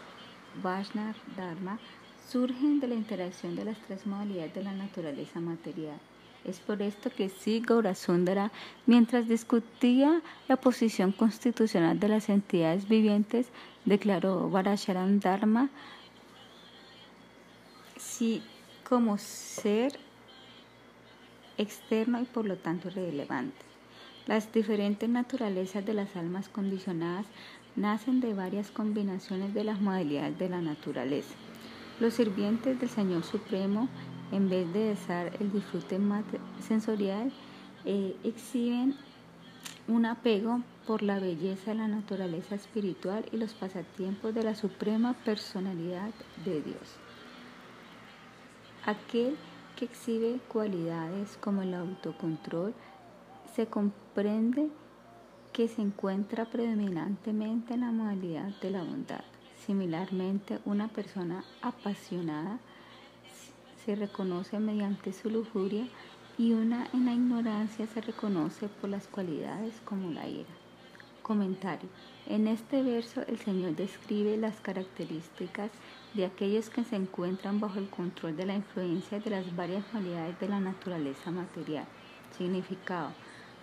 Vajna 0.62 1.16
Dharma 1.38 1.80
surgen 2.28 2.80
de 2.80 2.88
la 2.88 2.96
interacción 2.96 3.56
de 3.56 3.66
las 3.66 3.78
tres 3.88 4.08
modalidades 4.08 4.54
de 4.56 4.64
la 4.64 4.74
naturaleza 4.74 5.40
material. 5.40 6.00
Es 6.46 6.60
por 6.60 6.82
esto 6.82 7.10
que 7.10 7.30
Sri 7.30 7.62
Gaurasundara, 7.62 8.52
mientras 8.86 9.28
discutía 9.28 10.22
la 10.48 10.58
posición 10.58 11.14
constitucional 11.14 12.00
de 12.00 12.10
las 12.10 12.28
entidades 12.28 12.88
vivientes, 12.90 13.48
declaró 13.86 14.50
Varasharan 14.50 15.20
Dharma 15.20 15.70
si 17.98 18.44
como 18.84 19.18
ser 19.18 19.98
externo 21.58 22.22
y 22.22 22.26
por 22.26 22.46
lo 22.46 22.58
tanto 22.58 22.90
relevante. 22.90 23.58
Las 24.28 24.52
diferentes 24.52 25.10
naturalezas 25.10 25.86
de 25.86 25.94
las 25.94 26.16
almas 26.16 26.50
condicionadas 26.50 27.26
nacen 27.76 28.22
de 28.22 28.34
varias 28.34 28.72
combinaciones 28.72 29.54
de 29.54 29.64
las 29.64 29.82
modalidades 29.82 30.38
de 30.38 30.50
la 30.50 30.62
naturaleza. 30.62 31.34
Los 32.00 32.16
sirvientes 32.16 32.80
del 32.80 32.90
Señor 32.90 33.24
Supremo, 33.24 33.90
en 34.32 34.50
vez 34.50 34.72
de 34.74 34.86
desear 34.86 35.36
el 35.40 35.52
disfrute 35.52 36.00
sensorial, 36.60 37.32
eh, 37.86 38.16
exhiben 38.24 38.96
un 39.88 40.06
apego 40.06 40.62
por 40.88 41.02
la 41.02 41.20
belleza 41.20 41.72
de 41.72 41.78
la 41.78 41.88
naturaleza 41.88 42.56
espiritual 42.56 43.26
y 43.32 43.38
los 43.38 43.54
pasatiempos 43.54 44.34
de 44.34 44.44
la 44.44 44.56
suprema 44.56 45.14
personalidad 45.26 46.12
de 46.46 46.62
Dios. 46.62 46.98
Aquel 48.86 49.38
que 49.76 49.86
exhibe 49.86 50.40
cualidades 50.48 51.38
como 51.38 51.62
el 51.62 51.74
autocontrol 51.74 52.74
se 53.56 53.68
comprende 53.68 54.70
que 55.52 55.68
se 55.68 55.82
encuentra 55.82 56.46
predominantemente 56.46 57.76
en 57.76 57.82
la 57.82 57.92
modalidad 57.92 58.50
de 58.62 58.72
la 58.72 58.84
bondad. 58.84 59.24
Similarmente, 59.66 60.60
una 60.66 60.88
persona 60.88 61.44
apasionada 61.62 62.60
se 63.86 63.96
reconoce 63.96 64.60
mediante 64.60 65.14
su 65.14 65.30
lujuria 65.30 65.88
y 66.38 66.54
una 66.54 66.88
en 66.94 67.06
la 67.06 67.14
ignorancia 67.14 67.86
se 67.88 68.02
reconoce 68.02 68.68
por 68.68 68.90
las 68.90 69.08
cualidades 69.08 69.74
como 69.86 70.12
la 70.12 70.28
ira. 70.28 70.50
Comentario. 71.22 71.90
En 72.28 72.48
este 72.48 72.82
verso 72.82 73.22
el 73.28 73.38
Señor 73.40 73.76
describe 73.76 74.38
las 74.38 74.60
características 74.62 75.72
de 76.14 76.26
aquellos 76.26 76.70
que 76.70 76.84
se 76.84 76.96
encuentran 76.96 77.60
bajo 77.60 77.80
el 77.80 77.90
control 77.90 78.36
de 78.36 78.46
la 78.46 78.56
influencia 78.56 79.20
de 79.20 79.30
las 79.30 79.56
varias 79.56 79.86
cualidades 79.86 80.40
de 80.40 80.50
la 80.50 80.60
naturaleza 80.60 81.32
material. 81.32 81.86
Significado. 82.38 83.12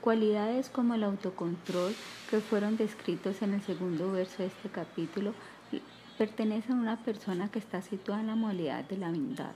Cualidades 0.00 0.70
como 0.70 0.94
el 0.94 1.04
autocontrol 1.04 1.94
que 2.30 2.40
fueron 2.40 2.76
descritos 2.76 3.42
en 3.42 3.54
el 3.54 3.62
segundo 3.62 4.12
verso 4.12 4.38
de 4.38 4.46
este 4.46 4.68
capítulo 4.70 5.34
pertenecen 6.16 6.72
a 6.72 6.80
una 6.80 6.96
persona 7.02 7.50
que 7.50 7.58
está 7.58 7.82
situada 7.82 8.20
en 8.20 8.28
la 8.28 8.36
modalidad 8.36 8.84
de 8.84 8.96
la 8.96 9.08
bondad. 9.10 9.52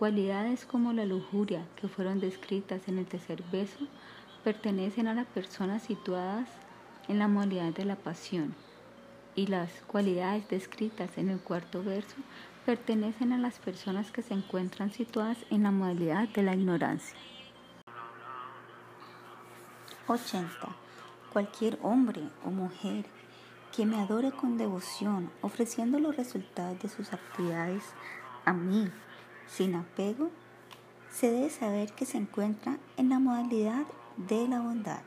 Cualidades 0.00 0.64
como 0.64 0.94
la 0.94 1.04
lujuria 1.04 1.66
que 1.76 1.86
fueron 1.86 2.20
descritas 2.20 2.88
en 2.88 2.96
el 2.96 3.04
tercer 3.04 3.42
verso 3.52 3.86
pertenecen 4.42 5.08
a 5.08 5.12
las 5.12 5.26
personas 5.26 5.82
situadas 5.82 6.48
en 7.08 7.18
la 7.18 7.28
modalidad 7.28 7.74
de 7.74 7.84
la 7.84 7.96
pasión. 7.96 8.54
Y 9.34 9.48
las 9.48 9.70
cualidades 9.86 10.48
descritas 10.48 11.18
en 11.18 11.28
el 11.28 11.38
cuarto 11.38 11.82
verso 11.84 12.16
pertenecen 12.64 13.34
a 13.34 13.36
las 13.36 13.58
personas 13.58 14.10
que 14.10 14.22
se 14.22 14.32
encuentran 14.32 14.90
situadas 14.90 15.36
en 15.50 15.64
la 15.64 15.70
modalidad 15.70 16.30
de 16.30 16.44
la 16.44 16.54
ignorancia. 16.54 17.18
80. 20.08 20.50
Cualquier 21.30 21.78
hombre 21.82 22.22
o 22.42 22.48
mujer 22.48 23.04
que 23.76 23.84
me 23.84 24.00
adore 24.00 24.32
con 24.32 24.56
devoción, 24.56 25.30
ofreciendo 25.42 25.98
los 25.98 26.16
resultados 26.16 26.80
de 26.80 26.88
sus 26.88 27.12
actividades 27.12 27.84
a 28.46 28.54
mí, 28.54 28.90
sin 29.50 29.74
apego, 29.74 30.30
se 31.10 31.30
debe 31.30 31.50
saber 31.50 31.92
que 31.92 32.06
se 32.06 32.18
encuentra 32.18 32.78
en 32.96 33.08
la 33.08 33.18
modalidad 33.18 33.84
de 34.16 34.46
la 34.48 34.60
bondad. 34.60 35.02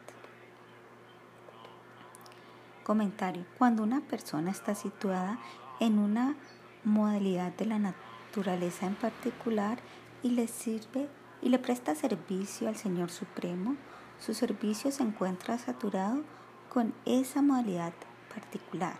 Comentario. 2.84 3.46
Cuando 3.58 3.84
una 3.84 4.02
persona 4.02 4.52
está 4.52 4.76
situada 4.76 5.40
en 5.80 5.98
una 5.98 6.36
modalidad 6.84 7.54
de 7.54 7.66
la 7.66 7.80
naturaleza 7.80 8.86
en 8.86 8.96
particular 8.96 9.80
y 10.22 10.32
le 10.32 10.48
sirve 10.48 11.08
y 11.42 11.50
le 11.50 11.60
presta 11.60 11.96
servicio 11.96 12.68
al 12.68 12.76
Señor 12.76 13.10
Supremo, 13.10 13.78
su 14.20 14.34
servicio 14.34 14.92
se 14.92 15.04
encuentra 15.04 15.58
saturado 15.58 16.24
con 16.70 16.94
esa 17.06 17.42
modalidad 17.42 17.94
particular. 18.34 18.98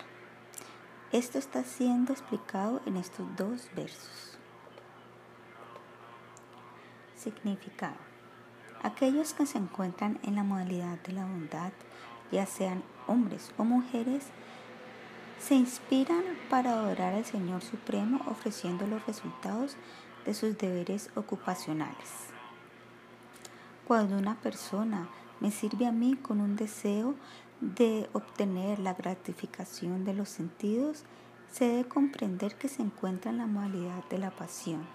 Esto 1.12 1.38
está 1.38 1.62
siendo 1.64 2.12
explicado 2.12 2.80
en 2.86 2.96
estos 2.96 3.26
dos 3.36 3.68
versos. 3.76 4.33
Significado. 7.24 7.96
Aquellos 8.82 9.32
que 9.32 9.46
se 9.46 9.56
encuentran 9.56 10.18
en 10.24 10.34
la 10.34 10.44
modalidad 10.44 10.98
de 11.00 11.14
la 11.14 11.24
bondad, 11.24 11.72
ya 12.30 12.44
sean 12.44 12.82
hombres 13.06 13.50
o 13.56 13.64
mujeres, 13.64 14.26
se 15.38 15.54
inspiran 15.54 16.22
para 16.50 16.72
adorar 16.72 17.14
al 17.14 17.24
Señor 17.24 17.62
Supremo 17.62 18.20
ofreciendo 18.26 18.86
los 18.86 19.06
resultados 19.06 19.76
de 20.26 20.34
sus 20.34 20.58
deberes 20.58 21.10
ocupacionales. 21.16 22.28
Cuando 23.86 24.18
una 24.18 24.34
persona 24.36 25.08
me 25.40 25.50
sirve 25.50 25.86
a 25.86 25.92
mí 25.92 26.16
con 26.16 26.42
un 26.42 26.56
deseo 26.56 27.14
de 27.62 28.08
obtener 28.12 28.78
la 28.78 28.92
gratificación 28.92 30.04
de 30.04 30.12
los 30.12 30.28
sentidos, 30.28 31.04
se 31.50 31.66
debe 31.68 31.88
comprender 31.88 32.56
que 32.56 32.68
se 32.68 32.82
encuentra 32.82 33.30
en 33.30 33.38
la 33.38 33.46
modalidad 33.46 34.04
de 34.10 34.18
la 34.18 34.30
pasión. 34.30 34.86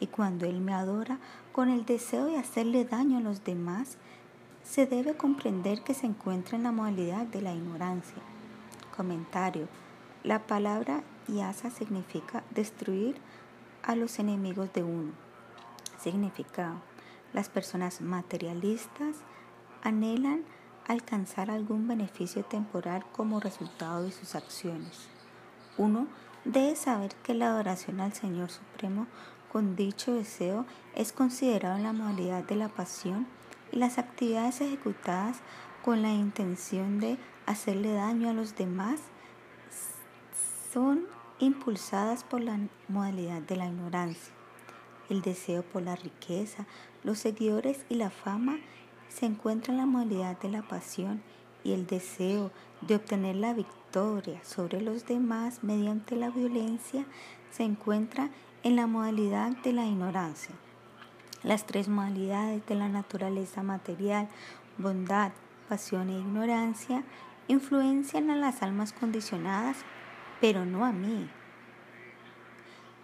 Y 0.00 0.06
cuando 0.08 0.46
Él 0.46 0.60
me 0.60 0.74
adora 0.74 1.18
con 1.52 1.68
el 1.68 1.84
deseo 1.84 2.26
de 2.26 2.38
hacerle 2.38 2.84
daño 2.84 3.18
a 3.18 3.22
los 3.22 3.44
demás, 3.44 3.98
se 4.64 4.86
debe 4.86 5.16
comprender 5.16 5.82
que 5.82 5.94
se 5.94 6.06
encuentra 6.06 6.56
en 6.56 6.64
la 6.64 6.72
modalidad 6.72 7.26
de 7.26 7.42
la 7.42 7.52
ignorancia. 7.52 8.22
Comentario. 8.96 9.68
La 10.22 10.40
palabra 10.40 11.02
yasa 11.28 11.70
significa 11.70 12.44
destruir 12.50 13.16
a 13.82 13.96
los 13.96 14.18
enemigos 14.18 14.72
de 14.72 14.82
uno. 14.82 15.12
Significado. 16.00 16.76
Las 17.32 17.48
personas 17.48 18.00
materialistas 18.00 19.16
anhelan 19.82 20.44
alcanzar 20.86 21.50
algún 21.50 21.88
beneficio 21.88 22.44
temporal 22.44 23.04
como 23.12 23.40
resultado 23.40 24.02
de 24.02 24.12
sus 24.12 24.34
acciones. 24.34 25.08
Uno 25.78 26.06
debe 26.44 26.76
saber 26.76 27.14
que 27.22 27.34
la 27.34 27.48
adoración 27.48 28.00
al 28.00 28.12
Señor 28.12 28.50
Supremo 28.50 29.06
con 29.52 29.76
dicho 29.76 30.14
deseo 30.14 30.64
es 30.96 31.12
considerado 31.12 31.76
en 31.76 31.82
la 31.82 31.92
modalidad 31.92 32.42
de 32.42 32.56
la 32.56 32.70
pasión 32.70 33.26
y 33.70 33.76
las 33.76 33.98
actividades 33.98 34.62
ejecutadas 34.62 35.40
con 35.84 36.00
la 36.00 36.10
intención 36.10 36.98
de 37.00 37.18
hacerle 37.44 37.92
daño 37.92 38.30
a 38.30 38.32
los 38.32 38.56
demás 38.56 38.98
son 40.72 41.04
impulsadas 41.38 42.24
por 42.24 42.40
la 42.40 42.58
modalidad 42.88 43.42
de 43.42 43.56
la 43.56 43.66
ignorancia. 43.66 44.32
El 45.10 45.20
deseo 45.20 45.62
por 45.62 45.82
la 45.82 45.96
riqueza, 45.96 46.66
los 47.04 47.18
seguidores 47.18 47.84
y 47.90 47.96
la 47.96 48.08
fama 48.08 48.58
se 49.10 49.26
encuentra 49.26 49.74
en 49.74 49.78
la 49.78 49.86
modalidad 49.86 50.40
de 50.40 50.48
la 50.48 50.62
pasión 50.62 51.22
y 51.62 51.72
el 51.72 51.86
deseo 51.86 52.50
de 52.80 52.94
obtener 52.94 53.36
la 53.36 53.52
victoria 53.52 54.42
sobre 54.44 54.80
los 54.80 55.04
demás 55.04 55.62
mediante 55.62 56.16
la 56.16 56.30
violencia 56.30 57.04
se 57.50 57.64
encuentra 57.64 58.30
en 58.62 58.76
la 58.76 58.86
modalidad 58.86 59.50
de 59.62 59.72
la 59.72 59.84
ignorancia. 59.86 60.54
Las 61.42 61.66
tres 61.66 61.88
modalidades 61.88 62.64
de 62.66 62.76
la 62.76 62.88
naturaleza 62.88 63.62
material, 63.62 64.28
bondad, 64.78 65.32
pasión 65.68 66.10
e 66.10 66.18
ignorancia, 66.18 67.02
influencian 67.48 68.30
a 68.30 68.36
las 68.36 68.62
almas 68.62 68.92
condicionadas, 68.92 69.78
pero 70.40 70.64
no 70.64 70.84
a 70.84 70.92
mí. 70.92 71.28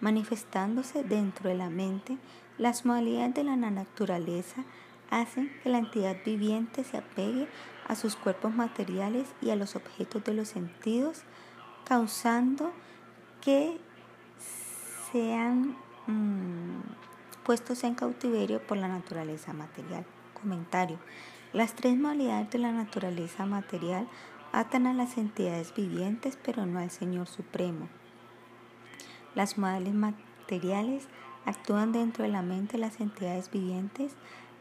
Manifestándose 0.00 1.02
dentro 1.02 1.48
de 1.48 1.56
la 1.56 1.70
mente, 1.70 2.18
las 2.56 2.84
modalidades 2.84 3.34
de 3.34 3.44
la 3.44 3.56
naturaleza 3.56 4.64
hacen 5.10 5.50
que 5.62 5.70
la 5.70 5.78
entidad 5.78 6.16
viviente 6.24 6.84
se 6.84 6.98
apegue 6.98 7.48
a 7.88 7.96
sus 7.96 8.14
cuerpos 8.14 8.54
materiales 8.54 9.26
y 9.40 9.50
a 9.50 9.56
los 9.56 9.74
objetos 9.74 10.22
de 10.22 10.34
los 10.34 10.48
sentidos, 10.48 11.22
causando 11.84 12.72
que 13.40 13.80
sean 15.12 15.76
mm, 16.06 16.80
puestos 17.44 17.84
en 17.84 17.94
cautiverio 17.94 18.60
por 18.60 18.76
la 18.76 18.88
naturaleza 18.88 19.52
material. 19.52 20.04
Comentario. 20.40 20.98
Las 21.52 21.74
tres 21.74 21.96
modalidades 21.96 22.50
de 22.50 22.58
la 22.58 22.72
naturaleza 22.72 23.46
material 23.46 24.06
atan 24.52 24.86
a 24.86 24.92
las 24.92 25.16
entidades 25.18 25.74
vivientes, 25.74 26.38
pero 26.44 26.66
no 26.66 26.78
al 26.78 26.90
Señor 26.90 27.26
Supremo. 27.26 27.88
Las 29.34 29.58
modalidades 29.58 29.94
materiales 29.94 31.08
actúan 31.44 31.92
dentro 31.92 32.24
de 32.24 32.30
la 32.30 32.42
mente 32.42 32.72
de 32.72 32.78
las 32.78 33.00
entidades 33.00 33.50
vivientes, 33.50 34.14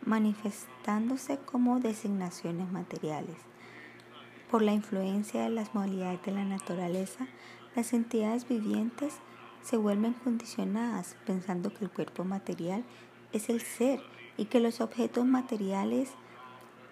manifestándose 0.06 1.38
como 1.40 1.80
designaciones 1.80 2.72
materiales. 2.72 3.36
Por 4.50 4.62
la 4.62 4.72
influencia 4.72 5.44
de 5.44 5.50
las 5.50 5.76
modalidades 5.76 6.24
de 6.24 6.32
la 6.32 6.46
naturaleza, 6.46 7.28
las 7.76 7.92
entidades 7.92 8.48
vivientes 8.48 9.20
se 9.68 9.76
vuelven 9.78 10.14
condicionadas 10.14 11.16
pensando 11.26 11.74
que 11.74 11.86
el 11.86 11.92
cuerpo 11.92 12.24
material 12.24 12.84
es 13.34 13.50
el 13.50 13.62
ser 13.62 14.00
y 14.38 14.46
que 14.46 14.60
los 14.60 14.80
objetos 14.80 15.26
materiales 15.26 16.10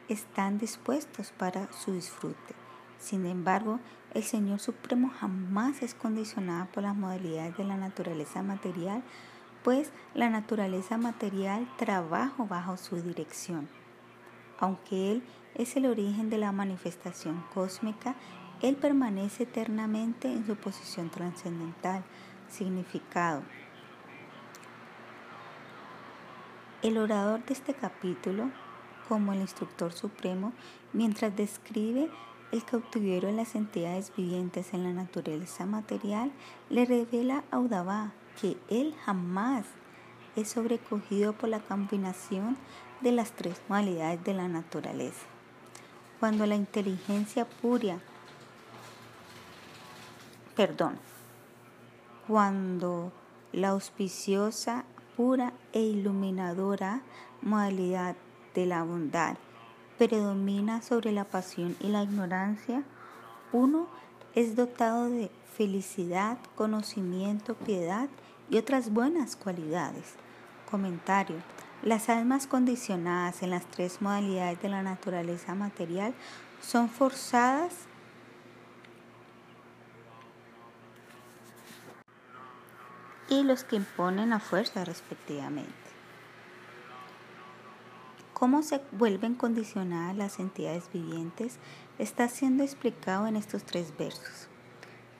están 0.10 0.58
dispuestos 0.58 1.32
para 1.32 1.72
su 1.72 1.94
disfrute. 1.94 2.54
Sin 2.98 3.26
embargo, 3.26 3.80
el 4.14 4.24
Señor 4.24 4.60
Supremo 4.60 5.10
jamás 5.10 5.82
es 5.84 5.94
condicionado 5.94 6.68
por 6.74 6.84
las 6.84 6.96
modalidades 6.96 7.56
de 7.58 7.64
la 7.64 7.78
naturaleza 7.78 8.44
material 8.44 9.04
pues 9.66 9.92
la 10.14 10.30
naturaleza 10.30 10.96
material 11.00 11.68
trabaja 11.76 12.44
bajo 12.44 12.78
su 12.78 12.98
dirección. 12.98 13.68
Aunque 14.60 15.12
Él 15.12 15.24
es 15.56 15.76
el 15.76 15.88
origen 15.88 16.30
de 16.30 16.38
la 16.38 16.52
manifestación 16.52 17.44
cósmica, 17.52 18.14
Él 18.62 18.76
permanece 18.76 19.42
eternamente 19.44 20.32
en 20.32 20.46
su 20.46 20.56
posición 20.56 21.10
trascendental. 21.10 22.04
Significado. 22.50 23.44
El 26.82 26.98
orador 26.98 27.44
de 27.46 27.54
este 27.54 27.74
capítulo, 27.74 28.52
como 29.10 29.34
el 29.34 29.42
instructor 29.42 29.92
supremo, 29.92 30.54
mientras 30.94 31.36
describe 31.36 32.10
el 32.52 32.64
cautiverio 32.64 33.30
de 33.30 33.36
las 33.36 33.56
entidades 33.56 34.12
vivientes 34.16 34.74
en 34.74 34.84
la 34.84 34.94
naturaleza 34.94 35.66
material, 35.66 36.32
le 36.70 36.86
revela 36.86 37.44
a 37.52 37.60
Udabá 37.60 38.14
que 38.40 38.58
él 38.70 38.96
jamás 39.06 39.66
es 40.36 40.50
sobrecogido 40.50 41.34
por 41.34 41.50
la 41.50 41.60
combinación 41.60 42.58
de 43.02 43.12
las 43.12 43.32
tres 43.32 43.62
modalidades 43.68 44.24
de 44.24 44.34
la 44.34 44.48
naturaleza. 44.48 45.26
Cuando 46.20 46.46
la 46.46 46.56
inteligencia 46.56 47.46
pura, 47.46 48.00
perdón, 50.56 50.98
cuando 52.28 53.12
la 53.52 53.70
auspiciosa, 53.70 54.86
pura 55.16 55.54
e 55.72 55.82
iluminadora 55.82 57.02
modalidad 57.42 58.16
de 58.54 58.66
la 58.66 58.84
bondad 58.84 59.38
predomina 59.98 60.82
sobre 60.82 61.12
la 61.12 61.24
pasión 61.24 61.76
y 61.80 61.88
la 61.88 62.04
ignorancia, 62.04 62.84
uno 63.54 63.88
es 64.34 64.56
dotado 64.56 65.10
de 65.10 65.32
felicidad, 65.56 66.38
conocimiento, 66.56 67.56
piedad 67.56 68.10
y 68.50 68.58
otras 68.58 68.92
buenas 68.92 69.36
cualidades. 69.36 70.16
Comentario. 70.70 71.38
Las 71.82 72.10
almas 72.10 72.48
condicionadas 72.48 73.44
en 73.44 73.52
las 73.52 73.66
tres 73.66 74.02
modalidades 74.02 74.62
de 74.62 74.70
la 74.70 74.84
naturaleza 74.84 75.56
material 75.56 76.14
son 76.62 76.90
forzadas 76.90 77.74
y 83.40 83.44
los 83.44 83.64
que 83.64 83.76
imponen 83.76 84.34
a 84.34 84.40
fuerza 84.40 84.86
respectivamente. 84.86 85.74
Cómo 88.34 88.64
se 88.64 88.82
vuelven 88.92 89.36
condicionadas 89.36 90.16
las 90.16 90.40
entidades 90.40 90.90
vivientes 90.92 91.58
está 92.00 92.28
siendo 92.28 92.64
explicado 92.64 93.28
en 93.28 93.36
estos 93.36 93.64
tres 93.64 93.94
versos. 93.98 94.50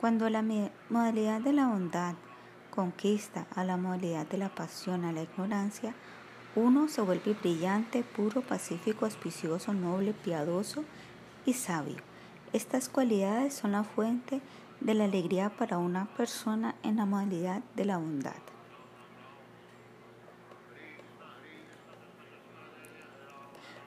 Cuando 0.00 0.28
la 0.28 0.44
modalidad 0.90 1.40
de 1.40 1.52
la 1.52 1.68
bondad 1.68 2.14
conquista 2.70 3.46
a 3.54 3.64
la 3.64 3.78
modalidad 3.78 4.26
de 4.26 4.36
la 4.36 4.50
pasión, 4.50 5.04
a 5.04 5.12
la 5.12 5.22
ignorancia, 5.22 5.94
uno 6.54 6.88
se 6.88 7.00
vuelve 7.00 7.32
brillante, 7.32 8.02
puro, 8.02 8.42
pacífico, 8.42 9.06
auspicioso, 9.06 9.72
noble, 9.72 10.12
piadoso 10.12 10.84
y 11.46 11.54
sabio. 11.54 11.96
Estas 12.52 12.88
cualidades 12.88 13.54
son 13.54 13.72
la 13.72 13.84
fuente 13.84 14.36
de 14.36 14.42
la 14.80 15.04
alegría 15.04 15.50
para 15.50 15.78
una 15.78 16.06
persona 16.16 16.74
en 16.82 16.96
la 16.96 17.06
modalidad 17.06 17.62
de 17.74 17.84
la 17.84 17.98
bondad. 17.98 18.34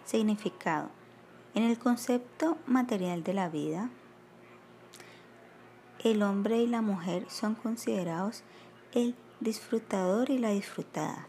Significado. 0.05 0.89
En 1.53 1.63
el 1.63 1.77
concepto 1.77 2.57
material 2.65 3.23
de 3.23 3.33
la 3.33 3.49
vida, 3.49 3.89
el 6.03 6.23
hombre 6.23 6.61
y 6.61 6.67
la 6.67 6.81
mujer 6.81 7.25
son 7.29 7.55
considerados 7.55 8.43
el 8.93 9.15
disfrutador 9.39 10.29
y 10.29 10.37
la 10.37 10.49
disfrutada. 10.49 11.27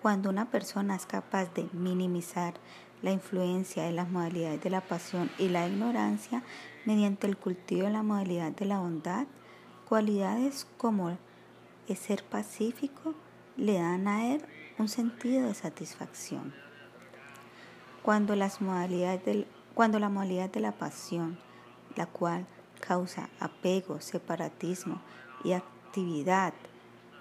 Cuando 0.00 0.30
una 0.30 0.50
persona 0.50 0.96
es 0.96 1.06
capaz 1.06 1.52
de 1.54 1.68
minimizar 1.72 2.54
la 3.02 3.12
influencia 3.12 3.84
de 3.84 3.92
las 3.92 4.08
modalidades 4.08 4.62
de 4.62 4.70
la 4.70 4.80
pasión 4.80 5.30
y 5.38 5.48
la 5.48 5.66
ignorancia 5.66 6.42
mediante 6.84 7.26
el 7.26 7.36
cultivo 7.36 7.84
de 7.84 7.92
la 7.92 8.02
modalidad 8.02 8.52
de 8.52 8.64
la 8.66 8.78
bondad, 8.78 9.26
cualidades 9.88 10.66
como 10.76 11.10
el 11.88 11.96
ser 11.96 12.24
pacífico 12.24 13.14
le 13.56 13.74
dan 13.74 14.08
a 14.08 14.32
él 14.32 14.44
un 14.78 14.88
sentido 14.88 15.46
de 15.46 15.54
satisfacción. 15.54 16.54
Cuando, 18.02 18.34
las 18.34 18.60
modalidades 18.60 19.46
cuando 19.74 19.98
la 19.98 20.08
modalidad 20.08 20.50
de 20.50 20.60
la 20.60 20.72
pasión, 20.72 21.38
la 21.96 22.06
cual 22.06 22.46
causa 22.80 23.28
apego, 23.38 24.00
separatismo 24.00 25.00
y 25.44 25.52
actividad 25.52 26.52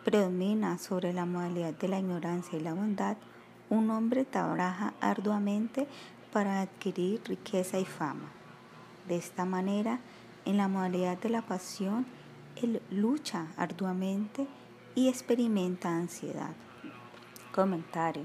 predomina 0.04 0.78
sobre 0.78 1.14
la 1.14 1.26
modalidad 1.26 1.74
de 1.74 1.88
la 1.88 2.00
ignorancia 2.00 2.58
y 2.58 2.62
la 2.62 2.74
bondad, 2.74 3.18
un 3.70 3.90
hombre 3.92 4.26
trabaja 4.26 4.94
arduamente 5.00 5.88
para 6.34 6.62
adquirir 6.62 7.22
riqueza 7.26 7.80
y 7.80 7.86
fama. 7.86 8.41
De 9.12 9.18
esta 9.18 9.44
manera, 9.44 10.00
en 10.46 10.56
la 10.56 10.70
modalidad 10.70 11.18
de 11.18 11.28
la 11.28 11.42
pasión, 11.42 12.06
él 12.56 12.82
lucha 12.90 13.48
arduamente 13.58 14.48
y 14.96 15.10
experimenta 15.10 15.90
ansiedad. 15.90 16.54
Comentario. 17.54 18.24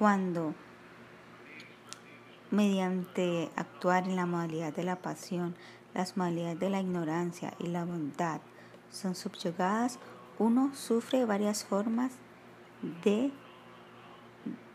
Cuando 0.00 0.52
mediante 2.50 3.52
actuar 3.54 4.08
en 4.08 4.16
la 4.16 4.26
modalidad 4.26 4.74
de 4.74 4.82
la 4.82 4.96
pasión, 4.96 5.54
las 5.94 6.16
modalidades 6.16 6.58
de 6.58 6.70
la 6.70 6.80
ignorancia 6.80 7.54
y 7.60 7.68
la 7.68 7.84
bondad 7.84 8.40
son 8.90 9.14
subyugadas, 9.14 10.00
uno 10.40 10.74
sufre 10.74 11.24
varias 11.24 11.64
formas 11.64 12.14
de 13.04 13.30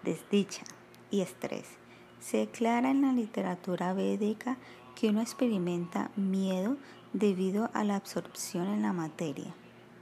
desdicha 0.05 0.63
y 1.11 1.19
estrés. 1.19 1.82
Se 2.23 2.37
declara 2.37 2.89
en 2.89 3.01
la 3.01 3.11
literatura 3.11 3.93
védica 3.93 4.55
que 4.95 5.09
uno 5.09 5.19
experimenta 5.19 6.09
miedo 6.15 6.77
debido 7.11 7.69
a 7.73 7.83
la 7.83 7.97
absorción 7.97 8.67
en 8.67 8.81
la 8.81 8.93
materia. 8.93 9.53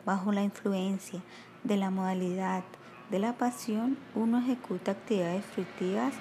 Bajo 0.05 0.31
la 0.31 0.43
influencia 0.43 1.23
de 1.63 1.77
la 1.77 1.89
modalidad 1.89 2.63
de 3.09 3.17
la 3.17 3.33
pasión, 3.33 3.97
uno 4.13 4.37
ejecuta 4.37 4.91
actividades 4.91 5.43
fructivas 5.45 6.13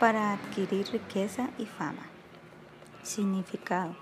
para 0.00 0.32
adquirir 0.32 0.88
riqueza 0.88 1.50
y 1.58 1.66
fama. 1.66 2.02
Significado. 3.04 3.94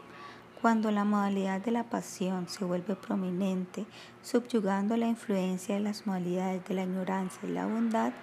Cuando 0.63 0.91
la 0.91 1.05
modalidad 1.05 1.61
de 1.61 1.73
la 1.73 1.85
pasión 1.85 2.49
se 2.49 2.65
vuelve 2.65 2.97
prominente, 2.97 3.85
subyugando 4.23 4.97
la 4.97 5.09
influencia 5.09 5.75
de 5.75 5.83
las 5.83 6.07
modalidades 6.07 6.67
de 6.67 6.75
la 6.75 6.85
ignorancia 6.85 7.47
y 7.47 7.53
la 7.53 7.67
bondad, 7.67 8.15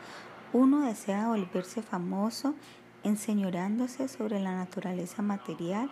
uno 0.53 0.81
desea 0.81 1.27
volverse 1.27 1.81
famoso 1.81 2.55
enseñoreándose 3.03 4.07
sobre 4.07 4.39
la 4.39 4.53
naturaleza 4.53 5.21
material, 5.21 5.89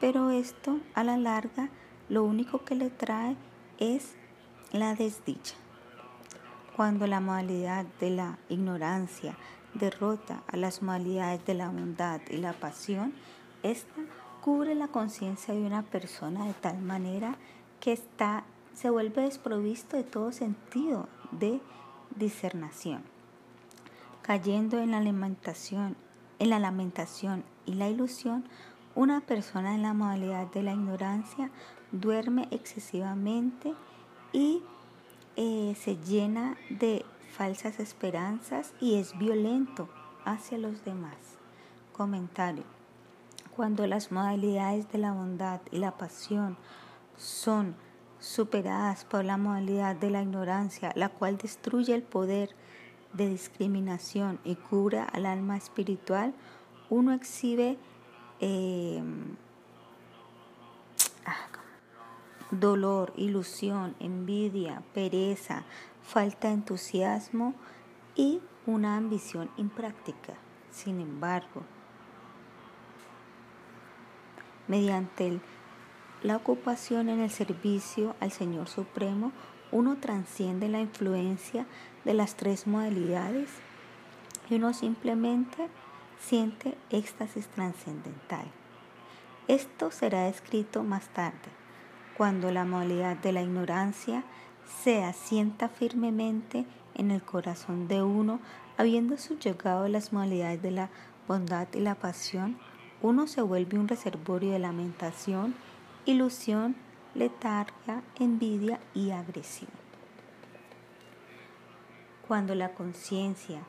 pero 0.00 0.30
esto 0.30 0.78
a 0.94 1.04
la 1.04 1.16
larga 1.16 1.68
lo 2.08 2.24
único 2.24 2.64
que 2.64 2.74
le 2.74 2.90
trae 2.90 3.36
es 3.78 4.14
la 4.72 4.94
desdicha. 4.94 5.54
Cuando 6.76 7.06
la 7.06 7.20
modalidad 7.20 7.84
de 8.00 8.10
la 8.10 8.38
ignorancia 8.48 9.36
derrota 9.74 10.42
a 10.46 10.56
las 10.56 10.82
modalidades 10.82 11.44
de 11.44 11.54
la 11.54 11.68
bondad 11.68 12.20
y 12.30 12.38
la 12.38 12.52
pasión, 12.52 13.12
esta 13.62 14.02
cubre 14.40 14.74
la 14.74 14.88
conciencia 14.88 15.54
de 15.54 15.64
una 15.64 15.82
persona 15.82 16.46
de 16.46 16.54
tal 16.54 16.80
manera 16.80 17.36
que 17.80 17.92
está, 17.92 18.44
se 18.74 18.90
vuelve 18.90 19.22
desprovisto 19.22 19.96
de 19.96 20.04
todo 20.04 20.32
sentido 20.32 21.08
de 21.30 21.60
discernación, 22.16 23.02
cayendo 24.22 24.78
en 24.80 24.90
la 24.90 25.00
lamentación, 25.00 25.96
en 26.42 26.50
la 26.50 26.58
lamentación 26.58 27.44
y 27.66 27.74
la 27.74 27.88
ilusión, 27.88 28.44
una 28.96 29.20
persona 29.20 29.76
en 29.76 29.82
la 29.82 29.94
modalidad 29.94 30.48
de 30.48 30.64
la 30.64 30.72
ignorancia 30.72 31.52
duerme 31.92 32.48
excesivamente 32.50 33.74
y 34.32 34.60
eh, 35.36 35.76
se 35.78 35.98
llena 35.98 36.56
de 36.68 37.04
falsas 37.30 37.78
esperanzas 37.78 38.74
y 38.80 38.96
es 38.96 39.16
violento 39.16 39.88
hacia 40.24 40.58
los 40.58 40.84
demás. 40.84 41.14
Comentario. 41.92 42.64
Cuando 43.54 43.86
las 43.86 44.10
modalidades 44.10 44.90
de 44.90 44.98
la 44.98 45.12
bondad 45.12 45.60
y 45.70 45.78
la 45.78 45.96
pasión 45.96 46.56
son 47.16 47.76
superadas 48.18 49.04
por 49.04 49.24
la 49.24 49.36
modalidad 49.36 49.94
de 49.94 50.10
la 50.10 50.22
ignorancia, 50.22 50.90
la 50.96 51.08
cual 51.08 51.38
destruye 51.38 51.94
el 51.94 52.02
poder 52.02 52.56
de 53.12 53.28
discriminación 53.28 54.38
y 54.44 54.54
cura 54.54 55.04
al 55.04 55.26
alma 55.26 55.56
espiritual, 55.56 56.34
uno 56.90 57.12
exhibe 57.12 57.78
eh, 58.40 59.02
ah, 61.26 61.48
dolor, 62.50 63.12
ilusión, 63.16 63.94
envidia, 64.00 64.82
pereza, 64.94 65.64
falta 66.02 66.48
de 66.48 66.54
entusiasmo 66.54 67.54
y 68.14 68.40
una 68.66 68.96
ambición 68.96 69.50
impráctica. 69.56 70.34
Sin 70.70 71.00
embargo, 71.00 71.62
mediante 74.68 75.40
la 76.22 76.36
ocupación 76.36 77.08
en 77.08 77.20
el 77.20 77.30
servicio 77.30 78.16
al 78.20 78.32
Señor 78.32 78.68
Supremo, 78.68 79.32
uno 79.70 79.96
transciende 79.96 80.68
la 80.68 80.80
influencia 80.80 81.66
de 82.04 82.14
las 82.14 82.34
tres 82.36 82.66
modalidades 82.66 83.48
y 84.50 84.56
uno 84.56 84.74
simplemente 84.74 85.68
siente 86.20 86.76
éxtasis 86.90 87.48
trascendental. 87.48 88.46
Esto 89.48 89.90
será 89.90 90.28
escrito 90.28 90.82
más 90.82 91.08
tarde, 91.08 91.50
cuando 92.16 92.52
la 92.52 92.64
modalidad 92.64 93.16
de 93.16 93.32
la 93.32 93.42
ignorancia 93.42 94.24
se 94.82 95.02
asienta 95.04 95.68
firmemente 95.68 96.64
en 96.94 97.10
el 97.10 97.22
corazón 97.22 97.88
de 97.88 98.02
uno, 98.02 98.40
habiendo 98.76 99.16
subyugado 99.18 99.88
las 99.88 100.12
modalidades 100.12 100.62
de 100.62 100.70
la 100.70 100.90
bondad 101.26 101.66
y 101.74 101.80
la 101.80 101.94
pasión, 101.94 102.56
uno 103.00 103.26
se 103.26 103.42
vuelve 103.42 103.78
un 103.78 103.88
reservorio 103.88 104.52
de 104.52 104.58
lamentación, 104.60 105.54
ilusión, 106.06 106.76
letargia, 107.14 108.02
envidia 108.18 108.78
y 108.94 109.10
agresión. 109.10 109.81
Cuando 112.32 112.54
la 112.54 112.72
conciencia 112.72 113.60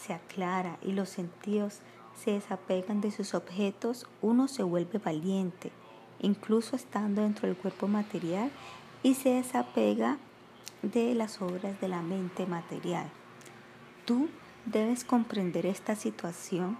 se 0.00 0.12
aclara 0.12 0.78
y 0.80 0.92
los 0.92 1.08
sentidos 1.08 1.80
se 2.14 2.30
desapegan 2.30 3.00
de 3.00 3.10
sus 3.10 3.34
objetos, 3.34 4.06
uno 4.22 4.46
se 4.46 4.62
vuelve 4.62 5.00
valiente, 5.00 5.72
incluso 6.20 6.76
estando 6.76 7.22
dentro 7.22 7.48
del 7.48 7.56
cuerpo 7.56 7.88
material, 7.88 8.52
y 9.02 9.14
se 9.14 9.30
desapega 9.30 10.18
de 10.82 11.16
las 11.16 11.42
obras 11.42 11.80
de 11.80 11.88
la 11.88 12.00
mente 12.00 12.46
material. 12.46 13.10
Tú 14.04 14.28
debes 14.66 15.02
comprender 15.02 15.66
esta 15.66 15.96
situación 15.96 16.78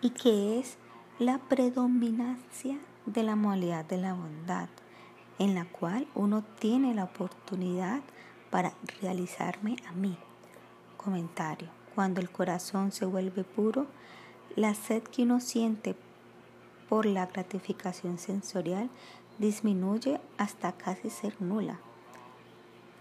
y 0.00 0.10
que 0.10 0.58
es 0.58 0.78
la 1.20 1.38
predominancia 1.38 2.80
de 3.06 3.22
la 3.22 3.36
modalidad 3.36 3.84
de 3.84 3.98
la 3.98 4.14
bondad, 4.14 4.68
en 5.38 5.54
la 5.54 5.64
cual 5.64 6.08
uno 6.16 6.42
tiene 6.58 6.92
la 6.92 7.04
oportunidad 7.04 8.02
para 8.54 8.72
realizarme 9.02 9.74
a 9.88 9.90
mí. 9.90 10.16
Comentario. 10.96 11.70
Cuando 11.96 12.20
el 12.20 12.30
corazón 12.30 12.92
se 12.92 13.04
vuelve 13.04 13.42
puro, 13.42 13.88
la 14.54 14.74
sed 14.74 15.02
que 15.02 15.24
uno 15.24 15.40
siente 15.40 15.96
por 16.88 17.04
la 17.04 17.26
gratificación 17.26 18.16
sensorial 18.16 18.90
disminuye 19.40 20.20
hasta 20.38 20.70
casi 20.70 21.10
ser 21.10 21.42
nula. 21.42 21.80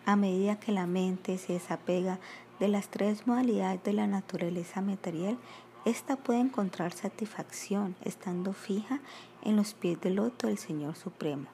A 0.08 0.16
medida 0.16 0.60
que 0.60 0.72
la 0.72 0.88
mente 0.88 1.38
se 1.38 1.54
desapega 1.54 2.18
de 2.60 2.68
las 2.68 2.88
tres 2.88 3.28
modalidades 3.28 3.84
de 3.84 3.94
la 3.94 4.08
naturaleza 4.08 4.82
material, 4.82 5.38
ésta 5.86 6.16
puede 6.16 6.40
encontrar 6.40 6.94
satisfacción 6.94 7.96
estando 8.02 8.54
fija 8.54 9.02
en 9.44 9.56
los 9.56 9.76
pies 9.76 10.02
del 10.02 10.16
loto 10.16 10.48
del 10.48 10.58
Señor 10.58 10.96
Supremo. 10.96 11.46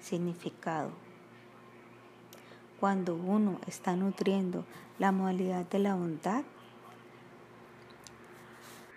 Significado. 0.00 1.03
Cuando 2.84 3.14
uno 3.14 3.60
está 3.66 3.96
nutriendo 3.96 4.66
la 4.98 5.10
modalidad 5.10 5.64
de 5.70 5.78
la 5.78 5.94
bondad, 5.94 6.44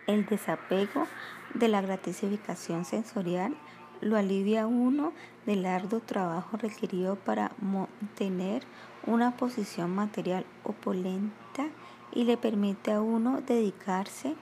el 0.08 0.26
desapego 0.26 1.08
de 1.54 1.70
la 1.70 1.80
gratificación 1.80 2.84
sensorial 2.84 3.56
lo 4.02 4.18
alivia 4.18 4.68
uno 4.68 5.14
del 5.46 5.66
arduo 5.66 6.02
trabajo 6.02 6.58
requerido 6.58 7.16
para 7.16 7.54
mantener 7.62 8.64
una 9.06 9.38
posición 9.38 9.96
material 9.96 10.46
opulenta 10.66 11.70
y 12.12 12.26
le 12.26 12.36
permite 12.36 12.92
a 12.92 13.00
uno 13.00 13.40
dedicarse 13.40 14.36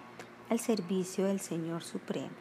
al 0.50 0.58
servicio 0.60 1.26
del 1.26 1.40
Señor 1.40 1.84
Supremo. 1.84 2.34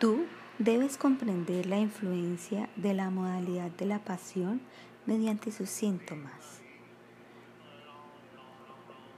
Tú 0.00 0.24
debes 0.58 0.96
comprender 0.96 1.66
la 1.66 1.78
influencia 1.78 2.68
de 2.76 2.94
la 2.94 3.10
modalidad 3.10 3.70
de 3.72 3.86
la 3.86 3.98
pasión 3.98 4.60
mediante 5.04 5.52
sus 5.52 5.68
síntomas. 5.68 6.62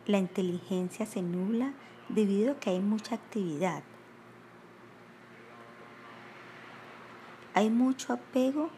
La 0.06 0.18
inteligencia 0.18 1.06
se 1.06 1.22
nubla 1.22 1.74
debido 2.08 2.52
a 2.52 2.58
que 2.58 2.70
hay 2.70 2.80
mucha 2.80 3.14
actividad. 3.14 3.82
Hay 7.54 7.70
mucho 7.70 8.14
apego 8.14 8.70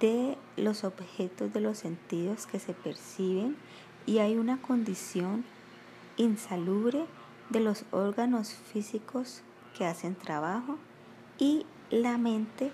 de 0.00 0.36
los 0.56 0.84
objetos 0.84 1.52
de 1.52 1.60
los 1.60 1.78
sentidos 1.78 2.46
que 2.46 2.58
se 2.58 2.72
perciben 2.72 3.56
y 4.06 4.18
hay 4.18 4.36
una 4.36 4.60
condición 4.60 5.44
insalubre 6.16 7.06
de 7.50 7.60
los 7.60 7.84
órganos 7.90 8.52
físicos 8.52 9.42
que 9.76 9.84
hacen 9.84 10.14
trabajo 10.14 10.78
y 11.38 11.66
la 11.90 12.18
mente 12.18 12.72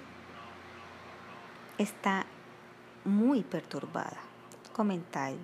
está 1.79 2.27
muy 3.05 3.43
perturbada. 3.43 4.19
Comentario. 4.73 5.41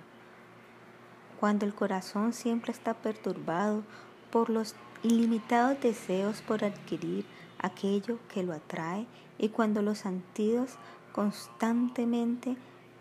Cuando 1.39 1.65
el 1.65 1.73
corazón 1.73 2.33
siempre 2.33 2.71
está 2.71 2.93
perturbado 2.93 3.83
por 4.31 4.49
los 4.49 4.75
ilimitados 5.03 5.79
deseos 5.81 6.41
por 6.41 6.63
adquirir 6.63 7.25
aquello 7.59 8.19
que 8.33 8.43
lo 8.43 8.53
atrae 8.53 9.05
y 9.37 9.49
cuando 9.49 9.81
los 9.81 9.99
sentidos 9.99 10.75
constantemente 11.11 12.55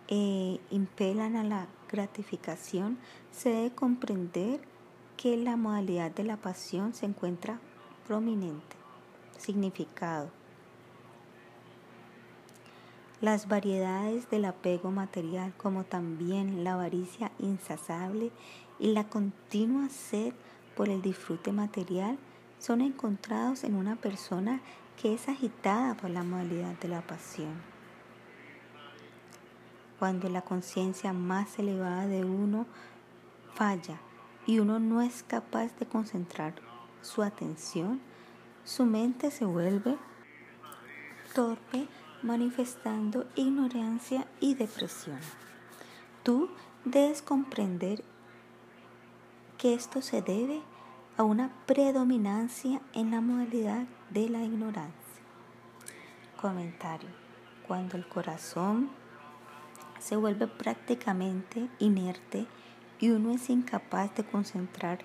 eh, 0.09 0.61
impelan 0.71 1.37
a 1.37 1.45
la 1.45 1.67
gratificación, 1.89 2.99
se 3.31 3.51
debe 3.51 3.75
comprender 3.75 4.61
que 5.17 5.37
la 5.37 5.57
modalidad 5.57 6.11
de 6.11 6.25
la 6.25 6.37
pasión 6.37 6.93
se 6.93 7.07
encuentra 7.07 7.61
prominente. 8.07 8.77
Significado. 9.39 10.31
Las 13.23 13.49
variedades 13.49 14.29
del 14.29 14.45
apego 14.45 14.91
material, 14.91 15.55
como 15.57 15.85
también 15.85 16.65
la 16.65 16.75
avaricia 16.75 17.33
insaciable 17.39 18.31
y 18.79 18.93
la 18.93 19.09
continua 19.09 19.89
sed 19.89 20.35
por 20.77 20.91
el 20.91 21.01
disfrute 21.01 21.51
material, 21.51 22.19
son 22.59 22.83
encontrados 22.83 23.65
en 23.65 23.75
una 23.75 23.97
persona 23.97 24.61
que 25.01 25.15
es 25.15 25.31
agitada 25.31 25.97
por 25.97 26.11
la 26.11 26.23
modalidad 26.25 26.79
de 26.79 26.89
la 26.89 27.01
pasión. 27.01 27.55
Cuando 29.99 30.29
la 30.29 30.43
conciencia 30.43 31.15
más 31.15 31.59
elevada 31.59 32.07
de 32.07 32.23
uno 32.23 32.67
falla 33.55 33.99
y 34.47 34.59
uno 34.59 34.79
no 34.79 35.01
es 35.01 35.23
capaz 35.23 35.75
de 35.79 35.87
concentrar 35.87 36.55
su 37.01 37.23
atención, 37.23 37.99
su 38.65 38.85
mente 38.85 39.31
se 39.31 39.47
vuelve 39.47 39.97
torpe 41.35 41.89
manifestando 42.27 43.25
ignorancia 43.37 44.27
y 44.41 44.55
depresión. 44.55 45.21
Tú 46.25 46.51
debes 46.85 47.23
comprender 47.23 48.03
que 49.59 49.75
esto 49.75 50.03
se 50.03 50.23
debe 50.23 50.61
a 51.17 51.23
una 51.23 51.51
predominancia 51.67 52.83
en 52.95 53.13
la 53.13 53.21
modalidad 53.21 53.87
de 54.11 54.29
la 54.29 54.43
ignorancia. 54.43 54.93
Comentario. 56.41 57.09
Cuando 57.67 57.97
el 57.97 58.07
corazón 58.07 58.91
se 59.99 60.17
vuelve 60.17 60.47
prácticamente 60.47 61.69
inerte 61.79 62.47
y 63.01 63.11
uno 63.11 63.31
es 63.31 63.49
incapaz 63.51 64.15
de 64.15 64.25
concentrar 64.25 64.99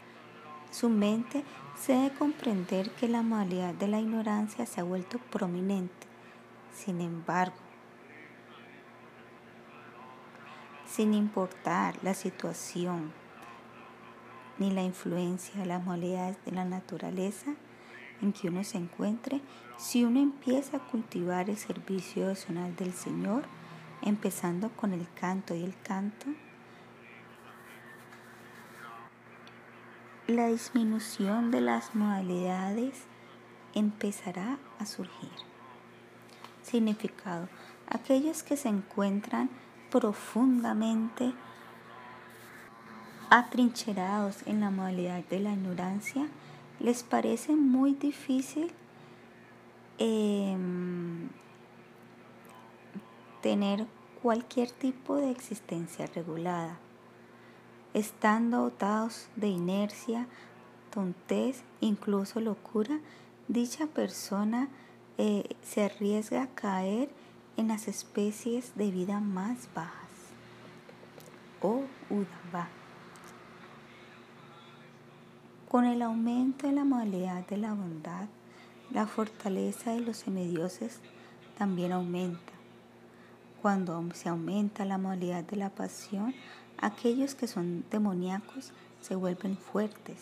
su 0.72 0.89
mente, 0.89 1.43
se 1.76 1.93
debe 1.93 2.15
comprender 2.15 2.91
que 2.91 3.07
la 3.07 3.22
modalidad 3.22 3.74
de 3.74 3.88
la 3.88 3.99
ignorancia 3.99 4.65
se 4.65 4.82
ha 4.82 4.84
vuelto 4.84 5.19
prominente. 5.19 6.11
Sin 6.74 7.01
embargo, 7.01 7.55
sin 10.86 11.13
importar 11.13 11.95
la 12.03 12.13
situación 12.13 13.13
ni 14.57 14.72
la 14.72 14.84
influencia 14.84 15.59
de 15.59 15.65
las 15.65 15.84
modalidades 15.84 16.38
de 16.45 16.51
la 16.51 16.65
naturaleza 16.65 17.55
en 18.22 18.34
que 18.34 18.49
uno 18.49 18.63
se 18.63 18.78
encuentre, 18.78 19.41
si 19.78 20.03
uno 20.03 20.19
empieza 20.19 20.78
a 20.78 20.88
cultivar 20.88 21.49
el 21.49 21.57
servicio 21.57 22.24
devocional 22.24 22.76
del 22.76 22.93
Señor, 22.93 23.43
empezando 24.01 24.69
con 24.69 24.93
el 24.93 25.07
canto 25.13 25.55
y 25.55 25.63
el 25.63 25.76
canto, 25.82 26.28
la 30.28 30.47
disminución 30.47 31.51
de 31.51 31.61
las 31.61 31.95
modalidades 31.95 33.03
empezará 33.74 34.59
a 34.80 34.86
surgir. 34.86 35.51
Significado. 36.72 37.49
Aquellos 37.88 38.43
que 38.43 38.55
se 38.55 38.69
encuentran 38.69 39.49
profundamente 39.89 41.34
atrincherados 43.30 44.47
en 44.47 44.61
la 44.61 44.72
modalidad 44.72 45.24
de 45.26 45.41
la 45.41 45.51
ignorancia, 45.51 46.30
les 46.80 47.03
parece 47.03 47.57
muy 47.57 47.93
difícil 47.93 48.72
em, 49.97 51.28
tener 53.41 53.86
cualquier 54.22 54.72
tipo 54.72 55.17
de 55.17 55.30
existencia 55.30 56.07
regulada. 56.07 56.78
Estando 57.93 58.61
dotados 58.61 59.28
de 59.36 59.47
inercia, 59.49 60.26
tontez, 60.89 61.63
incluso 61.82 62.39
locura, 62.39 63.01
dicha 63.49 63.88
persona 63.88 64.69
eh, 65.18 65.55
se 65.64 65.84
arriesga 65.84 66.43
a 66.43 66.47
caer 66.47 67.09
en 67.57 67.68
las 67.68 67.88
especies 67.88 68.76
de 68.76 68.91
vida 68.91 69.20
más 69.20 69.70
bajas 69.76 70.01
o 71.62 71.84
Udava. 72.09 72.68
Con 75.70 75.86
el 75.86 76.01
aumento 76.01 76.67
de 76.67 76.74
la 76.74 76.83
modalidad 76.83 77.47
de 77.47 77.58
la 77.58 77.74
bondad, 77.74 78.28
la 78.92 79.08
fortaleza 79.08 79.92
de 79.92 80.01
los 80.01 80.17
semidioses 80.17 81.00
también 81.58 81.93
aumenta. 81.93 82.51
Cuando 83.62 84.04
se 84.13 84.28
aumenta 84.28 84.83
la 84.83 84.97
modalidad 84.97 85.43
de 85.43 85.55
la 85.55 85.70
pasión, 85.70 86.33
aquellos 86.78 87.36
que 87.36 87.47
son 87.47 87.86
demoníacos 87.89 88.74
se 89.01 89.16
vuelven 89.16 89.55
fuertes. 89.55 90.17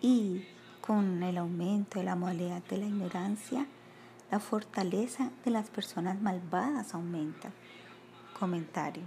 Y 0.00 0.44
con 0.80 1.22
el 1.22 1.38
aumento 1.38 1.98
de 1.98 2.04
la 2.04 2.14
modalidad 2.14 2.62
de 2.64 2.76
la 2.76 2.86
ignorancia, 2.86 3.66
la 4.30 4.40
fortaleza 4.40 5.30
de 5.44 5.50
las 5.50 5.70
personas 5.70 6.20
malvadas 6.20 6.94
aumenta. 6.94 7.52
Comentario. 8.38 9.04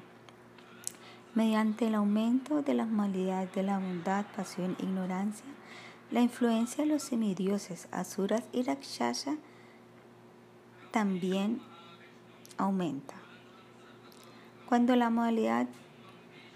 Mediante 1.35 1.87
el 1.87 1.95
aumento 1.95 2.61
de 2.61 2.73
las 2.73 2.87
modalidades 2.87 3.53
de 3.53 3.63
la 3.63 3.77
bondad, 3.77 4.25
pasión 4.35 4.75
e 4.79 4.83
ignorancia, 4.83 5.45
la 6.09 6.21
influencia 6.21 6.83
de 6.83 6.89
los 6.89 7.03
semidioses, 7.03 7.87
asuras 7.91 8.43
y 8.53 8.63
rakshasa 8.63 9.35
también 10.91 11.61
aumenta. 12.57 13.15
Cuando 14.67 14.95
la 14.95 15.09
modalidad 15.09 15.67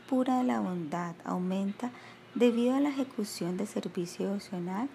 pura 0.09 0.37
de 0.37 0.43
la 0.43 0.59
bondad 0.59 1.15
aumenta 1.25 1.91
debido 2.35 2.75
a 2.75 2.79
la 2.79 2.89
ejecución 2.89 3.57
de 3.57 3.65
servicio 3.65 4.27
devocional, 4.27 4.89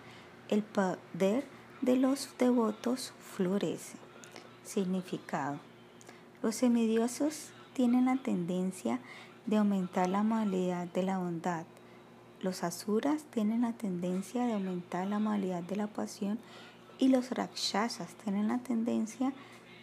el 0.48 0.62
poder 0.62 1.46
de 1.80 1.96
los 1.96 2.30
devotos 2.38 3.12
florece. 3.34 3.96
Significado. 4.64 5.58
Los 6.42 6.56
semidiosos 6.56 7.50
tienen 7.74 8.06
la 8.06 8.16
tendencia 8.16 9.00
de 9.46 9.58
aumentar 9.58 10.08
la 10.08 10.22
modalidad 10.22 10.86
de 10.88 11.02
la 11.02 11.18
bondad. 11.18 11.64
Los 12.40 12.64
asuras 12.64 13.24
tienen 13.24 13.62
la 13.62 13.72
tendencia 13.72 14.44
de 14.46 14.54
aumentar 14.54 15.06
la 15.06 15.18
modalidad 15.18 15.62
de 15.62 15.76
la 15.76 15.86
pasión 15.86 16.38
y 16.98 17.08
los 17.08 17.30
rakshasas 17.30 18.14
tienen 18.24 18.48
la 18.48 18.58
tendencia 18.58 19.32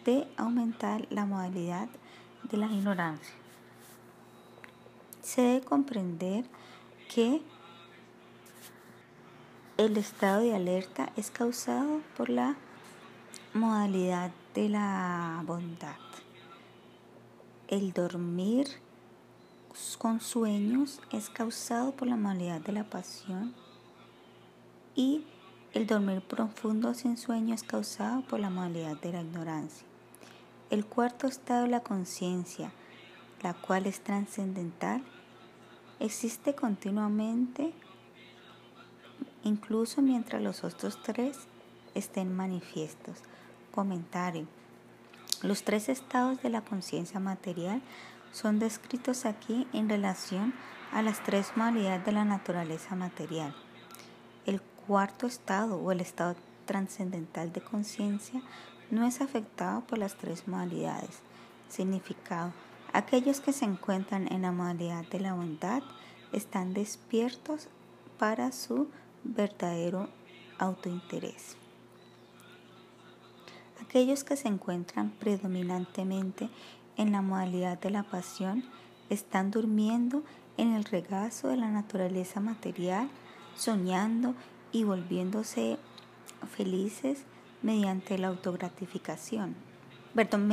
de 0.04 0.28
aumentar 0.36 1.06
la 1.10 1.26
modalidad 1.26 1.88
de 2.50 2.56
la 2.56 2.66
ignorancia. 2.66 3.34
Se 5.22 5.42
debe 5.42 5.64
comprender 5.64 6.44
que 7.12 7.40
el 9.76 9.96
estado 9.96 10.40
de 10.40 10.54
alerta 10.54 11.12
es 11.16 11.32
causado 11.32 12.00
por 12.16 12.28
la 12.28 12.54
modalidad 13.54 14.30
de 14.54 14.68
la 14.68 15.42
bondad. 15.44 15.96
El 17.66 17.92
dormir 17.92 18.68
con 19.98 20.20
sueños 20.20 21.00
es 21.10 21.28
causado 21.28 21.90
por 21.90 22.06
la 22.06 22.16
modalidad 22.16 22.60
de 22.60 22.72
la 22.72 22.84
pasión 22.84 23.52
y 24.94 25.24
el 25.72 25.88
dormir 25.88 26.22
profundo 26.22 26.94
sin 26.94 27.16
sueño 27.16 27.52
es 27.52 27.64
causado 27.64 28.22
por 28.22 28.38
la 28.38 28.50
modalidad 28.50 28.96
de 29.00 29.10
la 29.10 29.22
ignorancia. 29.22 29.86
El 30.70 30.86
cuarto 30.86 31.26
estado 31.26 31.66
la 31.66 31.80
conciencia, 31.80 32.70
la 33.42 33.54
cual 33.54 33.86
es 33.86 34.00
trascendental, 34.00 35.02
existe 35.98 36.54
continuamente, 36.54 37.74
incluso 39.44 40.02
mientras 40.02 40.42
los 40.42 40.64
otros 40.64 41.00
tres 41.02 41.38
estén 41.94 42.34
manifiestos. 42.34 43.18
Comentario. 43.72 44.46
Los 45.42 45.62
tres 45.62 45.88
estados 45.88 46.42
de 46.42 46.50
la 46.50 46.62
conciencia 46.62 47.20
material 47.20 47.82
son 48.32 48.58
descritos 48.58 49.26
aquí 49.26 49.66
en 49.72 49.88
relación 49.88 50.54
a 50.92 51.02
las 51.02 51.22
tres 51.22 51.52
modalidades 51.56 52.04
de 52.04 52.12
la 52.12 52.24
naturaleza 52.24 52.96
material. 52.96 53.54
El 54.46 54.60
cuarto 54.86 55.26
estado 55.26 55.76
o 55.76 55.92
el 55.92 56.00
estado 56.00 56.34
trascendental 56.66 57.52
de 57.52 57.60
conciencia 57.60 58.42
no 58.90 59.06
es 59.06 59.20
afectado 59.20 59.82
por 59.82 59.98
las 59.98 60.16
tres 60.16 60.48
modalidades. 60.48 61.20
Significado. 61.68 62.52
Aquellos 62.92 63.40
que 63.40 63.52
se 63.52 63.64
encuentran 63.64 64.32
en 64.32 64.42
la 64.42 64.52
modalidad 64.52 65.04
de 65.08 65.20
la 65.20 65.34
bondad 65.34 65.82
están 66.32 66.74
despiertos 66.74 67.68
para 68.18 68.52
su 68.52 68.88
verdadero 69.24 70.08
autointerés. 70.58 71.56
Aquellos 73.82 74.24
que 74.24 74.36
se 74.36 74.48
encuentran 74.48 75.10
predominantemente 75.18 76.48
en 76.96 77.12
la 77.12 77.22
modalidad 77.22 77.78
de 77.78 77.90
la 77.90 78.04
pasión 78.04 78.64
están 79.10 79.50
durmiendo 79.50 80.22
en 80.56 80.72
el 80.72 80.84
regazo 80.84 81.48
de 81.48 81.56
la 81.56 81.70
naturaleza 81.70 82.40
material, 82.40 83.08
soñando 83.56 84.34
y 84.72 84.84
volviéndose 84.84 85.78
felices 86.56 87.24
mediante 87.62 88.18
la 88.18 88.28
autogratificación, 88.28 89.54
perdón, 90.14 90.48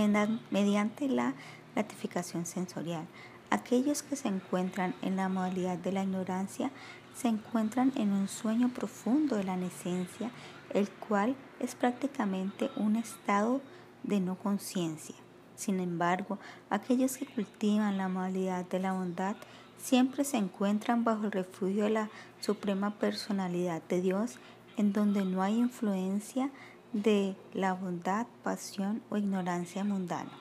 mediante 0.49 1.07
la 1.07 1.34
gratificación 1.76 2.45
sensorial. 2.45 3.07
Aquellos 3.49 4.02
que 4.02 4.15
se 4.15 4.30
encuentran 4.30 4.95
en 5.02 5.18
la 5.18 5.27
modalidad 5.27 5.77
de 5.77 5.91
la 5.91 6.03
ignorancia 6.03 6.72
se 7.16 7.28
encuentran 7.28 7.92
en 7.96 8.14
un 8.14 8.28
sueño 8.28 8.70
profundo 8.70 9.36
de 9.36 9.44
la 9.44 9.58
nesencia, 9.58 10.32
el 10.74 10.90
cual 10.90 11.36
es 11.60 11.76
prácticamente 11.76 12.70
un 12.76 12.96
estado 12.96 13.62
de 14.04 14.20
no 14.20 14.36
conciencia. 14.36 15.16
Sin 15.56 15.80
embargo, 15.80 16.40
aquellos 16.70 17.18
que 17.18 17.26
cultivan 17.26 17.98
la 17.98 18.08
modalidad 18.08 18.66
de 18.66 18.80
la 18.80 18.94
bondad 18.94 19.36
siempre 19.78 20.24
se 20.24 20.38
encuentran 20.38 21.04
bajo 21.04 21.26
el 21.26 21.32
refugio 21.32 21.84
de 21.84 21.92
la 21.92 22.10
suprema 22.40 22.96
personalidad 22.96 23.82
de 23.84 24.02
Dios, 24.02 24.40
en 24.78 24.94
donde 24.94 25.26
no 25.26 25.44
hay 25.44 25.58
influencia 25.58 26.50
de 26.94 27.36
la 27.54 27.74
bondad, 27.74 28.26
pasión 28.44 29.02
o 29.10 29.18
ignorancia 29.18 29.84
mundana. 29.84 30.32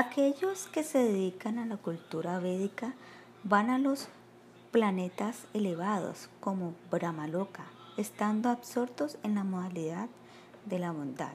Aquellos 0.00 0.68
que 0.68 0.84
se 0.84 0.98
dedican 0.98 1.58
a 1.58 1.66
la 1.66 1.76
cultura 1.76 2.38
védica 2.38 2.94
van 3.42 3.68
a 3.68 3.80
los 3.80 4.06
planetas 4.70 5.48
elevados 5.54 6.30
como 6.38 6.76
Brahmaloka, 6.88 7.64
estando 7.96 8.48
absortos 8.48 9.18
en 9.24 9.34
la 9.34 9.42
modalidad 9.42 10.08
de 10.66 10.78
la 10.78 10.92
bondad. 10.92 11.32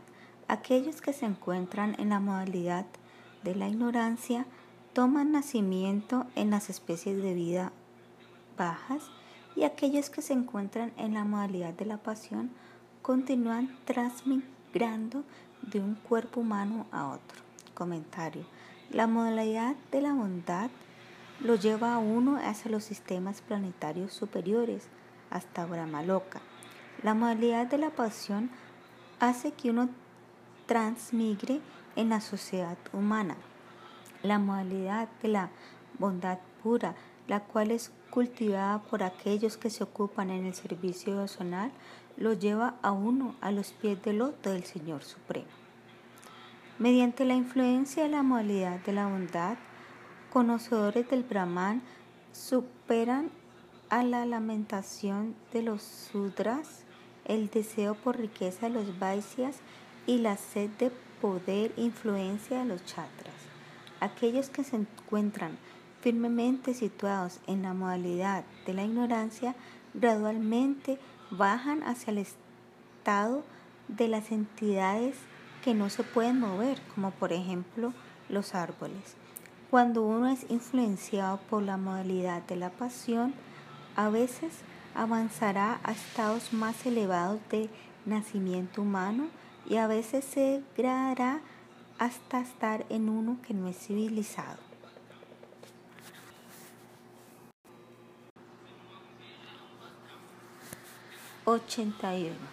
Aquellos 0.47 1.01
que 1.01 1.11
se 1.11 1.25
encuentran 1.25 1.97
en 1.99 2.07
la 2.07 2.21
modalidad 2.21 2.85
de 3.43 3.53
la 3.53 3.67
ignorancia 3.67 4.45
toman 4.93 5.33
nacimiento 5.33 6.25
en 6.35 6.49
las 6.49 6.69
especies 6.69 7.21
de 7.21 7.33
vida 7.33 7.73
bajas 8.57 9.03
y 9.57 9.65
aquellos 9.65 10.09
que 10.09 10.21
se 10.21 10.31
encuentran 10.31 10.93
en 10.95 11.15
la 11.15 11.25
modalidad 11.25 11.73
de 11.73 11.85
la 11.85 11.97
pasión 11.97 12.49
continúan 13.01 13.77
transmigrando 13.83 15.25
de 15.63 15.81
un 15.81 15.95
cuerpo 15.95 16.39
humano 16.39 16.85
a 16.93 17.09
otro. 17.09 17.43
Comentario. 17.73 18.52
La 18.93 19.07
modalidad 19.07 19.75
de 19.91 20.01
la 20.01 20.13
bondad 20.13 20.69
lo 21.39 21.55
lleva 21.55 21.95
a 21.95 21.97
uno 21.97 22.37
hacia 22.37 22.69
los 22.69 22.83
sistemas 22.83 23.41
planetarios 23.41 24.13
superiores, 24.13 24.87
hasta 25.31 25.65
Brahmaloka. 25.65 26.41
La 27.01 27.15
modalidad 27.15 27.65
de 27.65 27.79
la 27.79 27.89
pasión 27.89 28.51
hace 29.19 29.51
que 29.51 29.71
uno 29.71 29.89
transmigre 30.67 31.59
en 31.95 32.09
la 32.09 32.21
sociedad 32.21 32.77
humana. 32.93 33.35
La 34.21 34.37
modalidad 34.37 35.09
de 35.23 35.29
la 35.29 35.49
bondad 35.97 36.37
pura, 36.61 36.93
la 37.27 37.39
cual 37.39 37.71
es 37.71 37.91
cultivada 38.11 38.77
por 38.83 39.01
aquellos 39.01 39.57
que 39.57 39.71
se 39.71 39.83
ocupan 39.83 40.29
en 40.29 40.45
el 40.45 40.53
servicio 40.53 41.13
devocional, 41.13 41.71
lo 42.15 42.33
lleva 42.33 42.75
a 42.83 42.91
uno 42.91 43.33
a 43.41 43.49
los 43.51 43.71
pies 43.71 43.99
del 44.03 44.19
loto 44.19 44.51
del 44.51 44.65
Señor 44.65 45.03
Supremo. 45.03 45.62
Mediante 46.79 47.23
la 47.23 47.35
influencia 47.35 48.01
de 48.03 48.09
la 48.09 48.23
modalidad 48.23 48.79
de 48.79 48.93
la 48.93 49.05
bondad, 49.05 49.57
conocedores 50.31 51.07
del 51.07 51.21
Brahman 51.21 51.83
superan 52.31 53.29
a 53.89 54.01
la 54.03 54.25
lamentación 54.25 55.35
de 55.53 55.61
los 55.61 55.83
Sudras, 55.83 56.83
el 57.25 57.51
deseo 57.51 57.93
por 57.93 58.17
riqueza 58.17 58.67
de 58.67 58.73
los 58.73 58.97
Vaisyas 58.97 59.57
y 60.07 60.17
la 60.17 60.35
sed 60.35 60.71
de 60.79 60.91
poder 61.21 61.73
e 61.77 61.83
influencia 61.83 62.59
de 62.59 62.65
los 62.65 62.83
Chatras. 62.85 63.35
Aquellos 63.99 64.49
que 64.49 64.63
se 64.63 64.77
encuentran 64.77 65.59
firmemente 66.01 66.73
situados 66.73 67.39
en 67.45 67.61
la 67.61 67.75
modalidad 67.75 68.45
de 68.65 68.73
la 68.73 68.83
ignorancia, 68.83 69.55
gradualmente 69.93 70.97
bajan 71.29 71.83
hacia 71.83 72.11
el 72.11 72.17
estado 72.17 73.43
de 73.87 74.07
las 74.07 74.31
entidades 74.31 75.15
que 75.63 75.73
no 75.73 75.89
se 75.89 76.03
pueden 76.03 76.39
mover, 76.39 76.81
como 76.93 77.11
por 77.11 77.31
ejemplo 77.31 77.93
los 78.29 78.53
árboles. 78.53 79.15
Cuando 79.71 80.03
uno 80.03 80.27
es 80.27 80.45
influenciado 80.49 81.39
por 81.49 81.63
la 81.63 81.77
modalidad 81.77 82.43
de 82.43 82.55
la 82.55 82.69
pasión, 82.69 83.33
a 83.95 84.09
veces 84.09 84.53
avanzará 84.93 85.79
a 85.83 85.91
estados 85.91 86.53
más 86.53 86.85
elevados 86.85 87.39
de 87.49 87.69
nacimiento 88.05 88.81
humano 88.81 89.27
y 89.67 89.77
a 89.77 89.87
veces 89.87 90.25
se 90.25 90.61
degradará 90.75 91.41
hasta 91.97 92.41
estar 92.41 92.85
en 92.89 93.09
uno 93.09 93.37
que 93.41 93.53
no 93.53 93.67
es 93.67 93.77
civilizado. 93.77 94.59
81. 101.45 102.52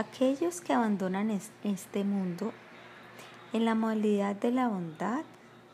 Aquellos 0.00 0.62
que 0.62 0.72
abandonan 0.72 1.30
este 1.62 2.04
mundo 2.04 2.54
en 3.52 3.66
la 3.66 3.74
modalidad 3.74 4.34
de 4.34 4.50
la 4.50 4.66
bondad 4.66 5.24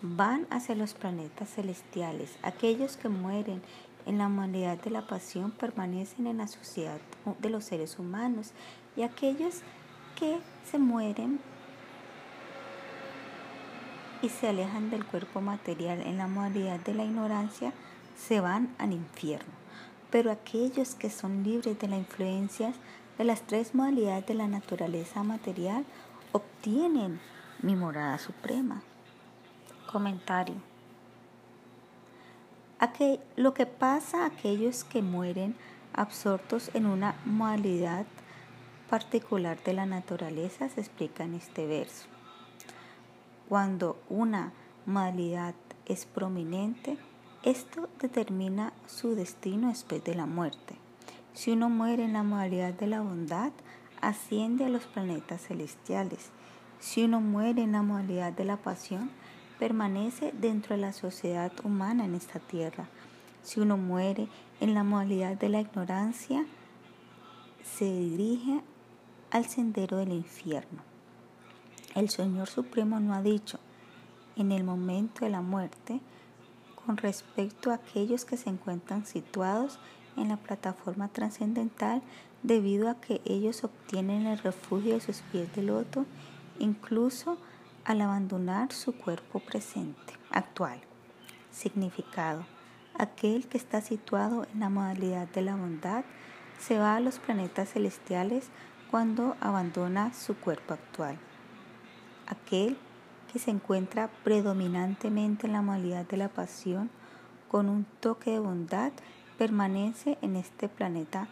van 0.03 0.49
hacia 0.51 0.75
los 0.75 0.95
planetas 0.95 1.49
celestiales. 1.51 2.37
Aquellos 2.43 2.97
que 2.97 3.09
mueren 3.09 3.63
en 4.05 4.19
la 4.19 4.29
modalidad 4.29 4.83
de 4.83 4.91
la 4.91 5.07
pasión 5.07 5.53
permanecen 5.53 6.27
en 6.27 6.39
la 6.39 6.49
sociedad 6.49 6.99
de 7.39 7.51
los 7.51 7.67
seres 7.67 8.01
humanos 8.01 8.51
y 8.97 9.03
aquellos 9.03 9.61
que 10.19 10.41
se 10.69 10.79
mueren 10.81 11.39
y 14.23 14.29
se 14.29 14.49
alejan 14.49 14.91
del 14.91 15.05
cuerpo 15.05 15.41
material 15.41 16.01
en 16.01 16.19
la 16.19 16.27
modalidad 16.27 16.81
de 16.81 16.95
la 16.95 17.05
ignorancia 17.05 17.73
se 18.17 18.41
van 18.41 18.75
al 18.79 18.93
infierno 18.93 19.55
pero 20.11 20.31
aquellos 20.31 20.95
que 20.95 21.11
son 21.11 21.43
libres 21.43 21.79
de 21.79 21.89
la 21.89 21.97
influencia 21.97 22.73
de 23.19 23.25
las 23.25 23.43
tres 23.43 23.75
modalidades 23.75 24.27
de 24.27 24.35
la 24.35 24.49
naturaleza 24.49 25.23
material 25.23 25.85
obtienen 26.33 27.21
mi 27.63 27.75
morada 27.75 28.19
suprema. 28.19 28.83
Comentario. 29.91 30.57
lo 33.37 33.55
que 33.55 33.67
pasa 33.67 34.25
a 34.25 34.27
aquellos 34.27 34.85
que 34.85 35.01
mueren 35.01 35.57
absortos 35.95 36.71
en 36.75 36.87
una 36.87 37.15
modalidad 37.25 38.05
particular 38.91 39.63
de 39.65 39.73
la 39.73 39.87
naturaleza 39.87 40.69
se 40.69 40.81
explica 40.81 41.25
en 41.25 41.35
este 41.35 41.67
verso. 41.67 42.07
Cuando 43.49 43.99
una 44.09 44.53
modalidad 44.85 45.55
es 45.87 46.05
prominente, 46.05 46.99
esto 47.43 47.89
determina 48.01 48.73
su 48.87 49.15
destino 49.15 49.69
después 49.69 50.03
de 50.05 50.15
la 50.15 50.27
muerte. 50.27 50.86
Si 51.37 51.51
uno 51.51 51.69
muere 51.69 52.03
en 52.03 52.15
la 52.15 52.23
modalidad 52.23 52.73
de 52.73 52.87
la 52.87 53.03
bondad, 53.03 53.53
asciende 54.01 54.65
a 54.65 54.71
los 54.71 54.87
planetas 54.87 55.43
celestiales. 55.43 56.31
Si 56.81 57.05
uno 57.05 57.21
muere 57.21 57.63
en 57.63 57.73
la 57.73 57.83
modalidad 57.83 58.33
de 58.33 58.47
la 58.47 58.57
pasión, 58.57 59.11
permanece 59.59 60.33
dentro 60.33 60.75
de 60.75 60.81
la 60.81 60.95
sociedad 60.95 61.53
humana 61.63 62.07
en 62.07 62.15
esta 62.15 62.39
tierra. 62.39 62.89
Si 63.43 63.61
uno 63.61 63.77
muere 63.77 64.29
en 64.61 64.73
la 64.73 64.83
modalidad 64.83 65.37
de 65.37 65.51
la 65.51 65.61
ignorancia, 65.61 66.47
se 67.63 67.85
dirige 67.85 68.63
al 69.31 69.45
sendero 69.45 69.99
del 69.99 70.13
infierno. 70.15 70.81
El 71.95 72.09
Señor 72.09 72.49
Supremo 72.49 72.99
no 72.99 73.13
ha 73.13 73.21
dicho, 73.21 73.61
en 74.37 74.53
el 74.53 74.65
momento 74.65 75.27
de 75.27 75.33
la 75.33 75.43
muerte, 75.43 76.01
con 76.87 76.97
respecto 76.97 77.71
a 77.71 77.75
aquellos 77.75 78.25
que 78.25 78.39
se 78.39 78.49
encuentran 78.49 79.05
situados 79.05 79.79
en 79.79 79.96
la 80.25 80.37
plataforma 80.37 81.09
trascendental 81.09 82.03
debido 82.43 82.89
a 82.89 83.01
que 83.01 83.21
ellos 83.25 83.65
obtienen 83.65 84.27
el 84.27 84.39
refugio 84.39 84.95
de 84.95 85.01
sus 85.01 85.19
pies 85.33 85.55
de 85.55 85.63
loto, 85.63 86.07
incluso 86.59 87.39
al 87.85 88.01
abandonar 88.01 88.73
su 88.73 88.93
cuerpo 88.93 89.41
presente, 89.41 90.15
actual. 90.31 90.81
Significado. 91.51 92.45
Aquel 92.99 93.47
que 93.47 93.59
está 93.59 93.81
situado 93.81 94.47
en 94.53 94.61
la 94.61 94.71
modalidad 94.71 95.29
de 95.29 95.43
la 95.43 95.55
bondad 95.55 96.05
se 96.59 96.79
va 96.79 96.97
a 96.97 97.01
los 97.01 97.19
planetas 97.19 97.73
celestiales 97.73 98.49
cuando 98.91 99.37
abandona 99.41 100.15
su 100.15 100.37
cuerpo 100.37 100.75
actual. 100.75 101.19
Aquel 102.27 102.79
que 103.33 103.39
se 103.39 103.51
encuentra 103.51 104.09
predominantemente 104.25 105.47
en 105.47 105.53
la 105.53 105.63
modalidad 105.63 106.07
de 106.07 106.17
la 106.17 106.29
pasión 106.29 106.91
con 107.49 107.69
un 107.69 107.85
toque 108.01 108.33
de 108.33 108.39
bondad 108.39 108.93
permanece 109.39 110.19
en 110.23 110.37
este 110.37 110.69
planeta 110.69 111.29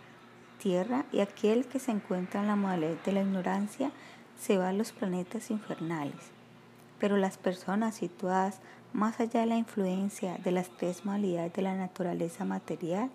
Tierra 0.59 1.05
y 1.13 1.21
aquel 1.21 1.67
que 1.67 1.79
se 1.79 1.91
encuentra 1.91 2.41
en 2.41 2.47
la 2.47 2.57
modalidad 2.57 3.03
de 3.05 3.13
la 3.13 3.23
ignorancia 3.23 3.91
se 4.39 4.57
va 4.57 4.71
a 4.71 4.73
los 4.73 4.93
planetas 4.93 5.51
infernales. 5.51 6.31
Pero 6.99 7.17
las 7.17 7.37
personas 7.37 7.97
situadas 7.97 8.61
más 8.93 9.21
allá 9.21 9.41
de 9.41 9.47
la 9.47 9.57
influencia 9.57 10.39
de 10.39 10.53
las 10.53 10.71
tres 10.71 11.05
modalidades 11.05 11.53
de 11.53 11.63
la 11.63 11.75
naturaleza 11.75 12.45
material 12.45 13.11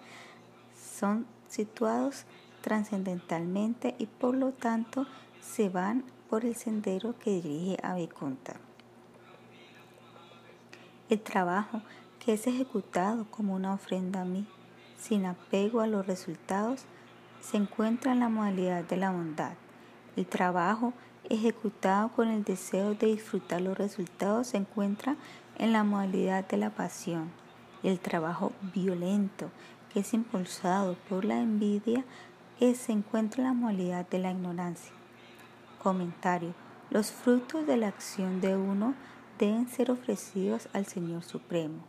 son 0.78 1.26
situados 1.48 2.26
trascendentalmente 2.62 3.96
y 3.98 4.06
por 4.06 4.36
lo 4.36 4.52
tanto 4.52 5.08
se 5.42 5.70
van 5.70 6.04
por 6.30 6.46
el 6.46 6.56
sendero 6.56 7.18
que 7.18 7.32
dirige 7.32 7.78
a 7.82 7.96
Vikunta. 7.96 8.58
El 11.10 11.22
trabajo 11.22 11.82
que 12.20 12.34
es 12.34 12.46
ejecutado 12.46 13.26
como 13.32 13.56
una 13.56 13.74
ofrenda 13.74 14.22
a 14.22 14.26
mí, 14.26 14.46
sin 15.00 15.26
apego 15.26 15.82
a 15.82 15.88
los 15.88 16.06
resultados, 16.06 16.86
se 17.42 17.58
encuentra 17.58 18.12
en 18.12 18.20
la 18.20 18.30
modalidad 18.30 18.84
de 18.84 18.98
la 18.98 19.12
bondad. 19.12 19.54
El 20.16 20.26
trabajo 20.26 20.94
ejecutado 21.30 22.10
con 22.10 22.28
el 22.30 22.44
deseo 22.44 22.96
de 22.96 23.08
disfrutar 23.08 23.62
los 23.62 23.78
resultados 23.78 24.48
se 24.48 24.58
encuentra 24.58 25.16
en 25.58 25.72
la 25.72 25.84
modalidad 25.84 26.48
de 26.48 26.58
la 26.58 26.70
pasión. 26.72 27.32
El 27.84 28.00
trabajo 28.00 28.52
violento, 28.74 29.50
que 29.94 30.02
es 30.02 30.14
impulsado 30.14 30.96
por 31.08 31.24
la 31.26 31.40
envidia, 31.40 32.04
se 32.60 32.92
encuentra 32.92 33.42
en 33.42 33.48
la 33.48 33.54
modalidad 33.54 34.10
de 34.10 34.20
la 34.20 34.32
ignorancia. 34.32 34.92
Comentario. 35.82 36.54
Los 36.90 37.12
frutos 37.12 37.66
de 37.66 37.78
la 37.78 37.88
acción 37.88 38.42
de 38.42 38.58
uno 38.58 38.96
deben 39.38 39.70
ser 39.70 39.92
ofrecidos 39.92 40.68
al 40.74 40.86
Señor 40.86 41.24
Supremo. 41.24 41.86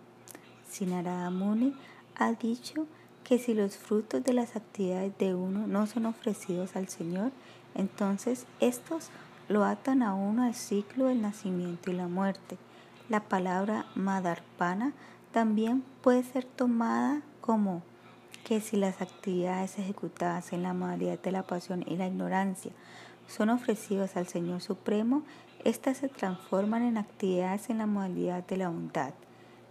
Sinarada 0.69 1.31
Muni 1.31 1.75
ha 2.15 2.33
dicho 2.35 2.87
que 3.31 3.39
si 3.39 3.55
los 3.55 3.77
frutos 3.77 4.25
de 4.25 4.33
las 4.33 4.57
actividades 4.57 5.17
de 5.19 5.37
uno 5.37 5.69
no 5.69 5.87
son 5.87 6.07
ofrecidos 6.07 6.75
al 6.75 6.89
Señor, 6.89 7.31
entonces 7.77 8.45
estos 8.59 9.11
lo 9.49 9.63
atan 9.63 10.03
a 10.03 10.15
uno 10.15 10.43
al 10.43 10.57
ciclo 10.57 11.05
del 11.07 11.23
nacimiento 11.23 11.93
y 11.93 11.95
la 11.95 12.09
muerte. 12.09 12.59
La 13.09 13.21
palabra 13.21 13.87
Madarpana 13.95 14.95
también 15.31 15.85
puede 16.03 16.25
ser 16.25 16.45
tomada 16.45 17.23
como 17.41 17.85
que 18.43 18.61
si 18.61 18.77
las 18.77 19.01
actividades 19.01 19.79
ejecutadas 19.79 20.53
en 20.53 20.65
la 20.65 20.75
modalidad 20.75 21.21
de 21.21 21.31
la 21.31 21.45
pasión 21.45 21.85
y 21.87 21.97
la 21.97 22.09
ignorancia 22.09 22.73
son 23.29 23.51
ofrecidas 23.51 24.17
al 24.17 24.27
Señor 24.27 24.61
Supremo, 24.61 25.23
éstas 25.63 25.99
se 25.99 26.09
transforman 26.09 26.83
en 26.83 26.97
actividades 26.99 27.71
en 27.71 27.79
la 27.79 27.87
modalidad 27.87 28.45
de 28.45 28.57
la 28.57 28.71
bondad. 28.71 29.15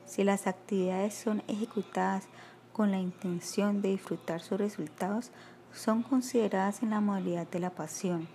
Si 0.05 0.23
las 0.23 0.47
actividades 0.47 1.13
son 1.13 1.43
ejecutadas 1.49 2.29
con 2.73 2.91
la 2.91 2.99
intención 2.99 3.81
de 3.81 3.89
disfrutar 3.89 4.41
sus 4.41 4.57
resultados, 4.57 5.31
son 5.73 6.03
consideradas 6.03 6.81
en 6.81 6.89
la 6.91 7.01
modalidad 7.01 7.47
de 7.47 7.59
la 7.59 7.69
pasión. 7.69 8.27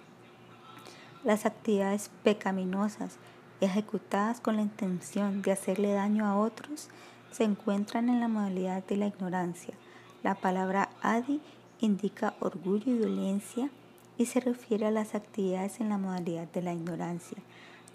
Las 1.24 1.47
actividades 1.47 2.11
pecaminosas 2.23 3.19
ejecutadas 3.61 4.40
con 4.40 4.56
la 4.56 4.62
intención 4.62 5.43
de 5.43 5.52
hacerle 5.52 5.93
daño 5.93 6.27
a 6.27 6.36
otros 6.36 6.89
se 7.32 7.44
encuentran 7.44 8.09
en 8.09 8.20
la 8.20 8.28
modalidad 8.28 8.85
de 8.85 8.97
la 8.97 9.06
ignorancia. 9.06 9.74
La 10.23 10.35
palabra 10.35 10.90
adi 11.02 11.40
indica 11.81 12.35
orgullo 12.40 12.93
y 12.93 12.98
dolencia 12.98 13.70
y 14.16 14.27
se 14.27 14.40
refiere 14.40 14.86
a 14.86 14.90
las 14.90 15.15
actividades 15.15 15.81
en 15.81 15.89
la 15.89 15.98
modalidad 15.98 16.47
de 16.48 16.62
la 16.62 16.73
ignorancia. 16.73 17.39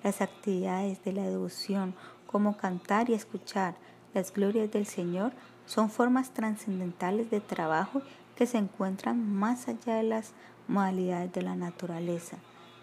Las 0.03 0.21
actividades 0.21 1.03
de 1.03 1.13
la 1.13 1.23
devoción, 1.23 1.93
como 2.27 2.57
cantar 2.57 3.09
y 3.09 3.13
escuchar 3.13 3.75
las 4.13 4.33
glorias 4.33 4.71
del 4.71 4.85
Señor, 4.85 5.31
son 5.69 5.91
formas 5.91 6.31
trascendentales 6.31 7.29
de 7.29 7.41
trabajo 7.41 8.01
que 8.35 8.47
se 8.47 8.57
encuentran 8.57 9.31
más 9.31 9.67
allá 9.67 9.97
de 9.97 10.03
las 10.03 10.31
modalidades 10.67 11.31
de 11.31 11.43
la 11.43 11.55
naturaleza. 11.55 12.37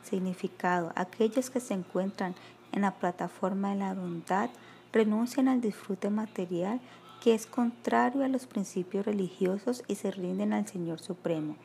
Significado. 0.04 0.92
Aquellos 0.94 1.50
que 1.50 1.58
se 1.58 1.74
encuentran 1.74 2.36
en 2.70 2.82
la 2.82 2.92
plataforma 2.92 3.70
de 3.70 3.80
la 3.80 3.92
bondad 3.92 4.50
renuncian 4.92 5.48
al 5.48 5.60
disfrute 5.60 6.10
material 6.10 6.80
que 7.20 7.34
es 7.34 7.46
contrario 7.46 8.24
a 8.24 8.28
los 8.28 8.46
principios 8.46 9.04
religiosos 9.04 9.82
y 9.88 9.96
se 9.96 10.12
rinden 10.12 10.52
al 10.52 10.68
Señor 10.68 11.00
Supremo. 11.00 11.56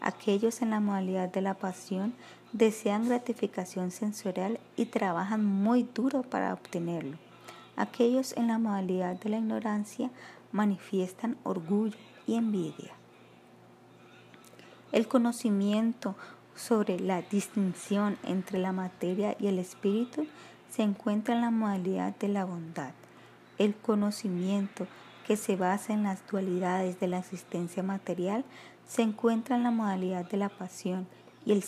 Aquellos 0.00 0.60
en 0.60 0.70
la 0.70 0.80
modalidad 0.80 1.28
de 1.28 1.40
la 1.40 1.54
pasión 1.54 2.14
desean 2.52 3.06
gratificación 3.06 3.92
sensorial 3.92 4.58
y 4.76 4.86
trabajan 4.86 5.44
muy 5.44 5.88
duro 5.94 6.22
para 6.22 6.52
obtenerlo. 6.52 7.16
Aquellos 7.76 8.36
en 8.36 8.48
la 8.48 8.58
modalidad 8.58 9.14
de 9.20 9.30
la 9.30 9.38
ignorancia 9.38 10.10
manifiestan 10.54 11.36
orgullo 11.42 11.96
y 12.26 12.36
envidia. 12.36 12.92
El 14.92 15.08
conocimiento 15.08 16.14
sobre 16.54 17.00
la 17.00 17.22
distinción 17.22 18.16
entre 18.22 18.60
la 18.60 18.72
materia 18.72 19.36
y 19.40 19.48
el 19.48 19.58
espíritu 19.58 20.26
se 20.70 20.82
encuentra 20.82 21.34
en 21.34 21.40
la 21.40 21.50
modalidad 21.50 22.16
de 22.16 22.28
la 22.28 22.44
bondad. 22.44 22.92
El 23.58 23.74
conocimiento 23.74 24.86
que 25.26 25.36
se 25.36 25.56
basa 25.56 25.92
en 25.92 26.04
las 26.04 26.24
dualidades 26.30 27.00
de 27.00 27.08
la 27.08 27.18
existencia 27.18 27.82
material 27.82 28.44
se 28.86 29.02
encuentra 29.02 29.56
en 29.56 29.64
la 29.64 29.72
modalidad 29.72 30.30
de 30.30 30.36
la 30.36 30.48
pasión 30.48 31.08
y 31.44 31.50
el, 31.50 31.64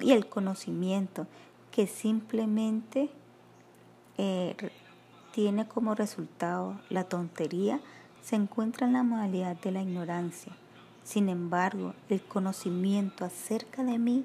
y 0.00 0.10
el 0.10 0.28
conocimiento 0.28 1.28
que 1.70 1.86
simplemente 1.86 3.08
eh, 4.18 4.56
tiene 5.32 5.68
como 5.68 5.94
resultado 5.94 6.80
la 6.88 7.04
tontería 7.04 7.80
se 8.26 8.34
encuentra 8.34 8.88
en 8.88 8.92
la 8.92 9.04
modalidad 9.04 9.54
de 9.60 9.70
la 9.70 9.82
ignorancia. 9.82 10.50
Sin 11.04 11.28
embargo, 11.28 11.94
el 12.08 12.20
conocimiento 12.20 13.24
acerca 13.24 13.84
de 13.84 14.00
mí 14.00 14.24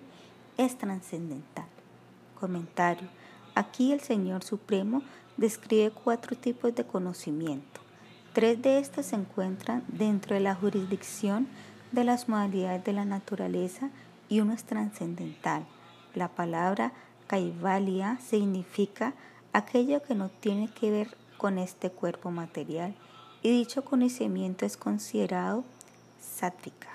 es 0.58 0.76
trascendental. 0.76 1.68
Comentario. 2.40 3.08
Aquí 3.54 3.92
el 3.92 4.00
Señor 4.00 4.44
Supremo 4.44 5.04
describe 5.38 5.92
cuatro 5.92 6.36
tipos 6.36 6.74
de 6.74 6.84
conocimiento. 6.84 7.80
Tres 8.34 8.60
de 8.64 8.80
estos 8.80 9.06
se 9.06 9.18
encuentran 9.18 9.84
dentro 9.88 10.34
de 10.34 10.42
la 10.42 10.56
jurisdicción 10.56 11.48
de 11.92 12.04
las 12.04 12.28
modalidades 12.28 12.84
de 12.84 12.94
la 12.94 13.06
naturaleza 13.06 13.92
y 14.30 14.40
uno 14.40 14.54
es 14.54 14.64
trascendental. 14.64 15.68
La 16.16 16.30
palabra 16.30 16.92
Kaivalya 17.28 18.18
significa 18.18 19.14
aquello 19.54 20.02
que 20.02 20.16
no 20.16 20.30
tiene 20.30 20.70
que 20.70 20.90
ver 20.90 21.16
con 21.38 21.60
este 21.60 21.92
cuerpo 21.92 22.32
material 22.32 22.96
y 23.42 23.50
dicho 23.52 23.84
conocimiento 23.84 24.66
es 24.66 24.78
considerado 24.78 25.64
sátrica. 26.20 26.90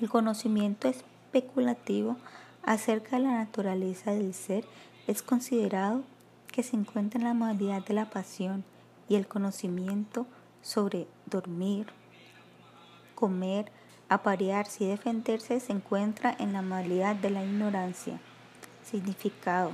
El 0.00 0.08
conocimiento 0.08 0.88
especulativo 0.88 2.16
acerca 2.62 3.16
de 3.16 3.24
la 3.24 3.32
naturaleza 3.32 4.12
del 4.12 4.34
ser 4.34 4.64
es 5.06 5.22
considerado 5.22 6.02
que 6.50 6.62
se 6.62 6.76
encuentra 6.76 7.18
en 7.18 7.26
la 7.26 7.34
modalidad 7.34 7.84
de 7.84 7.94
la 7.94 8.10
pasión 8.10 8.64
y 9.08 9.16
el 9.16 9.26
conocimiento 9.26 10.26
sobre 10.62 11.06
dormir, 11.26 11.86
comer, 13.14 13.72
aparearse 14.08 14.84
y 14.84 14.88
defenderse 14.88 15.58
se 15.58 15.72
encuentra 15.72 16.36
en 16.38 16.52
la 16.52 16.62
modalidad 16.62 17.16
de 17.16 17.30
la 17.30 17.44
ignorancia. 17.44 18.20
Significado. 18.84 19.70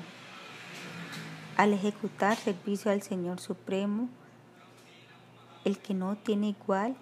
Al 1.56 1.72
ejecutar 1.72 2.36
servicio 2.36 2.90
al 2.90 3.02
Señor 3.02 3.40
Supremo, 3.40 4.08
el 5.68 5.78
que 5.78 5.92
no 5.92 6.16
tiene 6.16 6.48
igual, 6.48 6.96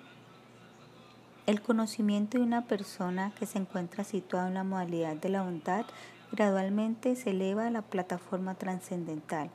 el 1.46 1.62
conocimiento 1.62 2.36
de 2.36 2.42
una 2.42 2.62
persona 2.62 3.32
que 3.38 3.46
se 3.46 3.58
encuentra 3.58 4.02
situada 4.02 4.48
en 4.48 4.54
la 4.54 4.64
modalidad 4.64 5.14
de 5.14 5.28
la 5.28 5.42
bondad 5.42 5.86
gradualmente 6.32 7.14
se 7.14 7.30
eleva 7.30 7.68
a 7.68 7.70
la 7.70 7.82
plataforma 7.82 8.56
trascendental. 8.56 9.50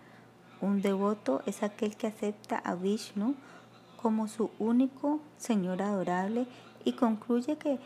Un 0.61 0.81
devoto 0.81 1.43
es 1.45 1.61
aquel 1.61 1.97
que 1.97 2.07
acepta 2.07 2.57
a 2.57 2.75
Vishnu 2.75 3.35
como 4.01 4.29
su 4.29 4.49
único 4.59 5.19
Señor 5.37 5.81
adorable 5.81 6.47
y 6.85 6.93
concluye 6.93 7.57
que 7.57 7.79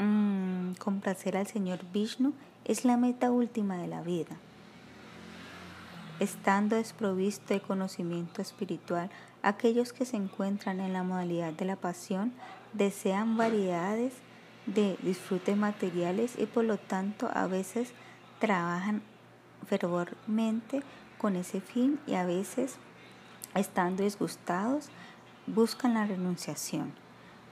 mmm, 0.00 0.72
complacer 0.80 1.36
al 1.36 1.46
Señor 1.46 1.78
Vishnu 1.92 2.32
es 2.64 2.84
la 2.84 2.96
meta 2.96 3.30
última 3.30 3.76
de 3.76 3.86
la 3.86 4.02
vida. 4.02 4.36
Estando 6.18 6.74
desprovisto 6.74 7.54
de 7.54 7.60
conocimiento 7.60 8.42
espiritual, 8.42 9.10
aquellos 9.42 9.92
que 9.92 10.04
se 10.04 10.16
encuentran 10.16 10.80
en 10.80 10.92
la 10.92 11.02
modalidad 11.02 11.52
de 11.52 11.64
la 11.64 11.76
pasión 11.76 12.32
desean 12.72 13.36
variedades 13.36 14.14
de 14.66 14.96
disfrutes 15.02 15.56
materiales 15.56 16.34
y 16.38 16.46
por 16.46 16.64
lo 16.64 16.78
tanto 16.78 17.28
a 17.32 17.46
veces 17.46 17.92
trabajan 18.38 19.02
fervormente 19.66 20.82
con 21.18 21.36
ese 21.36 21.60
fin 21.60 22.00
y 22.06 22.14
a 22.14 22.24
veces, 22.24 22.76
estando 23.54 24.02
disgustados, 24.02 24.88
buscan 25.46 25.94
la 25.94 26.06
renunciación. 26.06 26.92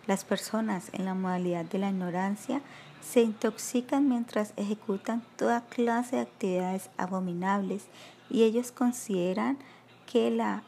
Las 0.06 0.24
personas 0.24 0.90
en 0.94 1.05
la 1.05 1.15
modalidad 1.15 1.66
de 1.66 1.78
la 1.78 1.90
ignorancia 1.90 2.62
se 3.01 3.20
intoxican 3.23 4.09
mientras 4.09 4.55
ejecutan 4.56 5.23
toda 5.36 5.66
clase 5.66 6.16
de 6.16 6.23
actividades 6.23 6.90
abominables 6.97 7.86
y 8.31 8.44
ellos 8.44 8.73
consideran 8.73 9.59
que 10.06 10.31
la 10.31 10.62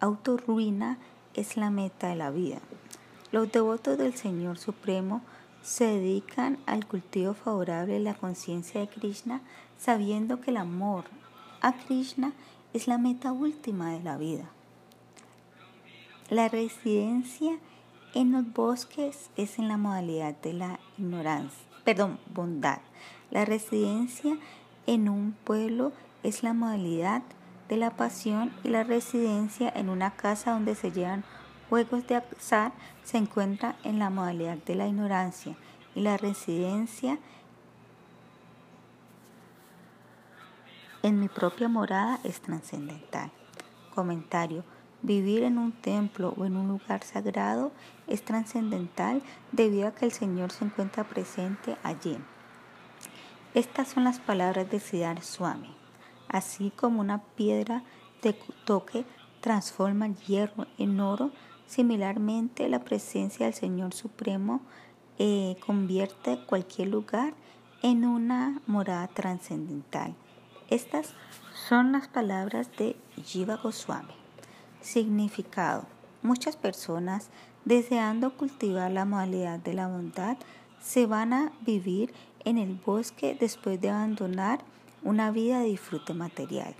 autorruina 0.00 0.98
es 1.34 1.56
la 1.56 1.70
meta 1.70 2.08
de 2.08 2.16
la 2.16 2.30
vida. 2.30 2.58
Los 3.32 3.50
devotos 3.52 3.98
del 3.98 4.14
Señor 4.14 4.58
Supremo 4.58 5.22
se 5.62 5.84
dedican 5.84 6.58
al 6.66 6.86
cultivo 6.86 7.34
favorable 7.34 7.94
de 7.94 8.00
la 8.00 8.14
conciencia 8.14 8.80
de 8.80 8.88
Krishna 8.88 9.40
sabiendo 9.78 10.40
que 10.40 10.50
el 10.50 10.56
amor 10.56 11.04
a 11.60 11.72
Krishna 11.72 12.32
es 12.72 12.86
la 12.86 12.98
meta 12.98 13.32
última 13.32 13.90
de 13.90 14.02
la 14.02 14.16
vida. 14.16 14.44
La 16.30 16.48
residencia 16.48 17.58
en 18.14 18.32
los 18.32 18.52
bosques 18.52 19.30
es 19.36 19.58
en 19.58 19.68
la 19.68 19.76
modalidad 19.76 20.34
de 20.36 20.52
la 20.52 20.80
ignorancia, 20.98 21.66
perdón, 21.84 22.18
bondad. 22.32 22.78
La 23.30 23.44
residencia 23.44 24.36
en 24.86 25.08
un 25.08 25.32
pueblo 25.44 25.92
es 26.22 26.42
la 26.42 26.52
modalidad 26.52 27.22
de 27.22 27.45
la 27.70 27.90
pasión 27.90 28.52
y 28.62 28.68
la 28.68 28.84
residencia 28.84 29.72
en 29.74 29.88
una 29.88 30.12
casa 30.12 30.52
donde 30.52 30.76
se 30.76 30.92
llevan 30.92 31.24
juegos 31.68 32.06
de 32.06 32.16
azar 32.16 32.72
se 33.02 33.18
encuentra 33.18 33.76
en 33.82 33.98
la 33.98 34.10
modalidad 34.10 34.58
de 34.58 34.76
la 34.76 34.86
ignorancia 34.86 35.56
y 35.94 36.02
la 36.02 36.16
residencia 36.16 37.18
en 41.02 41.20
mi 41.20 41.28
propia 41.28 41.68
morada 41.68 42.18
es 42.24 42.40
trascendental. 42.40 43.30
Comentario. 43.94 44.64
Vivir 45.02 45.44
en 45.44 45.58
un 45.58 45.72
templo 45.72 46.34
o 46.36 46.46
en 46.46 46.56
un 46.56 46.68
lugar 46.68 47.04
sagrado 47.04 47.70
es 48.08 48.24
trascendental 48.24 49.22
debido 49.52 49.88
a 49.88 49.94
que 49.94 50.04
el 50.04 50.12
Señor 50.12 50.50
se 50.50 50.64
encuentra 50.64 51.04
presente 51.04 51.76
allí. 51.82 52.18
Estas 53.54 53.88
son 53.88 54.04
las 54.04 54.18
palabras 54.18 54.68
de 54.70 54.80
Siddhar 54.80 55.22
Swami. 55.22 55.75
Así 56.28 56.70
como 56.70 57.00
una 57.00 57.22
piedra 57.22 57.82
de 58.22 58.34
toque 58.64 59.04
transforma 59.40 60.08
hierro 60.08 60.66
en 60.78 61.00
oro, 61.00 61.30
similarmente 61.66 62.68
la 62.68 62.84
presencia 62.84 63.46
del 63.46 63.54
Señor 63.54 63.94
Supremo 63.94 64.60
eh, 65.18 65.56
convierte 65.64 66.38
cualquier 66.46 66.88
lugar 66.88 67.34
en 67.82 68.04
una 68.04 68.60
morada 68.66 69.06
trascendental. 69.08 70.14
Estas 70.68 71.14
son 71.68 71.92
las 71.92 72.08
palabras 72.08 72.70
de 72.76 72.96
Jiva 73.24 73.56
Goswami. 73.56 74.12
Significado. 74.80 75.86
Muchas 76.22 76.56
personas, 76.56 77.30
deseando 77.64 78.36
cultivar 78.36 78.90
la 78.90 79.04
modalidad 79.04 79.58
de 79.60 79.74
la 79.74 79.86
bondad, 79.86 80.36
se 80.80 81.06
van 81.06 81.32
a 81.32 81.52
vivir 81.60 82.12
en 82.44 82.58
el 82.58 82.74
bosque 82.74 83.36
después 83.38 83.80
de 83.80 83.90
abandonar 83.90 84.60
una 85.06 85.30
vida 85.30 85.60
de 85.60 85.66
disfrute 85.66 86.14
material. 86.14 86.74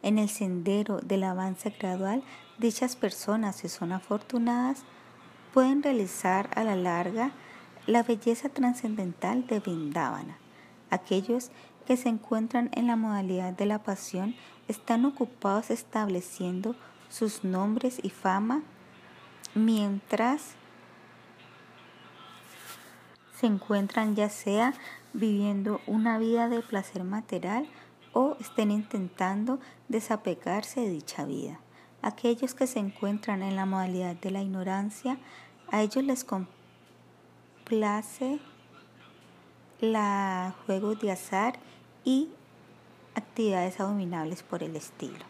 En 0.00 0.18
el 0.18 0.30
sendero 0.30 0.98
del 0.98 1.24
avance 1.24 1.70
gradual, 1.78 2.22
dichas 2.58 2.96
personas, 2.96 3.56
si 3.56 3.68
son 3.68 3.92
afortunadas, 3.92 4.82
pueden 5.52 5.82
realizar 5.82 6.48
a 6.54 6.64
la 6.64 6.74
larga 6.74 7.32
la 7.86 8.02
belleza 8.02 8.48
trascendental 8.48 9.46
de 9.46 9.60
Vindavana. 9.60 10.38
Aquellos 10.88 11.50
que 11.86 11.98
se 11.98 12.08
encuentran 12.08 12.70
en 12.72 12.86
la 12.86 12.96
modalidad 12.96 13.52
de 13.52 13.66
la 13.66 13.82
pasión 13.82 14.34
están 14.68 15.04
ocupados 15.04 15.70
estableciendo 15.70 16.74
sus 17.10 17.44
nombres 17.44 18.00
y 18.02 18.08
fama 18.08 18.62
mientras 19.54 20.54
se 23.38 23.46
encuentran 23.46 24.16
ya 24.16 24.30
sea 24.30 24.72
viviendo 25.12 25.80
una 25.86 26.18
vida 26.18 26.48
de 26.48 26.62
placer 26.62 27.04
material 27.04 27.66
o 28.12 28.36
estén 28.40 28.70
intentando 28.70 29.58
desapegarse 29.88 30.80
de 30.80 30.90
dicha 30.90 31.24
vida. 31.24 31.60
Aquellos 32.02 32.54
que 32.54 32.66
se 32.66 32.78
encuentran 32.78 33.42
en 33.42 33.56
la 33.56 33.66
modalidad 33.66 34.16
de 34.16 34.30
la 34.30 34.42
ignorancia, 34.42 35.18
a 35.70 35.82
ellos 35.82 36.04
les 36.04 36.24
complace 37.64 38.40
la 39.80 40.54
juegos 40.66 41.00
de 41.00 41.12
azar 41.12 41.58
y 42.04 42.28
actividades 43.14 43.80
abominables 43.80 44.42
por 44.42 44.62
el 44.62 44.76
estilo. 44.76 45.24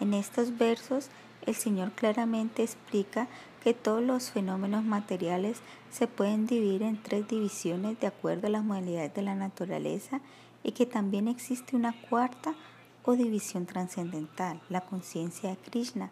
En 0.00 0.14
estos 0.14 0.56
versos 0.58 1.10
el 1.46 1.54
Señor 1.54 1.92
claramente 1.92 2.62
explica 2.62 3.28
que 3.66 3.74
todos 3.74 4.00
los 4.00 4.30
fenómenos 4.30 4.84
materiales 4.84 5.58
se 5.90 6.06
pueden 6.06 6.46
dividir 6.46 6.84
en 6.84 7.02
tres 7.02 7.26
divisiones 7.26 7.98
de 7.98 8.06
acuerdo 8.06 8.46
a 8.46 8.50
las 8.50 8.62
modalidades 8.62 9.12
de 9.12 9.22
la 9.22 9.34
naturaleza 9.34 10.20
y 10.62 10.70
que 10.70 10.86
también 10.86 11.26
existe 11.26 11.74
una 11.74 11.92
cuarta 12.08 12.54
o 13.02 13.14
división 13.14 13.66
trascendental, 13.66 14.60
la 14.68 14.82
conciencia 14.82 15.50
de 15.50 15.56
Krishna, 15.56 16.10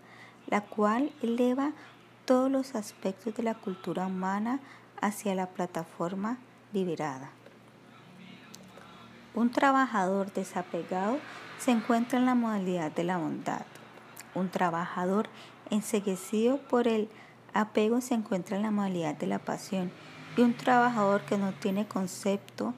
la 0.48 0.62
cual 0.62 1.12
eleva 1.22 1.70
todos 2.24 2.50
los 2.50 2.74
aspectos 2.74 3.36
de 3.36 3.44
la 3.44 3.54
cultura 3.54 4.08
humana 4.08 4.58
hacia 5.00 5.36
la 5.36 5.46
plataforma 5.46 6.38
liberada. 6.72 7.30
Un 9.32 9.50
trabajador 9.50 10.32
desapegado 10.32 11.18
se 11.60 11.70
encuentra 11.70 12.18
en 12.18 12.26
la 12.26 12.34
modalidad 12.34 12.90
de 12.90 13.04
la 13.04 13.18
bondad. 13.18 13.64
Un 14.34 14.48
trabajador 14.48 15.28
enseguecido 15.70 16.58
por 16.58 16.88
el 16.88 17.08
apego 17.54 18.00
se 18.00 18.14
encuentra 18.14 18.56
en 18.56 18.62
la 18.62 18.70
modalidad 18.70 19.16
de 19.16 19.26
la 19.26 19.38
pasión. 19.38 19.90
Y 20.36 20.42
un 20.42 20.54
trabajador 20.54 21.22
que 21.22 21.38
no 21.38 21.52
tiene 21.52 21.86
concepto 21.86 22.74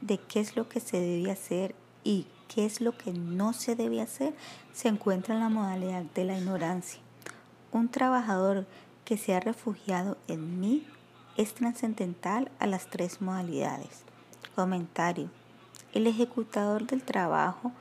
de 0.00 0.18
qué 0.18 0.40
es 0.40 0.56
lo 0.56 0.68
que 0.68 0.80
se 0.80 1.00
debe 1.00 1.30
hacer 1.30 1.74
y 2.04 2.26
qué 2.48 2.66
es 2.66 2.80
lo 2.80 2.96
que 2.96 3.12
no 3.12 3.52
se 3.52 3.76
debe 3.76 4.00
hacer 4.00 4.34
se 4.72 4.88
encuentra 4.88 5.34
en 5.34 5.40
la 5.40 5.48
modalidad 5.48 6.02
de 6.02 6.24
la 6.24 6.38
ignorancia. 6.38 7.00
Un 7.72 7.88
trabajador 7.88 8.66
que 9.04 9.16
se 9.16 9.34
ha 9.34 9.40
refugiado 9.40 10.18
en 10.28 10.60
mí 10.60 10.86
es 11.36 11.54
trascendental 11.54 12.50
a 12.58 12.66
las 12.66 12.86
tres 12.88 13.20
modalidades. 13.20 14.02
Comentario. 14.54 15.30
El 15.92 16.06
ejecutador 16.06 16.86
del 16.86 17.02
trabajo 17.02 17.72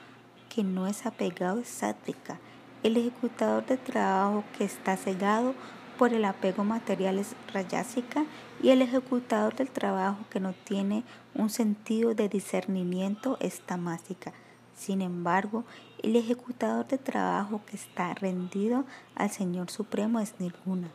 que 0.49 0.63
no 0.63 0.87
es 0.87 1.05
apegado 1.05 1.59
es 1.59 1.67
sátrica. 1.67 2.39
El 2.83 2.97
ejecutador 2.97 3.65
del 3.65 3.79
trabajo 3.79 4.43
que 4.57 4.65
está 4.65 4.95
cegado 4.97 5.53
por 5.97 6.13
el 6.13 6.25
apego 6.25 6.63
material 6.63 7.19
es 7.19 7.35
rayásica 7.53 8.25
y 8.61 8.69
el 8.69 8.81
ejecutador 8.81 9.55
del 9.55 9.69
trabajo 9.69 10.19
que 10.29 10.39
no 10.39 10.53
tiene 10.53 11.03
un 11.33 11.49
sentido 11.49 12.13
de 12.13 12.29
discernimiento 12.29 13.37
es 13.39 13.61
tamásica. 13.61 14.33
Sin 14.75 15.01
embargo, 15.01 15.63
el 16.03 16.15
ejecutador 16.15 16.87
de 16.87 16.97
trabajo 16.97 17.61
que 17.65 17.77
está 17.77 18.13
rendido 18.13 18.85
al 19.15 19.29
Señor 19.29 19.71
Supremo 19.71 20.19
es 20.19 20.35
ninguna. 20.39 20.89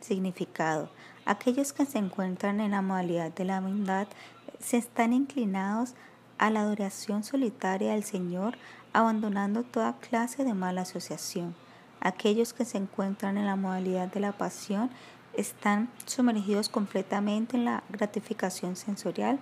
Significado. 0.00 0.90
Aquellos 1.24 1.72
que 1.72 1.86
se 1.86 1.98
encuentran 1.98 2.60
en 2.60 2.72
la 2.72 2.82
modalidad 2.82 3.32
de 3.32 3.44
la 3.44 3.60
bondad 3.60 4.08
se 4.58 4.76
están 4.76 5.12
inclinados 5.12 5.94
a 6.38 6.50
la 6.50 6.62
adoración 6.62 7.22
solitaria 7.22 7.92
del 7.92 8.04
Señor, 8.04 8.56
abandonando 8.92 9.62
toda 9.62 9.98
clase 9.98 10.44
de 10.44 10.54
mala 10.54 10.82
asociación. 10.82 11.54
Aquellos 12.00 12.52
que 12.54 12.64
se 12.64 12.78
encuentran 12.78 13.36
en 13.36 13.46
la 13.46 13.56
modalidad 13.56 14.08
de 14.08 14.20
la 14.20 14.32
pasión 14.32 14.90
están 15.34 15.90
sumergidos 16.06 16.68
completamente 16.68 17.56
en 17.56 17.66
la 17.66 17.82
gratificación 17.90 18.76
sensorial. 18.76 19.38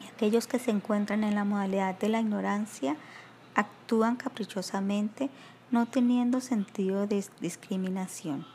Y 0.00 0.06
aquellos 0.06 0.46
que 0.46 0.58
se 0.58 0.70
encuentran 0.70 1.22
en 1.22 1.34
la 1.34 1.44
modalidad 1.44 1.98
de 1.98 2.08
la 2.08 2.20
ignorancia 2.20 2.96
actúan 3.54 4.16
caprichosamente, 4.16 5.28
no 5.70 5.86
teniendo 5.86 6.40
sentido 6.40 7.06
de 7.06 7.24
discriminación. 7.40 8.46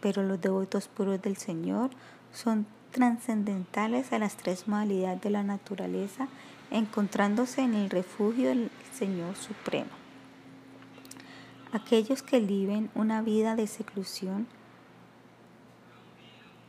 Pero 0.00 0.22
los 0.22 0.40
devotos 0.40 0.88
puros 0.88 1.22
del 1.22 1.36
Señor 1.36 1.90
son 2.32 2.66
trascendentales 2.90 4.12
a 4.12 4.18
las 4.18 4.36
tres 4.36 4.68
modalidades 4.68 5.22
de 5.22 5.30
la 5.30 5.42
naturaleza 5.42 6.28
encontrándose 6.70 7.62
en 7.62 7.74
el 7.74 7.90
refugio 7.90 8.48
del 8.48 8.70
Señor 8.92 9.36
Supremo. 9.36 10.01
Aquellos 11.72 12.22
que 12.22 12.40
viven 12.40 12.90
una 12.94 13.22
vida 13.22 13.56
de 13.56 13.66
seclusión, 13.66 14.46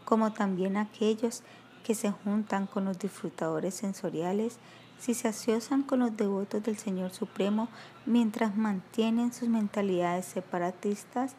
como 0.05 0.33
también 0.33 0.77
aquellos 0.77 1.43
que 1.83 1.95
se 1.95 2.11
juntan 2.11 2.67
con 2.67 2.85
los 2.85 2.97
disfrutadores 2.99 3.73
sensoriales, 3.73 4.57
si 4.99 5.13
se 5.13 5.27
asocian 5.27 5.83
con 5.83 5.99
los 5.99 6.15
devotos 6.15 6.63
del 6.63 6.77
Señor 6.77 7.11
Supremo 7.11 7.67
mientras 8.05 8.55
mantienen 8.55 9.33
sus 9.33 9.49
mentalidades 9.49 10.25
separatistas, 10.25 11.35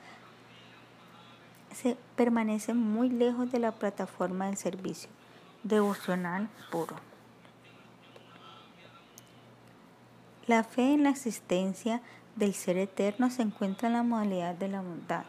se 1.73 1.97
permanecen 2.17 2.77
muy 2.77 3.09
lejos 3.09 3.51
de 3.51 3.59
la 3.59 3.73
plataforma 3.73 4.47
del 4.47 4.57
servicio 4.57 5.09
devocional 5.63 6.49
puro. 6.71 6.97
La 10.47 10.63
fe 10.63 10.93
en 10.93 11.05
la 11.05 11.11
existencia 11.11 12.03
del 12.37 12.55
ser 12.55 12.77
eterno 12.77 13.31
se 13.31 13.43
encuentra 13.43 13.89
en 13.89 13.95
la 13.95 14.03
modalidad 14.03 14.55
de 14.55 14.69
la 14.69 14.83
bondad. 14.83 15.25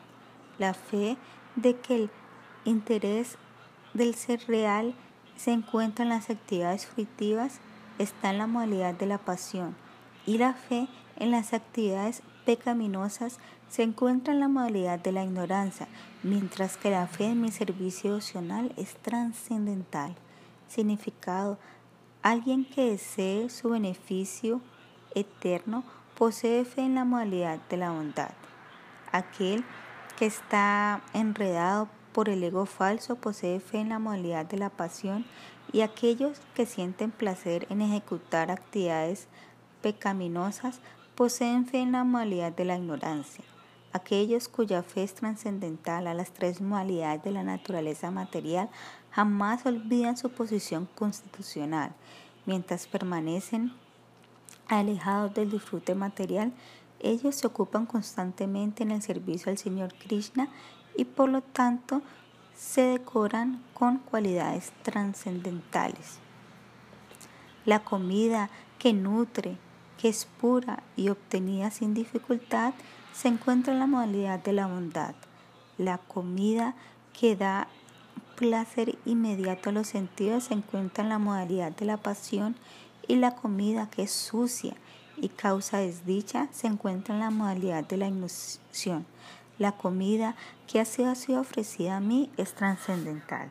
La 0.57 0.73
fe 0.73 1.17
de 1.55 1.75
que 1.77 1.95
el 1.95 2.09
interés 2.63 3.37
del 3.93 4.15
ser 4.15 4.45
real 4.47 4.93
se 5.35 5.51
encuentra 5.51 6.03
en 6.03 6.09
las 6.09 6.29
actividades 6.29 6.85
fruitivas 6.85 7.59
está 7.99 8.31
en 8.31 8.37
la 8.37 8.47
modalidad 8.47 8.93
de 8.93 9.05
la 9.05 9.17
pasión 9.17 9.75
y 10.25 10.37
la 10.37 10.53
fe 10.53 10.87
en 11.17 11.31
las 11.31 11.53
actividades 11.53 12.21
pecaminosas 12.45 13.39
se 13.69 13.83
encuentra 13.83 14.33
en 14.33 14.39
la 14.39 14.47
modalidad 14.47 14.99
de 14.99 15.11
la 15.11 15.23
ignorancia, 15.23 15.87
mientras 16.23 16.77
que 16.77 16.91
la 16.91 17.07
fe 17.07 17.25
en 17.25 17.41
mi 17.41 17.51
servicio 17.51 18.11
emocional 18.11 18.73
es 18.77 18.95
trascendental. 18.95 20.15
Significado. 20.67 21.57
Alguien 22.21 22.65
que 22.65 22.91
desee 22.91 23.49
su 23.49 23.69
beneficio 23.69 24.61
eterno 25.13 25.83
posee 26.17 26.63
fe 26.65 26.81
en 26.81 26.95
la 26.95 27.05
modalidad 27.05 27.59
de 27.69 27.77
la 27.77 27.91
bondad. 27.91 28.31
Aquel 29.11 29.65
que 30.17 30.25
está 30.25 31.01
enredado 31.13 31.89
por 32.13 32.29
el 32.29 32.43
ego 32.43 32.65
falso 32.65 33.15
posee 33.17 33.59
fe 33.59 33.79
en 33.79 33.89
la 33.89 33.99
modalidad 33.99 34.45
de 34.45 34.57
la 34.57 34.69
pasión 34.69 35.25
y 35.73 35.81
aquellos 35.81 36.39
que 36.53 36.65
sienten 36.65 37.11
placer 37.11 37.67
en 37.69 37.81
ejecutar 37.81 38.49
actividades 38.49 39.27
pecaminosas 39.81 40.79
poseen 41.15 41.65
fe 41.65 41.79
en 41.79 41.91
la 41.91 42.03
modalidad 42.03 42.53
de 42.53 42.65
la 42.65 42.77
ignorancia. 42.77 43.43
Aquellos 43.91 44.47
cuya 44.47 44.83
fe 44.83 45.03
es 45.03 45.15
trascendental 45.15 46.07
a 46.07 46.13
las 46.13 46.31
tres 46.31 46.61
modalidades 46.61 47.23
de 47.23 47.31
la 47.31 47.43
naturaleza 47.43 48.11
material 48.11 48.69
jamás 49.11 49.65
olvidan 49.65 50.17
su 50.17 50.29
posición 50.29 50.87
constitucional, 50.95 51.91
mientras 52.45 52.87
permanecen 52.87 53.71
alejados 54.67 55.33
del 55.33 55.51
disfrute 55.51 55.95
material, 55.95 56.53
ellos 56.99 57.35
se 57.35 57.47
ocupan 57.47 57.85
constantemente 57.85 58.83
en 58.83 58.91
el 58.91 59.01
servicio 59.01 59.51
al 59.51 59.57
Señor 59.57 59.93
Krishna 59.93 60.49
y 60.95 61.05
por 61.05 61.29
lo 61.29 61.41
tanto 61.41 62.01
se 62.55 62.81
decoran 62.81 63.61
con 63.73 63.97
cualidades 63.97 64.71
trascendentales. 64.83 66.19
La 67.65 67.83
comida 67.83 68.49
que 68.79 68.93
nutre, 68.93 69.57
que 69.97 70.09
es 70.09 70.25
pura 70.25 70.83
y 70.95 71.09
obtenida 71.09 71.71
sin 71.71 71.93
dificultad, 71.93 72.73
se 73.13 73.27
encuentra 73.27 73.73
en 73.73 73.79
la 73.79 73.87
modalidad 73.87 74.39
de 74.43 74.53
la 74.53 74.67
bondad. 74.67 75.15
La 75.77 75.97
comida 75.97 76.75
que 77.17 77.35
da 77.35 77.67
placer 78.35 78.97
inmediato 79.05 79.69
a 79.69 79.73
los 79.73 79.87
sentidos 79.87 80.45
se 80.45 80.53
encuentra 80.53 81.03
en 81.03 81.09
la 81.09 81.19
modalidad 81.19 81.71
de 81.71 81.85
la 81.85 81.97
pasión 81.97 82.55
y 83.07 83.15
la 83.15 83.35
comida 83.35 83.89
que 83.89 84.03
es 84.03 84.11
sucia 84.11 84.75
y 85.17 85.29
causa 85.29 85.77
desdicha 85.77 86.47
se 86.51 86.67
encuentra 86.67 87.15
en 87.15 87.21
la 87.21 87.29
modalidad 87.29 87.83
de 87.83 87.97
la 87.97 88.07
ignoración. 88.07 89.05
La 89.57 89.71
comida 89.71 90.35
que 90.67 90.81
ha 90.81 90.85
sido, 90.85 91.39
ofrecida 91.39 91.97
a 91.97 92.01
mí 92.01 92.29
es 92.37 92.53
trascendental. 92.53 93.49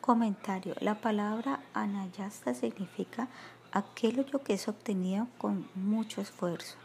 Comentario. 0.00 0.74
La 0.80 1.00
palabra 1.00 1.60
anayasta 1.72 2.54
significa 2.54 3.28
aquello 3.72 4.26
que 4.44 4.54
es 4.54 4.68
obtenido 4.68 5.26
con 5.38 5.68
mucho 5.74 6.20
esfuerzo. 6.20 6.76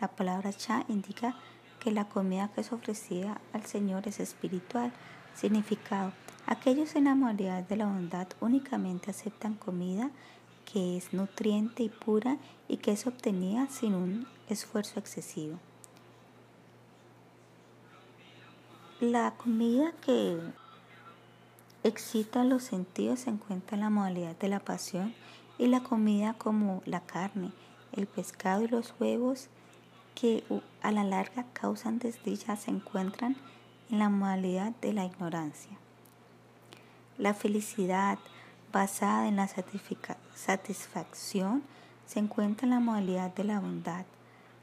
La 0.00 0.08
palabra 0.08 0.52
cha 0.52 0.84
indica 0.88 1.36
que 1.78 1.90
la 1.90 2.08
comida 2.08 2.50
que 2.54 2.62
es 2.62 2.72
ofrecida 2.72 3.40
al 3.52 3.66
Señor 3.66 4.08
es 4.08 4.18
espiritual. 4.18 4.92
Significado. 5.34 6.12
Aquellos 6.46 6.94
en 6.94 7.04
la 7.04 7.14
modalidad 7.14 7.64
de 7.64 7.76
la 7.76 7.86
bondad 7.86 8.28
únicamente 8.40 9.10
aceptan 9.10 9.54
comida 9.54 10.10
que 10.64 10.96
es 10.96 11.12
nutriente 11.12 11.82
y 11.82 11.88
pura 11.88 12.38
y 12.68 12.78
que 12.78 12.92
es 12.92 13.06
obtenida 13.06 13.68
sin 13.68 13.94
un 13.94 14.26
esfuerzo 14.48 14.98
excesivo. 14.98 15.58
La 19.00 19.32
comida 19.32 19.92
que 20.04 20.38
excita 21.82 22.44
los 22.44 22.62
sentidos 22.62 23.20
se 23.20 23.30
encuentra 23.30 23.76
en 23.76 23.82
la 23.82 23.90
modalidad 23.90 24.36
de 24.36 24.48
la 24.48 24.60
pasión 24.60 25.14
y 25.58 25.66
la 25.66 25.82
comida 25.82 26.34
como 26.34 26.82
la 26.86 27.00
carne, 27.00 27.52
el 27.92 28.06
pescado 28.06 28.62
y 28.62 28.68
los 28.68 28.94
huevos 28.98 29.48
que 30.14 30.44
a 30.80 30.92
la 30.92 31.04
larga 31.04 31.44
causan 31.52 31.98
desdicha 31.98 32.56
se 32.56 32.70
encuentran 32.70 33.36
en 33.90 33.98
la 33.98 34.08
modalidad 34.08 34.72
de 34.80 34.92
la 34.92 35.04
ignorancia. 35.04 35.76
La 37.18 37.34
felicidad 37.34 38.18
basada 38.74 39.28
en 39.28 39.36
la 39.36 39.48
satisfacción 40.34 41.62
se 42.06 42.18
encuentra 42.18 42.66
en 42.66 42.70
la 42.70 42.80
modalidad 42.80 43.32
de 43.32 43.44
la 43.44 43.60
bondad. 43.60 44.04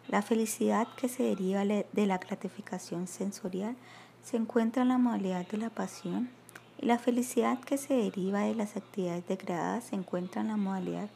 La 0.10 0.22
felicidad 0.22 0.86
que 0.98 1.08
se 1.08 1.24
deriva 1.24 1.64
de 1.64 2.06
la 2.06 2.18
gratificación 2.18 3.08
sensorial 3.08 3.78
se 4.22 4.36
encuentra 4.36 4.82
en 4.82 4.90
la 4.90 4.98
modalidad 4.98 5.48
de 5.48 5.58
la 5.58 5.70
pasión 5.70 6.30
y 6.78 6.88
la 6.88 7.00
felicidad 7.00 7.62
que 7.62 7.78
se 7.78 7.94
deriva 7.94 8.42
de 8.42 8.54
las 8.54 8.76
actividades 8.76 9.26
degradadas 9.28 9.86
se 9.86 9.96
encuentra 9.96 10.42
en 10.42 10.50
la 10.50 10.58
modalidad 10.58 11.10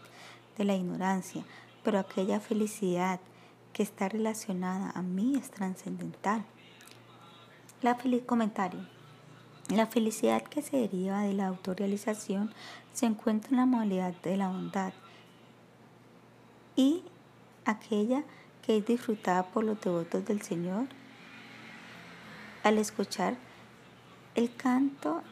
de 0.57 0.63
la 0.63 0.75
ignorancia, 0.75 1.43
pero 1.83 1.99
aquella 1.99 2.39
felicidad 2.39 3.19
que 3.73 3.83
está 3.83 4.07
relacionada 4.07 4.91
a 4.91 5.01
mí 5.01 5.35
es 5.35 5.51
trascendental. 5.51 6.45
La 7.81 7.95
feliz 7.95 8.23
comentario. 8.23 8.94
La 9.69 9.87
felicidad 9.87 10.43
que 10.43 10.61
se 10.61 10.77
deriva 10.77 11.21
de 11.21 11.33
la 11.33 11.47
autorrealización 11.47 12.53
se 12.93 13.07
encuentra 13.07 13.49
en 13.49 13.57
la 13.57 13.65
modalidad 13.65 14.13
de 14.21 14.37
la 14.37 14.49
bondad 14.49 14.93
y 16.75 17.01
aquella 17.65 18.23
que 18.61 18.77
es 18.77 18.85
disfrutada 18.85 19.43
por 19.43 19.63
los 19.63 19.81
devotos 19.81 20.23
del 20.25 20.43
Señor 20.43 20.85
al 22.63 22.77
escuchar 22.77 23.37
el 24.35 24.55
canto 24.55 25.23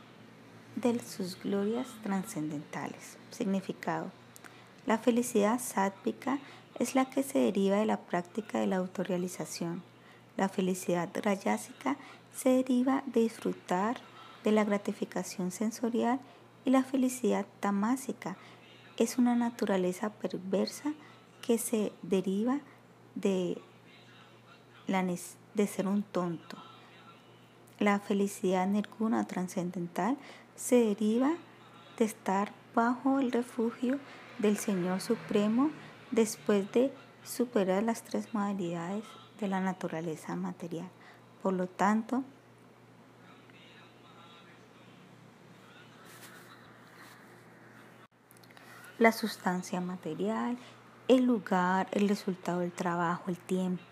de 0.76 1.00
sus 1.00 1.40
glorias 1.44 1.88
trascendentales. 2.02 3.18
Significado. 3.30 4.12
La 4.88 4.98
felicidad 4.98 5.60
sátvica 5.60 6.40
es 6.80 6.96
la 6.96 7.06
que 7.06 7.22
se 7.22 7.38
deriva 7.38 7.78
de 7.78 7.86
la 7.86 8.00
práctica 8.00 8.60
de 8.60 8.66
la 8.66 8.78
autorrealización. 8.78 9.84
La 10.38 10.50
felicidad 10.50 11.10
rayásica 11.22 11.98
se 12.36 12.50
deriva 12.50 13.04
de 13.06 13.22
disfrutar 13.22 14.02
de 14.44 14.52
la 14.52 14.64
gratificación 14.64 15.52
sensorial 15.52 16.20
y 16.66 16.70
la 16.70 16.84
felicidad 16.84 17.46
tamásica 17.60 18.38
es 18.98 19.18
una 19.18 19.36
naturaleza 19.36 20.10
perversa 20.10 20.94
que 21.42 21.58
se 21.58 21.92
deriva 22.02 22.60
de, 23.16 23.58
la, 24.88 25.04
de 25.04 25.68
ser 25.68 25.88
un 25.88 26.04
tonto. 26.04 26.58
La 27.80 28.00
felicidad 28.00 28.68
nirguna 28.68 29.26
trascendental 29.26 30.18
se 30.56 30.76
deriva 30.76 31.34
de 31.98 32.06
estar 32.06 32.54
bajo 32.74 33.20
el 33.20 33.32
refugio 33.32 34.00
del 34.40 34.58
Señor 34.58 35.02
Supremo 35.02 35.70
después 36.12 36.72
de 36.72 36.94
superar 37.24 37.84
las 37.84 38.04
tres 38.04 38.34
modalidades 38.34 39.04
de 39.40 39.48
la 39.48 39.60
naturaleza 39.60 40.36
material. 40.36 40.88
Por 41.42 41.54
lo 41.54 41.68
tanto, 41.68 42.24
la 49.00 49.12
sustancia 49.12 49.82
material, 49.82 50.58
el 51.08 51.26
lugar, 51.26 51.88
el 51.92 52.08
resultado 52.08 52.60
del 52.60 52.72
trabajo, 52.72 53.24
el 53.28 53.38
tiempo, 53.38 53.84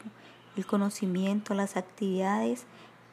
el 0.56 0.66
conocimiento, 0.66 1.54
las 1.54 1.78
actividades, 1.78 2.66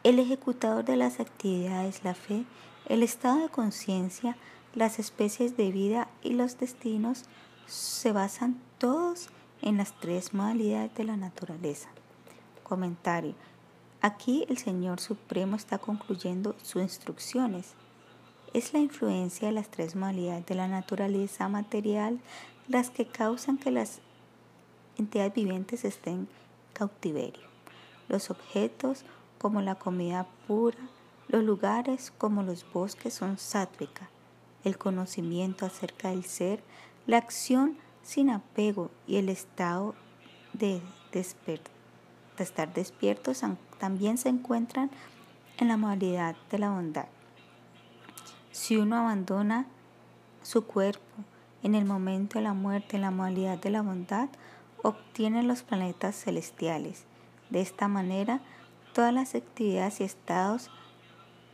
el 0.05 0.19
ejecutador 0.19 0.85
de 0.85 0.97
las 0.97 1.21
actividades, 1.21 2.05
la 2.05 2.15
fe, 2.15 2.45
el 2.87 3.03
estado 3.03 3.41
de 3.41 3.49
conciencia, 3.49 4.37
las 4.75 4.99
especies 4.99 5.57
de 5.57 5.71
vida 5.73 6.09
y 6.23 6.35
los 6.35 6.59
destinos 6.59 7.25
se 7.67 8.13
basan 8.13 8.61
todos 8.79 9.29
en 9.61 9.77
las 9.77 9.93
tres 9.99 10.35
modalidades 10.35 10.95
de 10.95 11.05
la 11.05 11.17
naturaleza. 11.17 11.89
Comentario. 12.63 13.35
Aquí 14.01 14.47
el 14.49 14.59
Señor 14.59 15.01
Supremo 15.01 15.57
está 15.57 15.79
concluyendo 15.79 16.55
sus 16.63 16.83
instrucciones. 16.83 17.75
Es 18.55 18.73
la 18.73 18.79
influencia 18.79 19.49
de 19.49 19.53
las 19.53 19.69
tres 19.69 19.95
modalidades 19.95 20.47
de 20.47 20.55
la 20.55 20.69
naturaleza 20.69 21.49
material 21.49 22.19
las 22.67 22.89
que 22.91 23.07
causan 23.07 23.59
que 23.59 23.71
las 23.71 24.01
entidades 24.97 25.35
vivientes 25.35 25.85
estén 25.85 26.15
en 26.15 26.29
cautiverio. 26.73 27.47
Los 28.09 28.31
objetos 28.31 29.05
como 29.39 29.61
la 29.61 29.75
comida 29.75 30.27
pura, 30.47 30.79
los 31.29 31.45
lugares 31.45 32.11
como 32.17 32.43
los 32.43 32.71
bosques 32.73 33.13
son 33.13 33.39
sátvica, 33.39 34.09
el 34.65 34.79
conocimiento 34.79 35.67
acerca 35.67 36.09
del 36.09 36.25
ser, 36.25 36.63
la 37.07 37.19
acción 37.19 37.77
sin 38.03 38.31
apego 38.31 38.91
y 39.07 39.17
el 39.17 39.29
estado 39.29 39.95
de, 40.55 40.81
de 41.13 41.61
estar 42.39 42.73
despiertos 42.73 43.43
también 43.79 44.17
se 44.17 44.31
encuentran 44.31 44.91
en 45.59 45.69
la 45.69 45.77
modalidad 45.77 46.35
de 46.51 46.59
la 46.59 46.71
bondad. 46.71 47.07
Si 48.59 48.77
uno 48.77 48.97
abandona 48.97 49.67
su 50.43 50.67
cuerpo 50.67 51.05
en 51.63 51.77
el 51.77 51.85
momento 51.85 52.41
de 52.41 52.43
la 52.43 52.55
muerte 52.55 52.97
en 52.97 53.03
la 53.03 53.13
modalidad 53.13 53.57
de 53.57 53.71
la 53.71 53.83
bondad, 53.83 54.29
obtienen 54.83 55.47
los 55.47 55.63
planetas 55.63 56.17
celestiales. 56.17 57.05
De 57.51 57.61
esta 57.61 57.87
manera, 57.87 58.41
todas 58.95 59.15
las 59.15 59.37
actividades 59.37 60.01
y 60.01 60.05
estados 60.05 60.73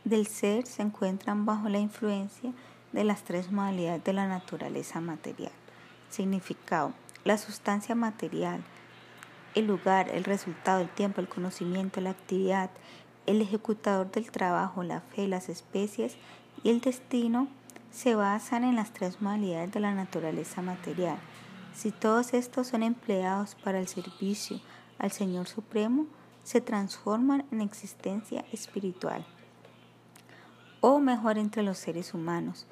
del 0.03 0.25
ser 0.25 0.65
se 0.65 0.81
encuentran 0.81 1.45
bajo 1.45 1.69
la 1.69 1.77
influencia 1.77 2.53
de 2.91 3.03
las 3.03 3.23
tres 3.23 3.51
modalidades 3.51 4.03
de 4.03 4.13
la 4.13 4.27
naturaleza 4.27 4.99
material. 4.99 5.53
Significado. 6.09 6.91
La 7.23 7.37
sustancia 7.37 7.93
material, 7.93 8.63
el 9.53 9.67
lugar, 9.67 10.09
el 10.09 10.23
resultado, 10.23 10.81
el 10.81 10.89
tiempo, 10.89 11.21
el 11.21 11.29
conocimiento, 11.29 12.01
la 12.01 12.09
actividad, 12.09 12.71
el 13.27 13.41
ejecutador 13.41 14.09
del 14.09 14.31
trabajo, 14.31 14.81
la 14.81 15.01
fe, 15.01 15.27
las 15.27 15.49
especies 15.49 16.17
y 16.63 16.69
el 16.69 16.81
destino 16.81 17.47
se 17.91 18.15
basan 18.15 18.63
en 18.63 18.75
las 18.75 18.91
tres 18.91 19.21
modalidades 19.21 19.71
de 19.71 19.79
la 19.79 19.93
naturaleza 19.93 20.61
material. 20.61 21.17
Si 21.73 21.91
todos 21.91 22.33
estos 22.33 22.67
son 22.67 22.83
empleados 22.83 23.55
para 23.55 23.79
el 23.79 23.87
servicio 23.87 24.59
al 24.97 25.11
Señor 25.11 25.47
Supremo, 25.47 26.07
se 26.43 26.61
transforman 26.61 27.45
en 27.51 27.61
existencia 27.61 28.45
espiritual. 28.51 29.25
O 30.79 30.99
mejor 30.99 31.37
entre 31.37 31.63
los 31.63 31.77
seres 31.77 32.13
humanos, 32.13 32.67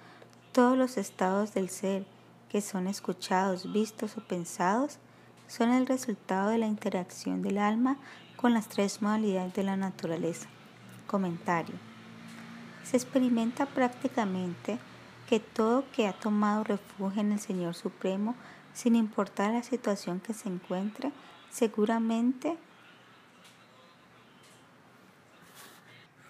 todos 0.52 0.78
los 0.78 0.98
estados 0.98 1.54
del 1.54 1.70
ser 1.70 2.06
que 2.50 2.62
son 2.62 2.88
escuchados, 2.88 3.72
vistos 3.74 4.18
o 4.18 4.22
pensados 4.22 5.00
son 5.48 5.72
el 5.72 5.88
resultado 5.88 6.50
de 6.50 6.60
la 6.60 6.68
interacción 6.68 7.42
del 7.42 7.58
alma 7.58 7.98
con 8.36 8.54
las 8.54 8.68
tres 8.68 9.02
modalidades 9.02 9.54
de 9.54 9.64
la 9.64 9.78
naturaleza. 9.78 10.48
Comentario. 11.08 11.93
Se 12.84 12.98
experimenta 12.98 13.66
prácticamente 13.66 14.80
que 15.30 15.40
todo 15.40 15.86
que 15.92 16.08
ha 16.08 16.14
tomado 16.14 16.64
refugio 16.64 17.22
en 17.22 17.32
el 17.32 17.40
Señor 17.40 17.76
Supremo, 17.76 18.36
sin 18.74 18.96
importar 18.96 19.54
la 19.54 19.64
situación 19.64 20.20
que 20.20 20.34
se 20.34 20.50
encuentre, 20.50 21.12
seguramente 21.50 22.58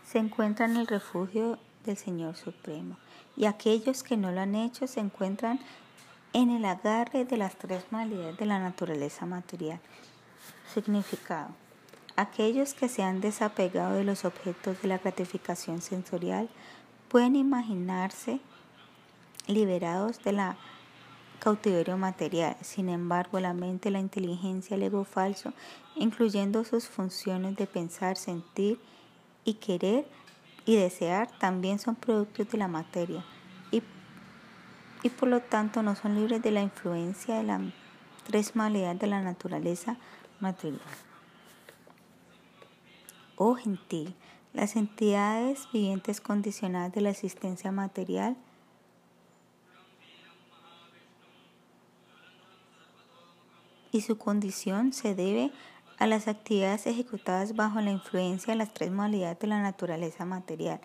se 0.06 0.20
encuentra 0.20 0.66
en 0.66 0.78
el 0.78 0.88
refugio 0.88 1.58
del 1.86 1.98
Señor 1.98 2.36
Supremo. 2.36 2.98
Y 3.36 3.46
aquellos 3.46 4.04
que 4.04 4.16
no 4.16 4.32
lo 4.32 4.42
han 4.42 4.54
hecho 4.54 4.86
se 4.86 5.00
encuentran 5.00 5.60
en 6.34 6.50
el 6.50 6.66
agarre 6.66 7.26
de 7.26 7.38
las 7.38 7.56
tres 7.56 7.86
modalidades 7.92 8.38
de 8.38 8.46
la 8.46 8.60
naturaleza 8.60 9.26
material. 9.26 9.80
Significado. 10.74 11.63
Aquellos 12.16 12.74
que 12.74 12.90
se 12.90 13.02
han 13.02 13.22
desapegado 13.22 13.96
de 13.96 14.04
los 14.04 14.24
objetos 14.24 14.82
de 14.82 14.88
la 14.88 15.00
gratificación 15.00 15.82
sensorial 15.82 16.48
pueden 17.08 17.36
imaginarse 17.36 18.40
liberados 19.48 20.24
de 20.24 20.34
la 20.34 20.58
cautiverio 21.40 21.98
material. 21.98 22.56
Sin 22.62 22.88
embargo, 22.88 23.40
la 23.40 23.54
mente, 23.54 23.92
la 23.92 24.00
inteligencia, 24.00 24.76
el 24.76 24.84
ego 24.84 25.04
falso, 25.04 25.54
incluyendo 25.96 26.64
sus 26.64 26.88
funciones 26.88 27.56
de 27.58 27.68
pensar, 27.68 28.16
sentir 28.16 28.80
y 29.44 29.56
querer 29.56 30.08
y 30.66 30.76
desear, 30.78 31.30
también 31.40 31.80
son 31.80 31.96
productos 31.96 32.50
de 32.50 32.58
la 32.58 32.70
materia 32.70 33.26
y, 33.72 33.84
y 35.02 35.10
por 35.10 35.28
lo 35.28 35.42
tanto 35.42 35.84
no 35.84 35.96
son 35.96 36.16
libres 36.16 36.42
de 36.42 36.52
la 36.52 36.62
influencia 36.62 37.36
de 37.36 37.44
la 37.44 37.60
tres 38.24 38.56
modalidades 38.56 39.00
de 39.00 39.08
la 39.08 39.22
naturaleza 39.22 39.98
material. 40.40 40.80
Oh 43.36 43.56
gentil, 43.56 44.16
las 44.54 44.76
entidades 44.76 45.68
vivientes 45.74 46.22
condicionadas 46.22 46.94
de 46.94 47.02
la 47.02 47.10
existencia 47.10 47.72
material 47.72 48.38
y 53.92 54.02
su 54.02 54.18
condición 54.18 54.94
se 54.94 55.16
debe 55.16 55.52
a 55.98 56.06
las 56.06 56.28
actividades 56.28 56.86
ejecutadas 56.86 57.56
bajo 57.56 57.82
la 57.82 57.92
influencia 57.92 58.54
de 58.54 58.58
las 58.58 58.74
tres 58.74 58.92
modalidades 58.92 59.40
de 59.40 59.48
la 59.48 59.62
naturaleza 59.62 60.26
material. 60.26 60.82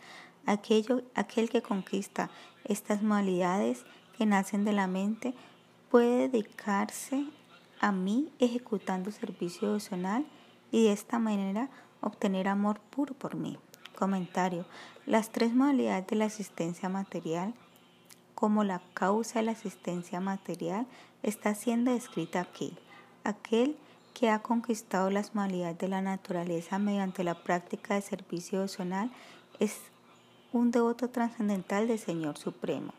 Aquello, 0.47 1.03
aquel 1.15 1.51
que 1.51 1.61
conquista 1.61 2.31
estas 2.65 3.03
modalidades 3.03 3.85
que 4.17 4.27
nacen 4.27 4.65
de 4.65 4.73
la 4.73 4.87
mente 4.87 5.35
puede 5.91 6.29
dedicarse 6.29 7.27
a 7.81 7.93
mí 7.93 8.33
ejecutando 8.39 9.11
servicio 9.11 9.69
devocional 9.69 10.25
y 10.71 10.85
de 10.85 10.93
esta 10.93 11.19
manera 11.19 11.71
obtener 12.01 12.49
amor 12.49 12.81
puro 12.81 13.15
por 13.15 13.35
mí. 13.35 13.59
Comentario. 13.97 14.65
Las 15.07 15.31
tres 15.31 15.55
modalidades 15.55 16.07
de 16.07 16.17
la 16.17 16.27
existencia 16.27 16.89
material 16.89 17.55
como 18.35 18.63
la 18.63 18.81
causa 18.95 19.41
de 19.41 19.47
la 19.47 19.53
existencia 19.53 20.21
material 20.21 20.87
está 21.25 21.55
siendo 21.55 21.93
descrita 21.93 22.41
aquí. 22.41 22.77
Aquel 23.25 23.77
que 24.15 24.31
ha 24.31 24.41
conquistado 24.41 25.11
las 25.11 25.35
modalidades 25.35 25.79
de 25.79 25.89
la 25.89 26.03
naturaleza 26.03 26.79
mediante 26.79 27.25
la 27.25 27.43
práctica 27.43 27.95
de 27.95 28.03
servicio 28.03 28.59
devocional 28.59 29.11
es 29.59 29.81
un 30.53 30.71
devoto 30.71 31.09
trascendental 31.09 31.89
del 31.89 31.99
Señor 31.99 32.39
Supremo. 32.39 32.95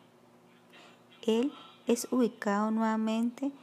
Él 1.26 1.54
es 1.88 2.08
ubicado 2.12 2.72
nuevamente 2.72 3.46
en 3.46 3.54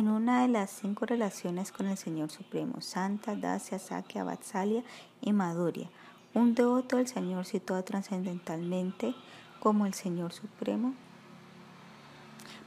una 0.00 0.42
de 0.42 0.48
las 0.48 0.70
cinco 0.70 1.04
relaciones 1.04 1.70
con 1.70 1.86
el 1.86 1.98
Señor 1.98 2.30
Supremo, 2.30 2.80
Santa, 2.80 3.36
Dacia, 3.36 3.78
Sakya, 3.78 4.24
Vatsalya 4.24 4.82
y 5.20 5.32
Madhurya. 5.32 5.88
Un 6.34 6.54
devoto 6.54 6.96
del 6.96 7.06
Señor 7.06 7.44
situado 7.44 7.84
trascendentalmente 7.84 9.14
como 9.60 9.84
el 9.84 9.92
Señor 9.92 10.32
Supremo. 10.32 10.94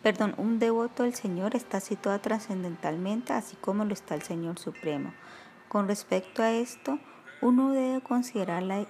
Perdón, 0.04 0.36
un 0.38 0.60
devoto 0.60 1.02
del 1.02 1.16
Señor 1.16 1.56
está 1.56 1.80
situado 1.80 2.20
trascendentalmente 2.20 3.34
así 3.34 3.56
como 3.56 3.86
lo 3.86 3.94
está 3.94 4.14
el 4.14 4.22
Señor 4.22 4.60
Supremo. 4.60 5.12
Con 5.68 5.88
respecto 5.88 6.44
a 6.44 6.52
esto, 6.52 7.00
uno 7.42 7.72
debe 7.72 8.02
considerar 8.02 8.62
la, 8.62 8.86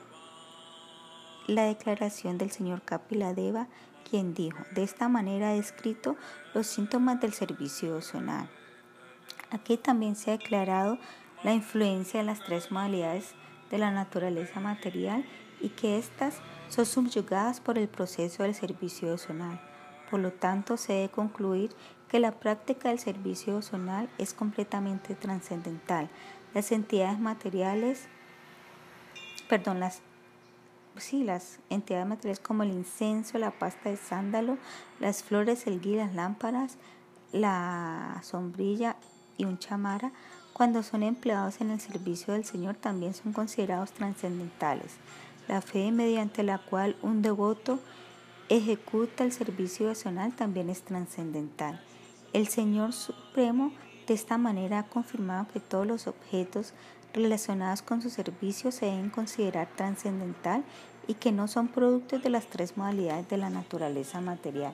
la 1.48 1.64
declaración 1.64 2.38
del 2.38 2.52
Señor 2.52 2.82
Kapiladeva 2.82 3.68
quien 4.10 4.34
dijo, 4.34 4.60
de 4.72 4.84
esta 4.84 5.10
manera 5.10 5.49
ha 5.49 5.53
descrito 5.53 6.15
los 6.53 6.68
síntomas 6.68 7.19
del 7.19 7.34
servicio 7.34 7.90
emocional. 7.90 8.49
Aquí 9.52 9.77
también 9.77 10.15
se 10.15 10.32
ha 10.32 10.38
declarado 10.38 10.98
la 11.44 11.53
influencia 11.53 12.19
de 12.19 12.26
las 12.26 12.40
tres 12.40 12.72
modalidades 12.72 13.36
de 13.69 13.77
la 13.77 13.91
naturaleza 13.91 14.60
material 14.60 15.26
y 15.61 15.69
que 15.69 15.98
éstas 15.98 16.41
son 16.69 16.86
subyugadas 16.86 17.60
por 17.60 17.77
el 17.77 17.88
proceso 17.88 18.44
del 18.44 18.56
servicio 18.56 19.07
emocional. 19.07 19.60
Por 20.10 20.19
lo 20.19 20.32
tanto, 20.32 20.77
se 20.77 20.94
debe 20.94 21.10
concluir 21.10 21.72
que 22.10 22.19
la 22.19 22.32
práctica 22.32 22.90
del 22.90 22.99
servicio 22.99 23.53
emocional 23.53 24.10
es 24.18 24.34
completamente 24.34 25.15
trascendental. 25.15 26.10
Las 26.53 26.72
entidades 26.72 27.19
materiales, 27.19 28.07
perdón, 29.49 29.80
las 29.80 30.02
sí, 31.03 31.23
las 31.23 31.59
entidades 31.69 32.07
materiales 32.07 32.39
como 32.39 32.63
el 32.63 32.72
incenso, 32.72 33.38
la 33.38 33.51
pasta 33.51 33.89
de 33.89 33.97
sándalo, 33.97 34.57
las 34.99 35.23
flores, 35.23 35.67
el 35.67 35.80
gui, 35.81 35.95
las 35.95 36.13
lámparas, 36.13 36.77
la 37.31 38.22
sombrilla 38.23 38.95
y 39.38 39.45
un 39.45 39.59
chamara, 39.59 40.11
cuando 40.53 40.84
son 40.84 41.03
empleados 41.03 41.59
en 41.59 41.72
el 41.72 41.81
servicio 41.81 42.34
del 42.34 42.45
Señor, 42.45 42.76
también 42.76 43.13
son 43.13 43.34
considerados 43.34 43.91
trascendentales. 43.91 44.93
La 45.47 45.61
fe 45.61 45.91
mediante 45.91 46.43
la 46.43 46.59
cual 46.59 46.95
un 47.01 47.22
devoto 47.22 47.80
ejecuta 48.49 49.23
el 49.23 49.31
servicio 49.31 49.88
devocional 49.88 50.34
también 50.34 50.69
es 50.69 50.81
trascendental. 50.84 51.81
El 52.31 52.47
Señor 52.47 52.93
Supremo 52.93 53.72
de 54.07 54.13
esta 54.13 54.38
manera 54.38 54.80
ha 54.80 54.88
confirmado 54.88 55.47
que 55.51 55.59
todos 55.59 55.85
los 55.85 56.07
objetos 56.07 56.73
relacionados 57.16 57.82
con 57.82 58.02
su 58.02 58.10
servicio 58.10 58.72
se 58.72 58.86
deben 58.86 59.10
considerar 59.10 59.68
trascendental 59.76 60.64
y 61.08 61.16
que 61.16 61.32
no 61.32 61.48
son 61.48 61.68
productos 61.68 62.22
de 62.22 62.30
las 62.30 62.48
tres 62.48 62.78
modalidades 62.78 63.28
de 63.30 63.38
la 63.38 63.50
naturaleza 63.50 64.22
material. 64.22 64.74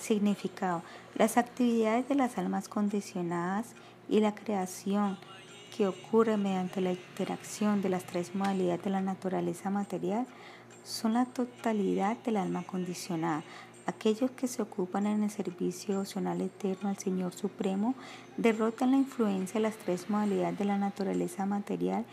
Significado. 0.00 0.82
Las 1.14 1.36
actividades 1.36 2.08
de 2.08 2.14
las 2.14 2.38
almas 2.38 2.68
condicionadas 2.68 3.74
y 4.08 4.20
la 4.20 4.34
creación 4.34 5.18
que 5.76 5.86
ocurre 5.86 6.36
mediante 6.36 6.80
la 6.80 6.92
interacción 6.92 7.82
de 7.82 7.88
las 7.88 8.04
tres 8.04 8.34
modalidades 8.34 8.82
de 8.82 8.90
la 8.90 9.00
naturaleza 9.00 9.70
material 9.70 10.26
son 10.84 11.14
la 11.14 11.24
totalidad 11.24 12.16
del 12.18 12.36
alma 12.36 12.62
condicionada, 12.62 13.42
Aquellos 13.86 14.30
que 14.30 14.48
se 14.48 14.62
ocupan 14.62 15.06
en 15.06 15.22
el 15.22 15.30
servicio 15.30 16.00
opcional 16.00 16.40
eterno 16.40 16.88
al 16.88 16.96
Señor 16.96 17.34
Supremo 17.34 17.94
derrotan 18.38 18.92
la 18.92 18.96
influencia 18.96 19.54
de 19.54 19.68
las 19.68 19.76
tres 19.76 20.08
modalidades 20.08 20.58
de 20.58 20.64
la 20.64 20.78
naturaleza 20.78 21.44
material 21.44 22.06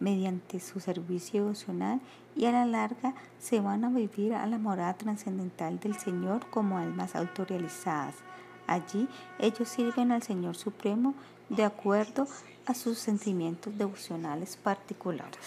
mediante 0.00 0.60
su 0.60 0.80
servicio 0.80 1.48
opcional 1.48 2.00
y 2.36 2.44
a 2.44 2.52
la 2.52 2.66
larga 2.66 3.14
se 3.38 3.60
van 3.60 3.84
a 3.84 3.88
vivir 3.88 4.34
a 4.34 4.46
la 4.46 4.58
morada 4.58 4.94
trascendental 4.94 5.78
del 5.80 5.96
Señor 5.96 6.46
como 6.50 6.76
almas 6.78 7.14
autorrealizadas. 7.14 8.16
Allí 8.66 9.08
ellos 9.38 9.68
sirven 9.68 10.12
al 10.12 10.22
Señor 10.22 10.56
Supremo 10.56 11.14
de 11.48 11.64
acuerdo 11.64 12.26
a 12.66 12.74
sus 12.74 12.98
sentimientos 12.98 13.76
devocionales 13.78 14.56
particulares. 14.56 15.38